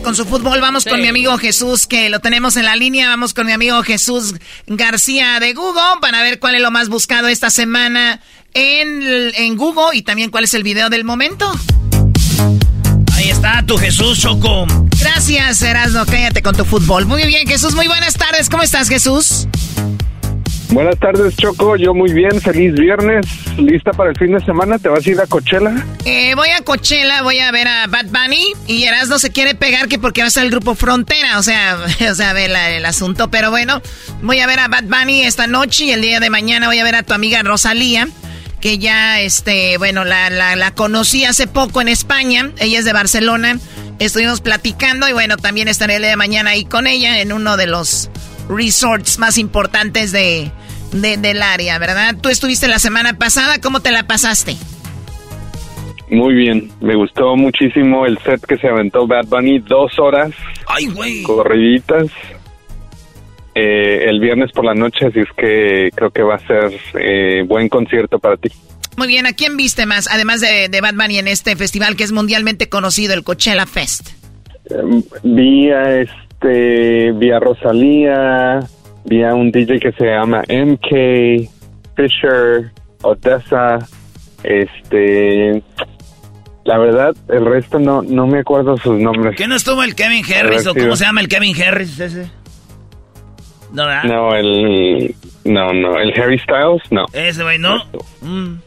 [0.03, 0.61] Con su fútbol.
[0.61, 3.09] Vamos con mi amigo Jesús, que lo tenemos en la línea.
[3.09, 4.35] Vamos con mi amigo Jesús
[4.67, 8.21] García de Google para ver cuál es lo más buscado esta semana
[8.53, 9.01] en,
[9.35, 11.53] en Google y también cuál es el video del momento.
[13.15, 14.67] Ahí está tu Jesús, Choco.
[14.99, 16.05] Gracias, Erasmo.
[16.05, 17.07] Cállate con tu fútbol.
[17.07, 17.75] Muy bien, Jesús.
[17.77, 18.51] Muy buenas tardes.
[18.51, 19.47] ¿Cómo estás, Jesús?
[20.71, 21.77] Buenas tardes, Choco.
[21.77, 23.25] Yo muy bien, feliz viernes.
[23.57, 24.79] ¿Lista para el fin de semana?
[24.79, 25.73] ¿Te vas a ir a Coachella?
[26.05, 29.89] Eh, voy a Coachella, voy a ver a Bad Bunny y Erasmo se quiere pegar
[29.89, 31.79] que porque va a estar el grupo Frontera, o sea,
[32.11, 33.81] o sea, ve la- el asunto, pero bueno,
[34.23, 36.85] voy a ver a Bad Bunny esta noche y el día de mañana voy a
[36.85, 38.09] ver a tu amiga Rosalía,
[38.61, 42.93] que ya, este, bueno, la, la, la conocí hace poco en España, ella es de
[42.93, 43.59] Barcelona,
[44.01, 47.57] estuvimos platicando y bueno, también estaré el día de mañana ahí con ella en uno
[47.57, 48.11] de los
[48.49, 50.51] resorts más importantes de,
[50.93, 52.17] de- del área, ¿verdad?
[52.21, 54.57] Tú estuviste la semana pasada, ¿cómo te la pasaste?
[56.11, 56.71] Muy bien.
[56.81, 59.59] Me gustó muchísimo el set que se aventó Bad Bunny.
[59.59, 60.31] Dos horas.
[60.69, 61.23] ¡Ay, güey!
[61.25, 62.07] Corriditas.
[63.57, 67.43] Eh, el viernes por la noche, así es que creo que va a ser eh,
[67.49, 68.51] buen concierto para ti.
[68.99, 72.05] Muy bien, ¿a quién viste más, además de, de Bad Bunny en este festival que
[72.05, 74.11] es mundialmente conocido, el Coachella Fest?
[74.71, 78.61] Eh, vi a este, vi a Rosalía,
[79.05, 81.49] vi a un DJ que se llama MK,
[81.97, 82.73] Fisher,
[83.03, 83.79] Odessa,
[84.43, 85.63] este,
[86.65, 89.37] la verdad, el resto no, no me acuerdo sus nombres.
[89.37, 92.31] ¿Qué no estuvo el Kevin Harris o cómo se llama el Kevin Harris ese?
[93.77, 94.05] No, ¿verdad?
[94.05, 97.05] No, el, no, no, el Harry Styles, no.
[97.13, 97.85] Ese güey, ¿no?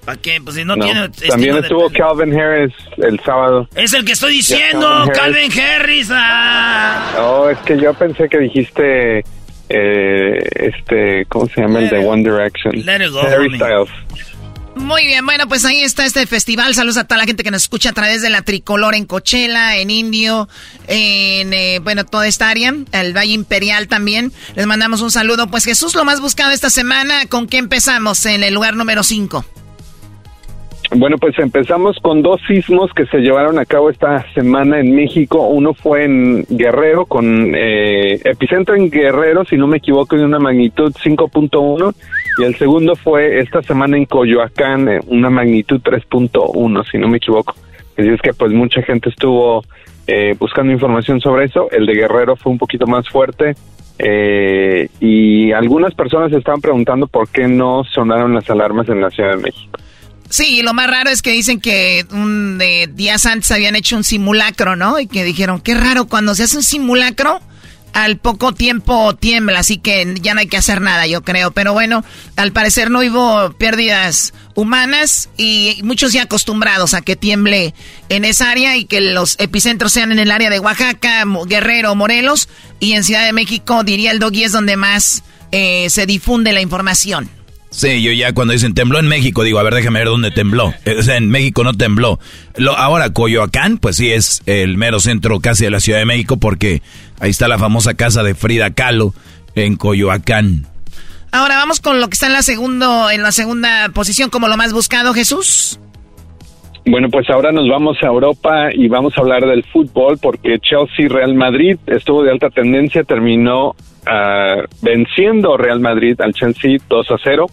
[0.05, 0.39] ¿Para qué?
[0.43, 0.85] Pues si no, No.
[0.85, 3.67] tiene También estuvo Calvin Harris el sábado.
[3.73, 6.09] Es el que estoy diciendo, Calvin Calvin Harris.
[6.13, 7.15] ah.
[7.19, 9.23] Oh, es que yo pensé que dijiste
[9.69, 11.79] eh, este, ¿cómo se llama?
[11.79, 12.73] el de One Direction.
[12.85, 13.57] Let it go, Harry homie.
[13.57, 13.89] Styles.
[14.79, 16.73] Muy bien, bueno, pues ahí está este festival.
[16.73, 19.77] Saludos a toda la gente que nos escucha a través de la tricolor en Coachella,
[19.77, 20.47] en Indio,
[20.87, 24.31] en, eh, bueno, toda esta área, el Valle Imperial también.
[24.55, 25.47] Les mandamos un saludo.
[25.47, 29.45] Pues Jesús, lo más buscado esta semana, ¿con qué empezamos en el lugar número 5?
[30.95, 35.47] Bueno, pues empezamos con dos sismos que se llevaron a cabo esta semana en México.
[35.47, 40.39] Uno fue en Guerrero, con eh, epicentro en Guerrero, si no me equivoco, de una
[40.39, 41.93] magnitud 5.1.
[42.39, 47.17] Y el segundo fue esta semana en Coyoacán, eh, una magnitud 3.1, si no me
[47.17, 47.55] equivoco.
[47.97, 49.63] Así es que pues mucha gente estuvo
[50.07, 51.69] eh, buscando información sobre eso.
[51.71, 53.55] El de Guerrero fue un poquito más fuerte.
[54.01, 59.31] eh, y algunas personas estaban preguntando por qué no sonaron las alarmas en la Ciudad
[59.31, 59.77] de México.
[60.29, 64.03] Sí, lo más raro es que dicen que un de días antes habían hecho un
[64.03, 64.99] simulacro, ¿no?
[64.99, 67.41] Y que dijeron, qué raro, cuando se hace un simulacro,
[67.93, 71.51] al poco tiempo tiembla, así que ya no hay que hacer nada, yo creo.
[71.51, 72.03] Pero bueno,
[72.35, 77.73] al parecer no hubo pérdidas humanas y muchos ya acostumbrados a que tiemble
[78.09, 82.49] en esa área y que los epicentros sean en el área de Oaxaca, Guerrero, Morelos
[82.79, 86.61] y en Ciudad de México, diría el Doggy, es donde más eh, se difunde la
[86.61, 87.29] información.
[87.79, 90.73] Sí, yo ya cuando dicen tembló en México, digo, a ver, déjame ver dónde tembló.
[90.83, 92.19] Eh, O sea, en México no tembló.
[92.57, 96.35] Lo, ahora, Coyoacán, pues sí es el mero centro casi de la Ciudad de México
[96.35, 96.81] porque
[97.21, 99.13] ahí está la famosa casa de Frida Kahlo
[99.55, 100.67] en Coyoacán.
[101.31, 104.57] Ahora vamos con lo que está en la, segundo, en la segunda posición como lo
[104.57, 105.79] más buscado, Jesús.
[106.85, 111.07] Bueno, pues ahora nos vamos a Europa y vamos a hablar del fútbol porque Chelsea
[111.07, 113.73] Real Madrid estuvo de alta tendencia, terminó
[114.05, 117.47] ah, venciendo Real Madrid al Chelsea 2 a 0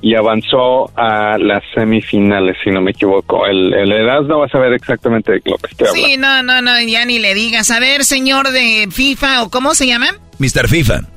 [0.00, 3.46] y avanzó a las semifinales, si no me equivoco.
[3.46, 6.08] El, el Erasmo va a saber exactamente de lo que estoy hablando.
[6.08, 7.70] Sí, no, no, no, ya ni le digas.
[7.70, 10.08] A ver, señor de FIFA, o cómo se llama.
[10.38, 10.68] Mr.
[10.68, 11.15] FIFA.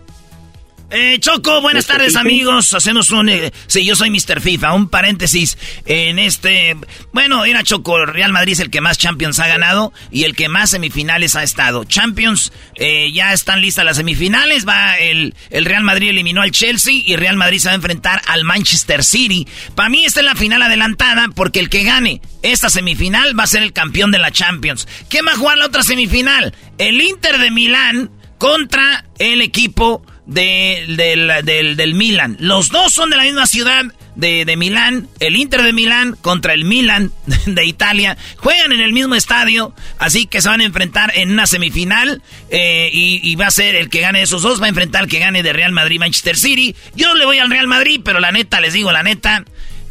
[0.91, 1.91] Eh, Choco, buenas ¿Mr.
[1.93, 2.19] tardes FIFA?
[2.21, 2.73] amigos.
[2.73, 3.29] Hacemos un...
[3.29, 4.41] eh, sí, yo soy Mr.
[4.41, 4.73] FIFA.
[4.73, 5.55] Un paréntesis
[5.85, 6.75] en este...
[7.13, 10.49] Bueno, era Choco, Real Madrid es el que más Champions ha ganado y el que
[10.49, 11.83] más semifinales ha estado.
[11.83, 14.67] Champions, eh, ya están listas las semifinales.
[14.67, 18.21] Va el, el Real Madrid eliminó al Chelsea y Real Madrid se va a enfrentar
[18.25, 19.47] al Manchester City.
[19.75, 23.47] Para mí esta es la final adelantada porque el que gane esta semifinal va a
[23.47, 24.87] ser el campeón de la Champions.
[25.07, 26.55] ¿Quién va a jugar la otra semifinal?
[26.79, 28.09] El Inter de Milán
[28.39, 32.37] contra el equipo de- del, del, Milan.
[32.39, 33.83] Los dos son de la misma ciudad
[34.15, 35.07] de, Milán.
[35.19, 37.11] El Inter de Milán contra el Milan
[37.45, 38.17] de Italia.
[38.37, 39.73] Juegan en el mismo estadio.
[39.97, 42.21] Así que se van a enfrentar en una semifinal.
[42.49, 44.61] eh, y, va a ser el que gane de esos dos.
[44.61, 46.75] Va a enfrentar al que gane de Real Madrid-Manchester City.
[46.95, 49.43] Yo le voy al Real Madrid, pero la neta, les digo la neta.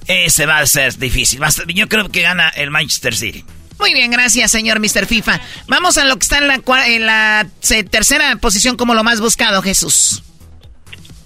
[0.06, 1.42] Ese va a ser difícil.
[1.42, 3.44] A ser- yo creo que gana el Manchester City.
[3.78, 5.06] Muy bien, gracias, señor Mr.
[5.06, 5.40] FIFA.
[5.68, 9.20] Vamos a lo que está en la, en la se- tercera posición como lo más
[9.20, 10.22] buscado, Jesús.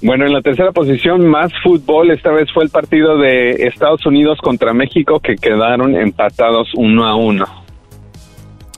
[0.03, 2.11] Bueno, en la tercera posición, más fútbol.
[2.11, 7.15] Esta vez fue el partido de Estados Unidos contra México que quedaron empatados uno a
[7.15, 7.47] uno.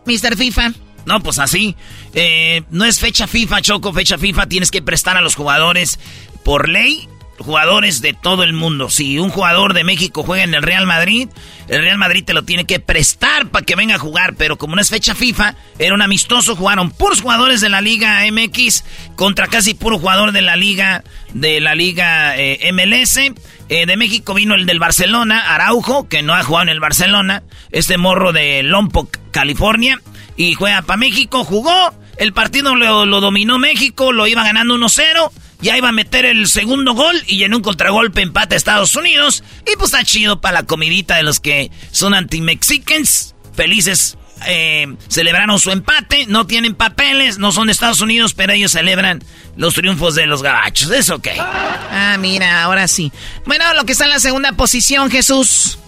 [0.04, 0.36] Mr.
[0.36, 0.72] FIFA.
[1.06, 1.76] No, pues así.
[2.14, 4.46] Eh, no es fecha FIFA, Choco, fecha FIFA.
[4.46, 5.98] Tienes que prestar a los jugadores
[6.44, 7.08] por ley.
[7.38, 8.90] Jugadores de todo el mundo.
[8.90, 11.28] Si un jugador de México juega en el Real Madrid,
[11.68, 14.34] el Real Madrid te lo tiene que prestar para que venga a jugar.
[14.36, 16.54] Pero como no es fecha FIFA, era un amistoso.
[16.54, 18.84] Jugaron puros jugadores de la Liga MX
[19.16, 21.02] contra casi puro jugador de la Liga
[21.32, 23.18] de la Liga eh, MLS.
[23.68, 27.42] Eh, de México vino el del Barcelona, Araujo, que no ha jugado en el Barcelona.
[27.72, 30.00] Este morro de Lompoc, California.
[30.36, 31.94] Y juega para México, jugó.
[32.16, 35.32] El partido lo, lo dominó México, lo iba ganando 1-0.
[35.64, 39.42] Ya iba a meter el segundo gol y en un contragolpe empate a Estados Unidos.
[39.62, 43.34] Y pues está chido para la comidita de los que son anti-mexicans.
[43.54, 46.26] Felices eh, celebraron su empate.
[46.26, 49.24] No tienen papeles, no son de Estados Unidos, pero ellos celebran
[49.56, 50.90] los triunfos de los gabachos.
[50.90, 51.28] Es ok.
[51.38, 53.10] Ah, mira, ahora sí.
[53.46, 55.78] Bueno, lo que está en la segunda posición, Jesús.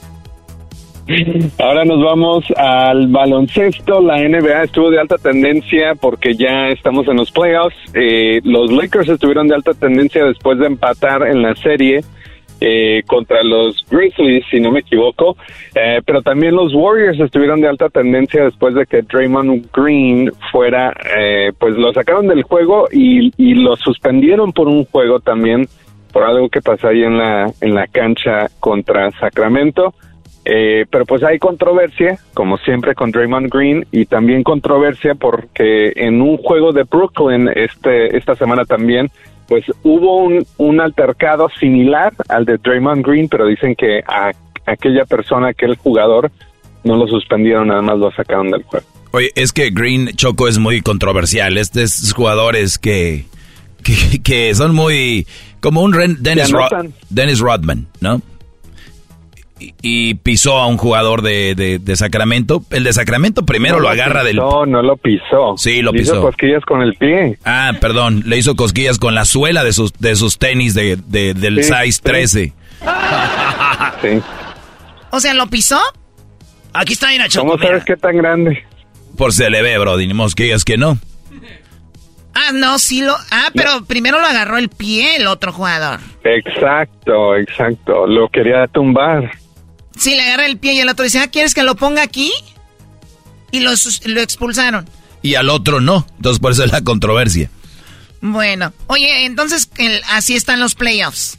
[1.59, 4.01] Ahora nos vamos al baloncesto.
[4.01, 7.77] La NBA estuvo de alta tendencia porque ya estamos en los playoffs.
[7.95, 12.01] Eh, los Lakers estuvieron de alta tendencia después de empatar en la serie
[12.61, 15.37] eh, contra los Grizzlies, si no me equivoco.
[15.75, 20.93] Eh, pero también los Warriors estuvieron de alta tendencia después de que Draymond Green fuera,
[21.17, 25.69] eh, pues lo sacaron del juego y, y lo suspendieron por un juego también
[26.13, 29.93] por algo que pasó ahí en la en la cancha contra Sacramento.
[30.49, 36.23] Eh, pero pues hay controversia, como siempre con Draymond Green, y también controversia porque en
[36.23, 39.11] un juego de Brooklyn este esta semana también,
[39.49, 44.31] pues hubo un, un altercado similar al de Draymond Green, pero dicen que a
[44.67, 46.31] aquella persona, aquel jugador,
[46.85, 48.87] no lo suspendieron, nada más lo sacaron del juego.
[49.13, 51.59] Oye, es que Green Choco es muy controversial.
[51.59, 53.25] Estos jugadores que,
[53.83, 55.27] que, que son muy...
[55.61, 56.93] Como un Dennis, Se Ro- anotan.
[57.11, 58.21] Dennis Rodman, ¿no?
[59.59, 62.63] Y, y pisó a un jugador de, de- de Sacramento.
[62.71, 64.37] El de Sacramento primero No lo lo agarra del...
[64.37, 65.55] pisó, no lo pisó.
[65.57, 66.23] Sí, lo Le hizo pisó.
[66.23, 67.39] cosquillas con el pie.
[67.45, 71.33] Ah, perdón, le hizo cosquillas con la suela de sus, de sus tenis de, de-
[71.35, 72.03] del Sí, size sí.
[72.03, 72.53] 13.
[74.03, 74.23] Sí.
[75.11, 75.81] O sea, ¿lo pisó?
[76.75, 77.53] Aquí está Ina Choco.
[77.53, 78.63] ¿Cómo sabes qué tan grande?
[79.17, 80.99] Por se le ve, bro, ni mosquillas que no.
[82.35, 83.15] Ah, no, sí lo...
[83.31, 86.01] Ah, pero primero lo agarró el pie el otro jugador.
[86.23, 88.07] Exacto, exacto.
[88.07, 89.31] Lo quería tumbar.
[89.99, 92.33] Sí, le agarra el pie y el otro dice, ah, ¿quieres que lo ponga aquí?
[93.51, 94.89] Y lo, sus- lo expulsaron.
[95.23, 96.07] Y al otro no.
[96.17, 97.51] Entonces por eso es la controversia.
[98.21, 101.39] Bueno, oye, entonces el- así están los playoffs.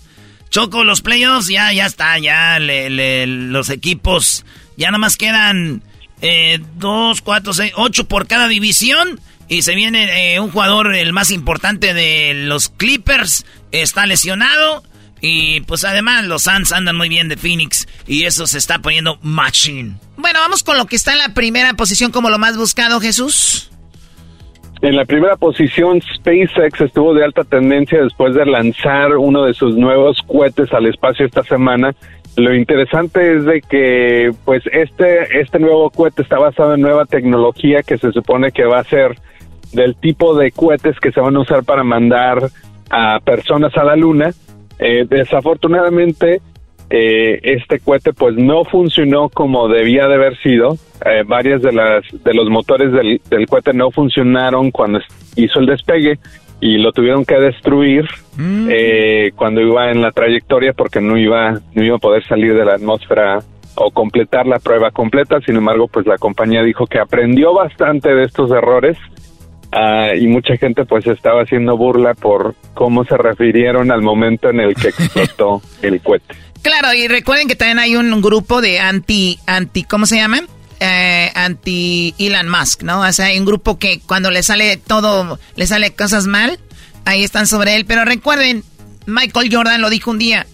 [0.49, 4.45] Choco, los playoffs ya, ya está, ya le- le- los equipos,
[4.77, 5.83] ya nada más quedan
[6.21, 9.19] eh, dos, cuatro, seis, ocho por cada división.
[9.49, 14.83] Y se viene eh, un jugador, el más importante de los Clippers, está lesionado.
[15.21, 17.87] Y pues además los Suns andan muy bien de Phoenix.
[18.07, 19.95] Y eso se está poniendo machine.
[20.17, 23.69] Bueno, vamos con lo que está en la primera posición como lo más buscado, Jesús.
[24.81, 29.75] En la primera posición, SpaceX estuvo de alta tendencia después de lanzar uno de sus
[29.75, 31.95] nuevos cohetes al espacio esta semana.
[32.35, 37.81] Lo interesante es de que, pues, este, este nuevo cohete está basado en nueva tecnología
[37.81, 39.17] que se supone que va a ser
[39.73, 42.49] del tipo de cohetes que se van a usar para mandar
[42.91, 44.31] a personas a la luna.
[44.79, 46.41] Eh, desafortunadamente,
[46.89, 50.77] eh, este cohete pues no funcionó como debía de haber sido.
[51.05, 54.99] Eh, varias de las de los motores del, del cohete no funcionaron cuando
[55.35, 56.17] hizo el despegue
[56.59, 58.07] y lo tuvieron que destruir
[58.39, 62.65] eh, cuando iba en la trayectoria porque no iba no iba a poder salir de
[62.65, 63.39] la atmósfera
[63.75, 65.39] o completar la prueba completa.
[65.41, 68.97] Sin embargo, pues la compañía dijo que aprendió bastante de estos errores
[69.79, 74.59] Ah, y mucha gente pues estaba haciendo burla por cómo se refirieron al momento en
[74.59, 76.33] el que explotó el cohete.
[76.63, 80.41] Claro, y recuerden que también hay un grupo de anti, anti, ¿cómo se llama?
[80.79, 83.01] Eh, anti Elon Musk, ¿no?
[83.01, 86.57] O sea, hay un grupo que cuando le sale todo, le sale cosas mal,
[87.05, 87.85] ahí están sobre él.
[87.85, 88.63] Pero recuerden,
[89.05, 90.47] Michael Jordan lo dijo un día,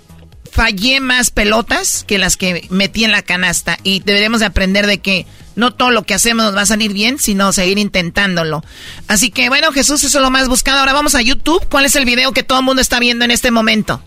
[0.51, 4.97] fallé más pelotas que las que metí en la canasta y deberemos de aprender de
[4.97, 5.25] que
[5.55, 8.63] no todo lo que hacemos nos va a salir bien, sino seguir intentándolo.
[9.07, 10.79] Así que bueno, Jesús, eso es lo más buscado.
[10.79, 11.65] Ahora vamos a YouTube.
[11.69, 14.01] ¿Cuál es el video que todo el mundo está viendo en este momento?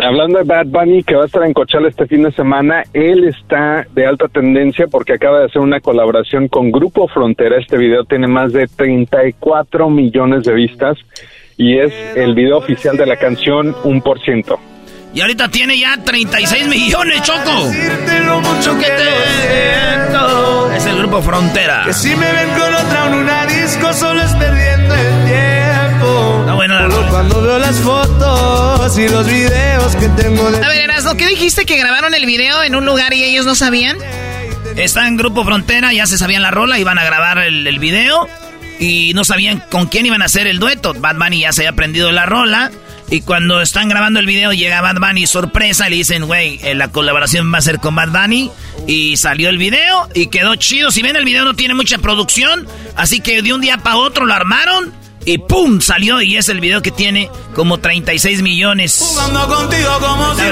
[0.00, 3.24] Hablando de Bad Bunny, que va a estar en Coachella este fin de semana, él
[3.24, 7.58] está de alta tendencia porque acaba de hacer una colaboración con Grupo Frontera.
[7.58, 10.96] Este video tiene más de 34 millones de vistas
[11.56, 14.60] y es el video oficial de la canción Un por ciento.
[15.12, 17.72] Y ahorita tiene ya 36 millones, Choco.
[18.26, 19.67] lo mucho que te
[21.08, 21.84] grupo Frontera.
[21.86, 26.36] Que si me ven con otra en una disco solo es perdiendo el tiempo.
[26.40, 30.68] Está buena la Solo cuando veo las fotos y los videos que tengo de A
[30.68, 33.96] ver, Erasmo, ¿qué dijiste que grabaron el video en un lugar y ellos no sabían?
[34.76, 38.28] Está en Grupo Frontera, ya se sabían la rola, iban a grabar el, el video
[38.78, 40.92] y no sabían con quién iban a hacer el dueto.
[40.92, 42.70] Bad Bunny ya se había aprendido la rola
[43.10, 46.74] y cuando están grabando el video llega Bad Bunny sorpresa y le dicen, güey, eh,
[46.74, 48.50] la colaboración va a ser con Bad Bunny
[48.86, 50.90] y salió el video y quedó chido.
[50.90, 52.66] Si ven el video no tiene mucha producción,
[52.96, 54.92] así que de un día para otro lo armaron
[55.24, 55.80] y ¡pum!
[55.80, 58.98] salió y es el video que tiene como 36 millones.
[58.98, 60.42] Jugando contigo como si.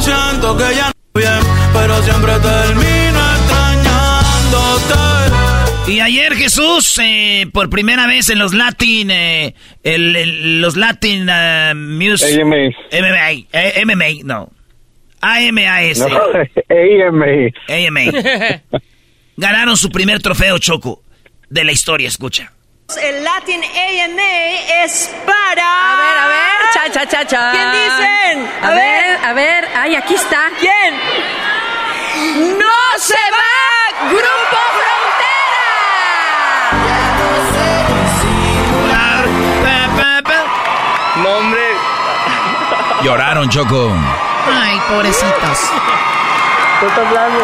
[0.00, 1.40] Siento que ya no bien,
[1.72, 2.91] pero siempre termino.
[5.86, 11.28] Y ayer Jesús, eh, por primera vez en los Latin, eh, el- el- los Latin
[11.28, 12.40] uh, Music...
[12.40, 12.74] AMAs.
[12.92, 14.48] MMA, eh, MMA, no.
[15.20, 15.98] AMAS.
[15.98, 16.06] No,
[16.70, 17.26] AMA.
[17.68, 18.60] AMA.
[19.36, 21.02] Ganaron su primer trofeo, Choco,
[21.50, 22.52] de la historia, escucha.
[23.02, 25.64] El Latin AMA es para.
[25.64, 26.72] A ver, a ver.
[26.74, 27.50] Cha, cha, cha, cha.
[27.52, 28.50] ¿Quién dicen?
[28.62, 29.64] A, ver, a ver.
[29.74, 30.48] Ay, aquí está.
[30.60, 30.94] ¿Quién?
[32.58, 34.08] ¡No se va!
[34.10, 34.58] ¡Grupo
[43.04, 43.92] Lloraron, Choco.
[44.46, 45.58] Ay, pobrecitos.
[46.80, 47.40] ¿Qué está hablando?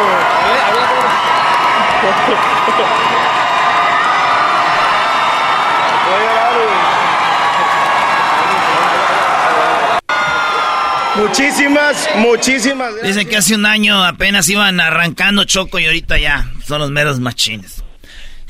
[11.17, 13.17] Muchísimas, muchísimas gracias.
[13.17, 17.19] Dicen que hace un año apenas iban arrancando Choco y ahorita ya son los meros
[17.19, 17.83] machines.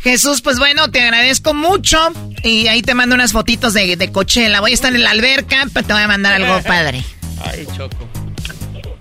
[0.00, 1.98] Jesús, pues bueno, te agradezco mucho.
[2.44, 4.60] Y ahí te mando unas fotitos de, de Coachella.
[4.60, 7.02] Voy a estar en la alberca, pero te voy a mandar algo padre.
[7.44, 7.96] Ay, Choco.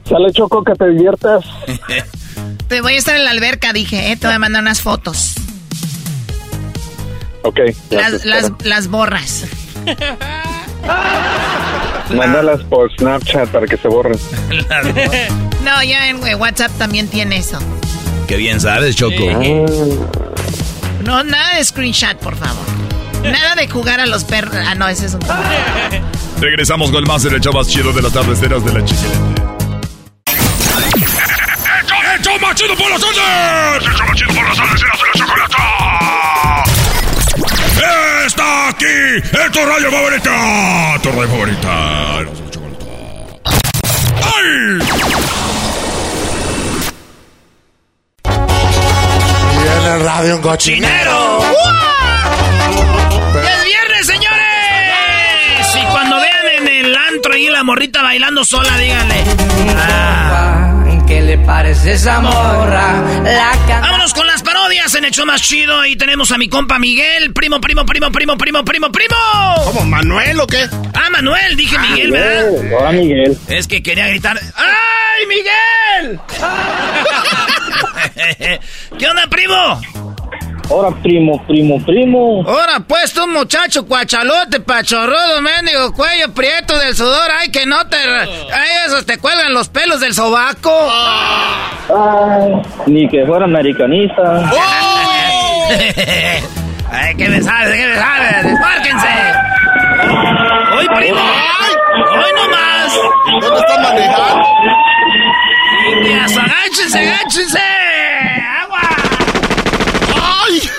[0.07, 1.43] Sale Choco que te diviertas.
[2.67, 4.17] Te voy a estar en la alberca, dije, ¿eh?
[4.17, 5.35] Te voy a mandar unas fotos.
[7.43, 7.59] Ok.
[7.91, 9.45] Las, las, las borras.
[12.13, 14.19] Mándalas por Snapchat para que se borren.
[15.63, 17.57] no, ya en WhatsApp también tiene eso.
[18.27, 19.23] Qué bien sabes, Choco.
[21.03, 22.65] No, nada de screenshot, por favor.
[23.23, 24.55] Nada de jugar a los perros.
[24.55, 25.21] Ah, no, ese es un...
[26.39, 29.17] Regresamos con más en el show más chido de las tardeceras de la chiquilete.
[32.13, 33.17] ¡El show más chido por las tardes!
[33.85, 35.57] ¡El show más chido por las tardes de la chocolata!
[38.25, 38.85] ¡Está aquí!
[38.85, 40.99] ¡En tu radio favorita!
[41.01, 42.19] ¡Tu radio favorita!
[44.23, 44.79] ¡Ay!
[44.79, 45.36] Y en
[49.67, 51.39] el radio un cochinero.
[53.43, 55.75] ¡Es viernes, señores!
[55.75, 59.23] Y cuando vean en el antro ahí la morrita bailando sola, díganle.
[59.77, 60.63] Ah.
[61.07, 63.01] ¿Qué le parece esa morra?
[63.23, 65.79] La Vámonos con las parodias en show más chido.
[65.79, 67.31] Ahí tenemos a mi compa Miguel.
[67.33, 69.15] Primo, primo, primo, primo, primo, primo, primo.
[69.63, 70.67] ¿Cómo, Manuel o qué?
[70.93, 72.11] Ah, Manuel, dije Ah, Miguel, Miguel.
[72.11, 72.77] ¿verdad?
[72.77, 73.37] Hola, Miguel.
[73.47, 74.37] Es que quería gritar.
[74.55, 76.19] ¡Ay, Miguel!
[78.97, 79.79] ¿Qué onda, primo?
[80.69, 82.43] Ahora, primo, primo, primo.
[82.45, 87.31] Ahora, pues, tú, muchacho cuachalote, pachorrudo, mendigo, cuello prieto del sudor.
[87.39, 87.95] Ay, que no te...
[87.95, 90.71] Ay, esos te cuelgan los pelos del sobaco.
[91.89, 92.51] Ay,
[92.85, 94.21] ni que fuera americanista.
[96.91, 97.73] Ay, ¿qué me sabes?
[97.75, 98.43] ¿Qué me sabes?
[98.43, 99.07] ¡Despárquense!
[100.77, 101.19] ¡Hoy, primo!
[101.19, 102.93] ¡Hoy nomás!
[103.41, 104.45] ¿Dónde está manejando?
[105.93, 107.96] ¡Indias, agáchense, agáchense!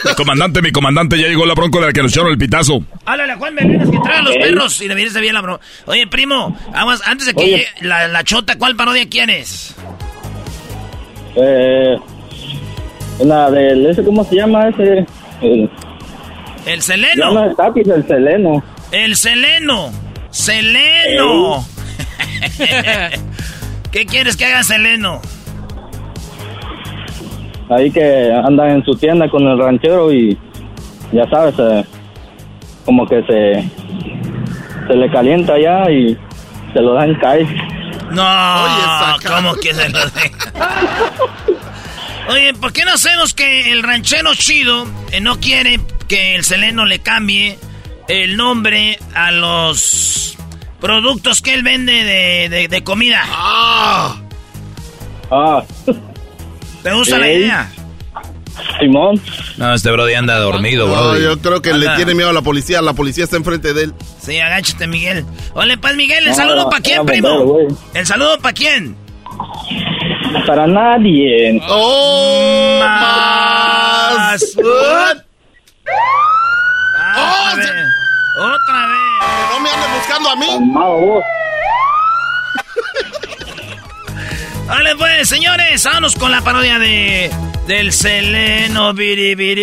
[0.17, 2.83] Comandante, mi comandante, ya llegó la bronco de la que nos echaron el pitazo.
[3.05, 5.61] Háblale a Juan Belén, que trae a los perros y le vienes bien la bro.
[5.87, 7.51] Oye, primo, aguas, antes de que Oye.
[7.51, 9.75] llegue la, la chota, ¿cuál parodia quieres?
[11.37, 11.97] Eh,
[13.21, 15.07] la del, ese, ¿cómo se llama ese?
[15.43, 15.71] El,
[16.67, 17.33] El Seleno.
[17.33, 18.63] no es Tapis, el Seleno.
[18.93, 19.91] El Seleno.
[20.31, 21.67] Seleno.
[23.93, 25.21] ¿Qué quieres que haga Seleno?
[27.71, 30.37] Ahí que anda en su tienda con el ranchero y
[31.13, 31.85] ya sabes, eh,
[32.85, 33.69] como que se,
[34.87, 36.17] se le calienta ya y
[36.73, 37.45] se lo dan cae.
[38.11, 38.25] No,
[39.27, 39.99] ¿cómo que se lo?
[42.31, 46.85] Oye, ¿por qué no hacemos que el ranchero chido eh, no quiere que el Seleno
[46.87, 47.59] le cambie
[48.09, 50.37] el nombre a los
[50.81, 53.21] productos que él vende de, de- de comida?
[55.31, 55.63] Ah.
[56.83, 57.71] ¿Te gusta la idea?
[58.81, 59.21] Simón.
[59.57, 61.23] No, este brody anda dormido, No, brody.
[61.23, 62.83] yo creo que le tiene miedo a la policía.
[62.83, 63.95] La policía está enfrente de él.
[64.21, 65.25] Sí, agáchate, Miguel.
[65.55, 67.57] Hola, pues, Miguel, ¿el No, saludo no, para quién, no, primo?
[67.95, 68.97] ¿El saludo para quién?
[70.47, 71.61] Para nadie.
[71.69, 72.79] ¡Oh!
[72.81, 74.43] Más.
[77.05, 77.71] Ah, otra vez.
[78.37, 78.99] Otra vez.
[79.53, 80.47] No me anden buscando a mí.
[84.69, 87.31] Vale, pues, señores, vámonos con la parodia de
[87.67, 89.63] del Seleno Biribiri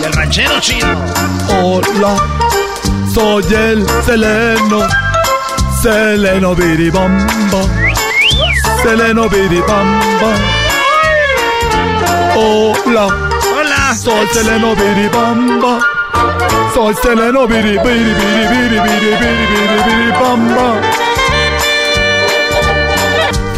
[0.00, 0.88] y el ranchero chido.
[1.60, 2.16] Hola,
[3.12, 4.86] soy el Seleno,
[5.82, 7.62] Seleno Biribamba,
[8.82, 10.34] Seleno Biribamba.
[12.36, 15.80] Hola, hola, soy Seleno Biribamba,
[16.74, 17.78] soy Seleno Biri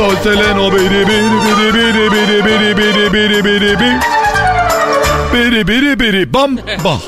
[0.01, 0.71] soy Seleno.
[0.71, 1.05] Biri,
[5.33, 7.01] biri, biri, biri, bam, bam.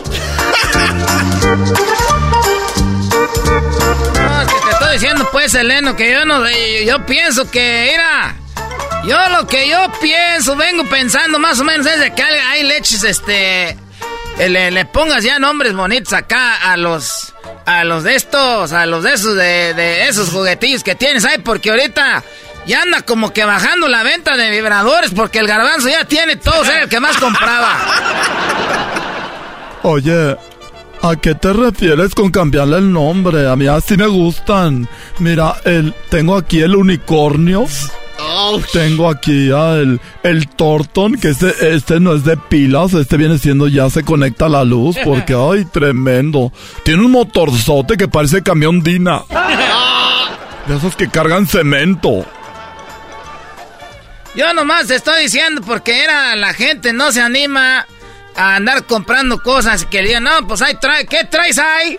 [4.21, 6.45] No, que te estoy diciendo pues, Seleno, que yo no,
[6.85, 8.37] yo pienso que, mira,
[9.07, 13.77] yo lo que yo pienso, vengo pensando más o menos desde que hay leches, este,
[14.39, 17.33] le, pongas ya nombres bonitos acá a los,
[17.65, 21.71] a los de estos, a los de esos, de, esos juguetillos que tienes ahí, porque
[21.71, 22.23] ahorita
[22.67, 26.69] ya anda como que bajando la venta de vibradores, porque el garbanzo ya tiene todos,
[26.69, 27.77] era el que más compraba.
[29.83, 30.37] Oye,
[31.03, 33.49] ¿a qué te refieres con cambiarle el nombre?
[33.49, 34.89] A mí así me gustan.
[35.19, 37.67] Mira, el, tengo aquí el unicornio.
[38.73, 43.67] Tengo aquí el, el Torton, que este, este no es de pilas, este viene siendo
[43.67, 46.53] ya se conecta a la luz, porque ay, tremendo.
[46.85, 49.23] Tiene un motorzote que parece camión Dina.
[50.69, 52.25] De esos que cargan cemento.
[54.35, 57.87] Yo nomás te estoy diciendo porque era la gente no se anima
[58.35, 61.99] a andar comprando cosas que digan, no, pues ahí trae, ¿qué traes ahí?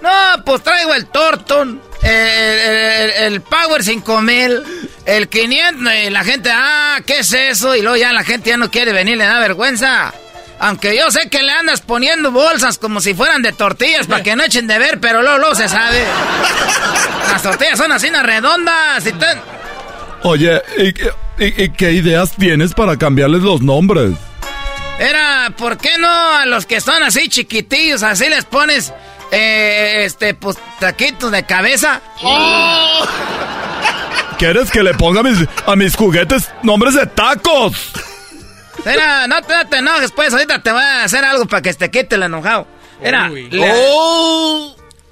[0.00, 4.62] No, pues traigo el Torton, el, el- el Power 5000,
[5.04, 7.74] el 500, y la gente, ah, ¿qué es eso?
[7.74, 10.14] Y luego ya la gente ya no quiere venir, le da vergüenza.
[10.58, 14.34] Aunque yo sé que le andas poniendo bolsas como si fueran de tortillas para que
[14.36, 16.02] no echen de ver, pero luego, luego se sabe.
[17.30, 19.42] Las tortillas son así, redondas y tal.
[20.22, 20.94] Oye, ¿y,
[21.38, 24.12] y- y qué ideas tienes para cambiarles los nombres?
[24.98, 28.92] Era, ¿por qué no a los que son así chiquitillos, así les pones,
[29.30, 32.00] eh, este, pues, taquitos de cabeza?
[34.38, 37.92] ¿Quieres que le ponga a mis, a mis juguetes nombres de tacos?
[38.84, 41.72] Era, no, te- no te enojes, pues, ahorita te voy a hacer algo para que
[41.74, 42.66] te quite el enojado.
[43.00, 43.74] Era, la-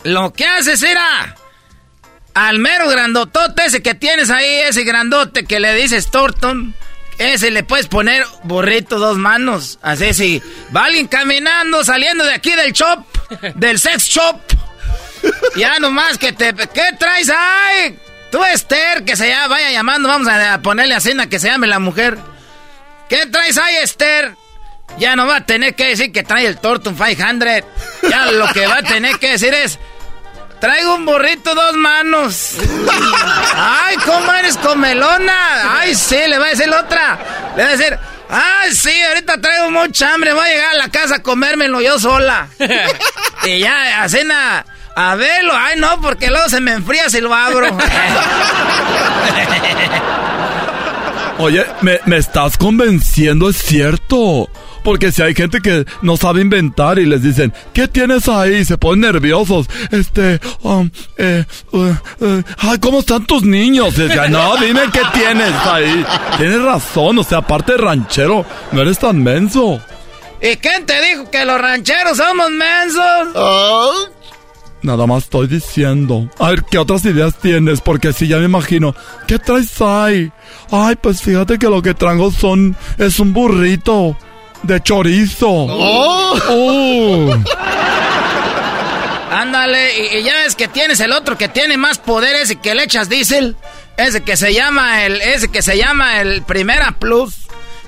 [0.04, 1.34] lo que haces era,
[2.34, 6.74] al mero grandotote ese que tienes ahí, ese grandote que le dices Torton,
[7.18, 9.78] ese le puedes poner burrito dos manos.
[9.82, 10.42] Así si
[10.74, 13.04] va alguien caminando, saliendo de aquí del shop,
[13.54, 14.40] del sex shop,
[15.56, 16.52] ya nomás que te...
[16.54, 17.98] ¿Qué traes ahí?
[18.30, 21.68] Tú Esther, que se ya vaya llamando, vamos a ponerle a cena que se llame
[21.68, 22.18] la mujer.
[23.08, 24.34] ¿Qué traes ahí, Esther?
[24.98, 27.48] Ya no va a tener que decir que trae el Torton 500.
[28.10, 29.78] Ya lo que va a tener que decir es...
[30.64, 32.54] Traigo un burrito dos manos.
[33.54, 35.78] Ay, ¿cómo eres comelona?
[35.78, 37.18] Ay, sí, le va a decir otra.
[37.54, 37.98] Le va a decir,
[38.30, 40.32] ay, sí, ahorita traigo mucha hambre.
[40.32, 42.48] Voy a llegar a la casa a comérmelo yo sola.
[43.44, 44.64] y ya, a cena,
[44.96, 45.52] a verlo.
[45.54, 47.66] Ay, no, porque luego se me enfría si lo abro.
[51.40, 54.48] Oye, me, me estás convenciendo, es cierto.
[54.84, 58.56] Porque si hay gente que no sabe inventar y les dicen, ¿qué tienes ahí?
[58.56, 59.66] Y se ponen nerviosos.
[59.90, 63.96] Este, um, eh, uh, uh, ay, ¿cómo están tus niños?
[63.96, 66.04] Y decía, no, dime qué tienes ahí.
[66.36, 69.80] Tienes razón, o sea, aparte de ranchero, no eres tan menso.
[70.42, 74.10] ¿Y quién te dijo que los rancheros somos mensos?
[74.82, 76.28] Nada más estoy diciendo.
[76.38, 77.80] A ver, ¿qué otras ideas tienes?
[77.80, 78.94] Porque si ya me imagino.
[79.26, 80.30] ¿Qué traes ahí?
[80.70, 82.76] Ay, pues fíjate que lo que traigo son...
[82.98, 84.14] Es un burrito
[84.66, 85.48] de chorizo.
[85.48, 87.34] Oh.
[89.30, 92.74] Ándale, y, y ya ves que tienes el otro que tiene más poder, ese que
[92.74, 93.56] le echas diésel.
[93.96, 97.46] Ese que se llama el, ese que se llama el Primera Plus.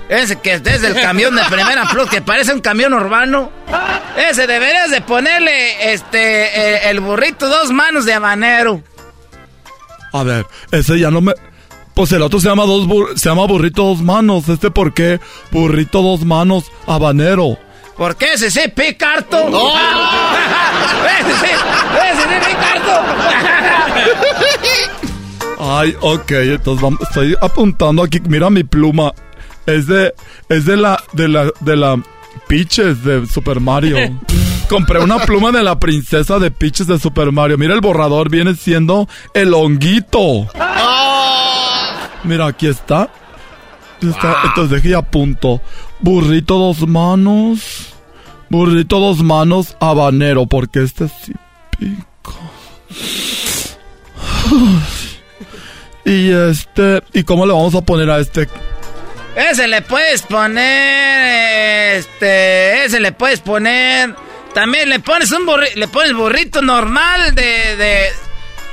[0.09, 3.51] Ese que es el camión de Primera Plus, que parece un camión urbano.
[4.29, 8.81] Ese deberías de ponerle, este, eh, el burrito dos manos de habanero.
[10.13, 11.33] A ver, ese ya no me...
[11.97, 14.47] Pues el otro se llama dos bur- se llama burrito dos manos.
[14.49, 15.19] ¿Este por qué?
[15.51, 17.57] Burrito dos manos habanero.
[17.97, 19.37] Porque ese sí pica harto.
[21.19, 21.51] ese sí,
[22.11, 22.91] ese sí pica harto.
[25.59, 29.11] Ay, ok, entonces vamos, estoy apuntando aquí, mira mi pluma.
[29.65, 30.13] Es de,
[30.49, 31.99] es de la, de la, de la
[32.47, 33.97] Peaches de Super Mario.
[34.69, 37.57] Compré una pluma de la princesa de Peaches de Super Mario.
[37.57, 40.47] Mira el borrador, viene siendo el honguito.
[42.23, 43.09] Mira, aquí está.
[44.01, 45.61] Está- Entonces dejé y apunto.
[45.99, 47.93] Burrito dos manos.
[48.49, 51.33] Burrito dos manos habanero, porque este sí
[51.77, 52.33] pico.
[56.05, 58.47] Y este, ¿y cómo le vamos a poner a este?
[59.35, 64.15] Ese le puedes poner, este, ese le puedes poner.
[64.53, 68.05] También le pones un burri- le pones burrito normal de, de,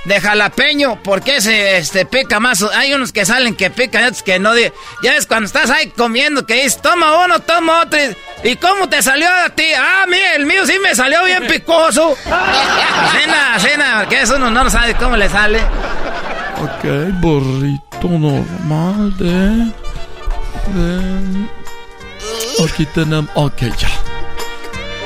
[0.05, 2.63] de jalapeño, porque ese, este, pica más.
[2.75, 4.55] Hay unos que salen que pican, y otros que no.
[4.57, 7.99] Ya ves, cuando estás ahí comiendo, que dices, toma uno, toma otro.
[7.99, 8.17] y-
[8.51, 9.65] ¿Y cómo te salió a ti?
[9.77, 12.15] Ah, mira, el mío sí me salió bien picoso.
[12.25, 15.61] Cena, cena, porque eso uno no sabe cómo le sale.
[16.61, 16.85] Ok,
[17.21, 19.73] burrito normal de...
[20.79, 21.49] de...
[22.65, 23.31] Aquí tenemos...
[23.35, 23.89] Ok, ya.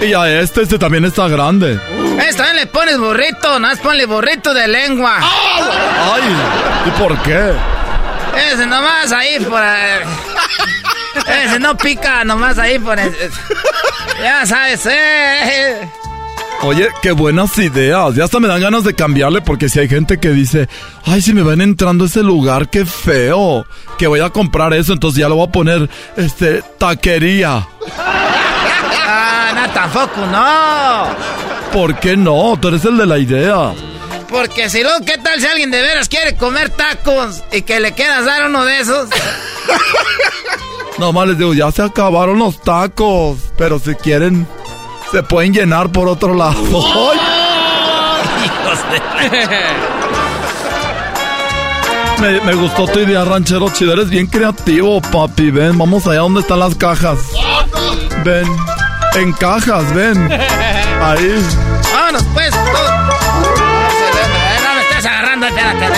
[0.01, 1.79] Y a este, este también está grande.
[2.21, 5.19] Este también le pones burrito, nada más ponle burrito de lengua.
[5.21, 6.23] Ay,
[6.87, 7.53] ¿y por qué?
[8.53, 9.61] Ese nomás ahí por...
[9.61, 10.03] eh,
[11.45, 12.97] Ese no pica, nomás ahí por...
[14.23, 15.89] Ya sabes, eh.
[16.63, 18.15] Oye, qué buenas ideas.
[18.15, 20.69] Ya hasta me dan ganas de cambiarle porque si hay gente que dice,
[21.07, 23.67] ay, si me van entrando a ese lugar, qué feo.
[23.97, 27.67] Que voy a comprar eso, entonces ya lo voy a poner, este, taquería.
[29.79, 31.05] Tampoco, no.
[31.73, 32.59] ¿Por qué no?
[32.61, 33.73] Tú eres el de la idea.
[34.29, 37.93] Porque si no, ¿qué tal si alguien de veras quiere comer tacos y que le
[37.93, 39.09] quieras dar uno de esos?
[40.99, 43.39] Nomás les digo, ya se acabaron los tacos.
[43.57, 44.49] Pero si quieren,
[45.13, 46.59] se pueden llenar por otro lado.
[52.21, 53.93] Me, me gustó tu idea, ranchero chido.
[53.93, 55.53] Eres bien creativo, papi.
[55.53, 57.21] Ven, vamos allá donde están las cajas.
[58.25, 58.49] Ven.
[59.15, 60.31] En cajas, ven.
[61.03, 61.45] Ahí.
[61.93, 62.51] Vámonos, pues.
[62.51, 62.91] todo.
[64.65, 65.85] No me estés agarrando, espérate.
[65.85, 65.89] a-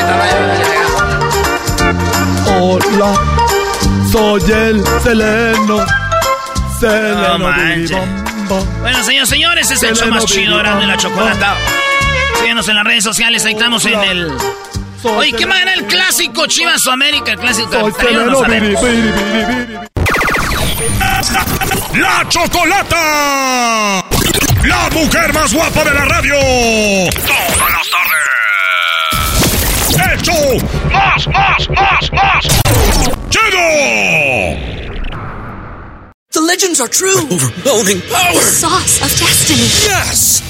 [2.59, 3.15] Hola,
[4.11, 5.85] soy el Seleno.
[6.79, 7.39] Seleno
[8.81, 11.55] Bueno, señores, señores, es el show más chido ahora de la chocolata.
[12.41, 14.33] Síguenos en las redes sociales, ahí estamos en el...
[15.03, 17.33] Oye, ¿qué más era el clásico Chivas o América?
[17.33, 17.71] El clásico.
[21.95, 24.05] La chocolata.
[24.65, 26.35] La mujer más guapa de la radio.
[27.27, 28.21] Todas las tardes.
[30.15, 30.33] ¡Hecho!
[30.93, 32.45] ¡Más, más, más, más!
[33.29, 33.67] ¡Chido!
[36.33, 37.27] The legends are true.
[37.31, 38.35] Overwhelming power.
[38.35, 39.67] The sauce of destiny.
[39.83, 40.50] Yes!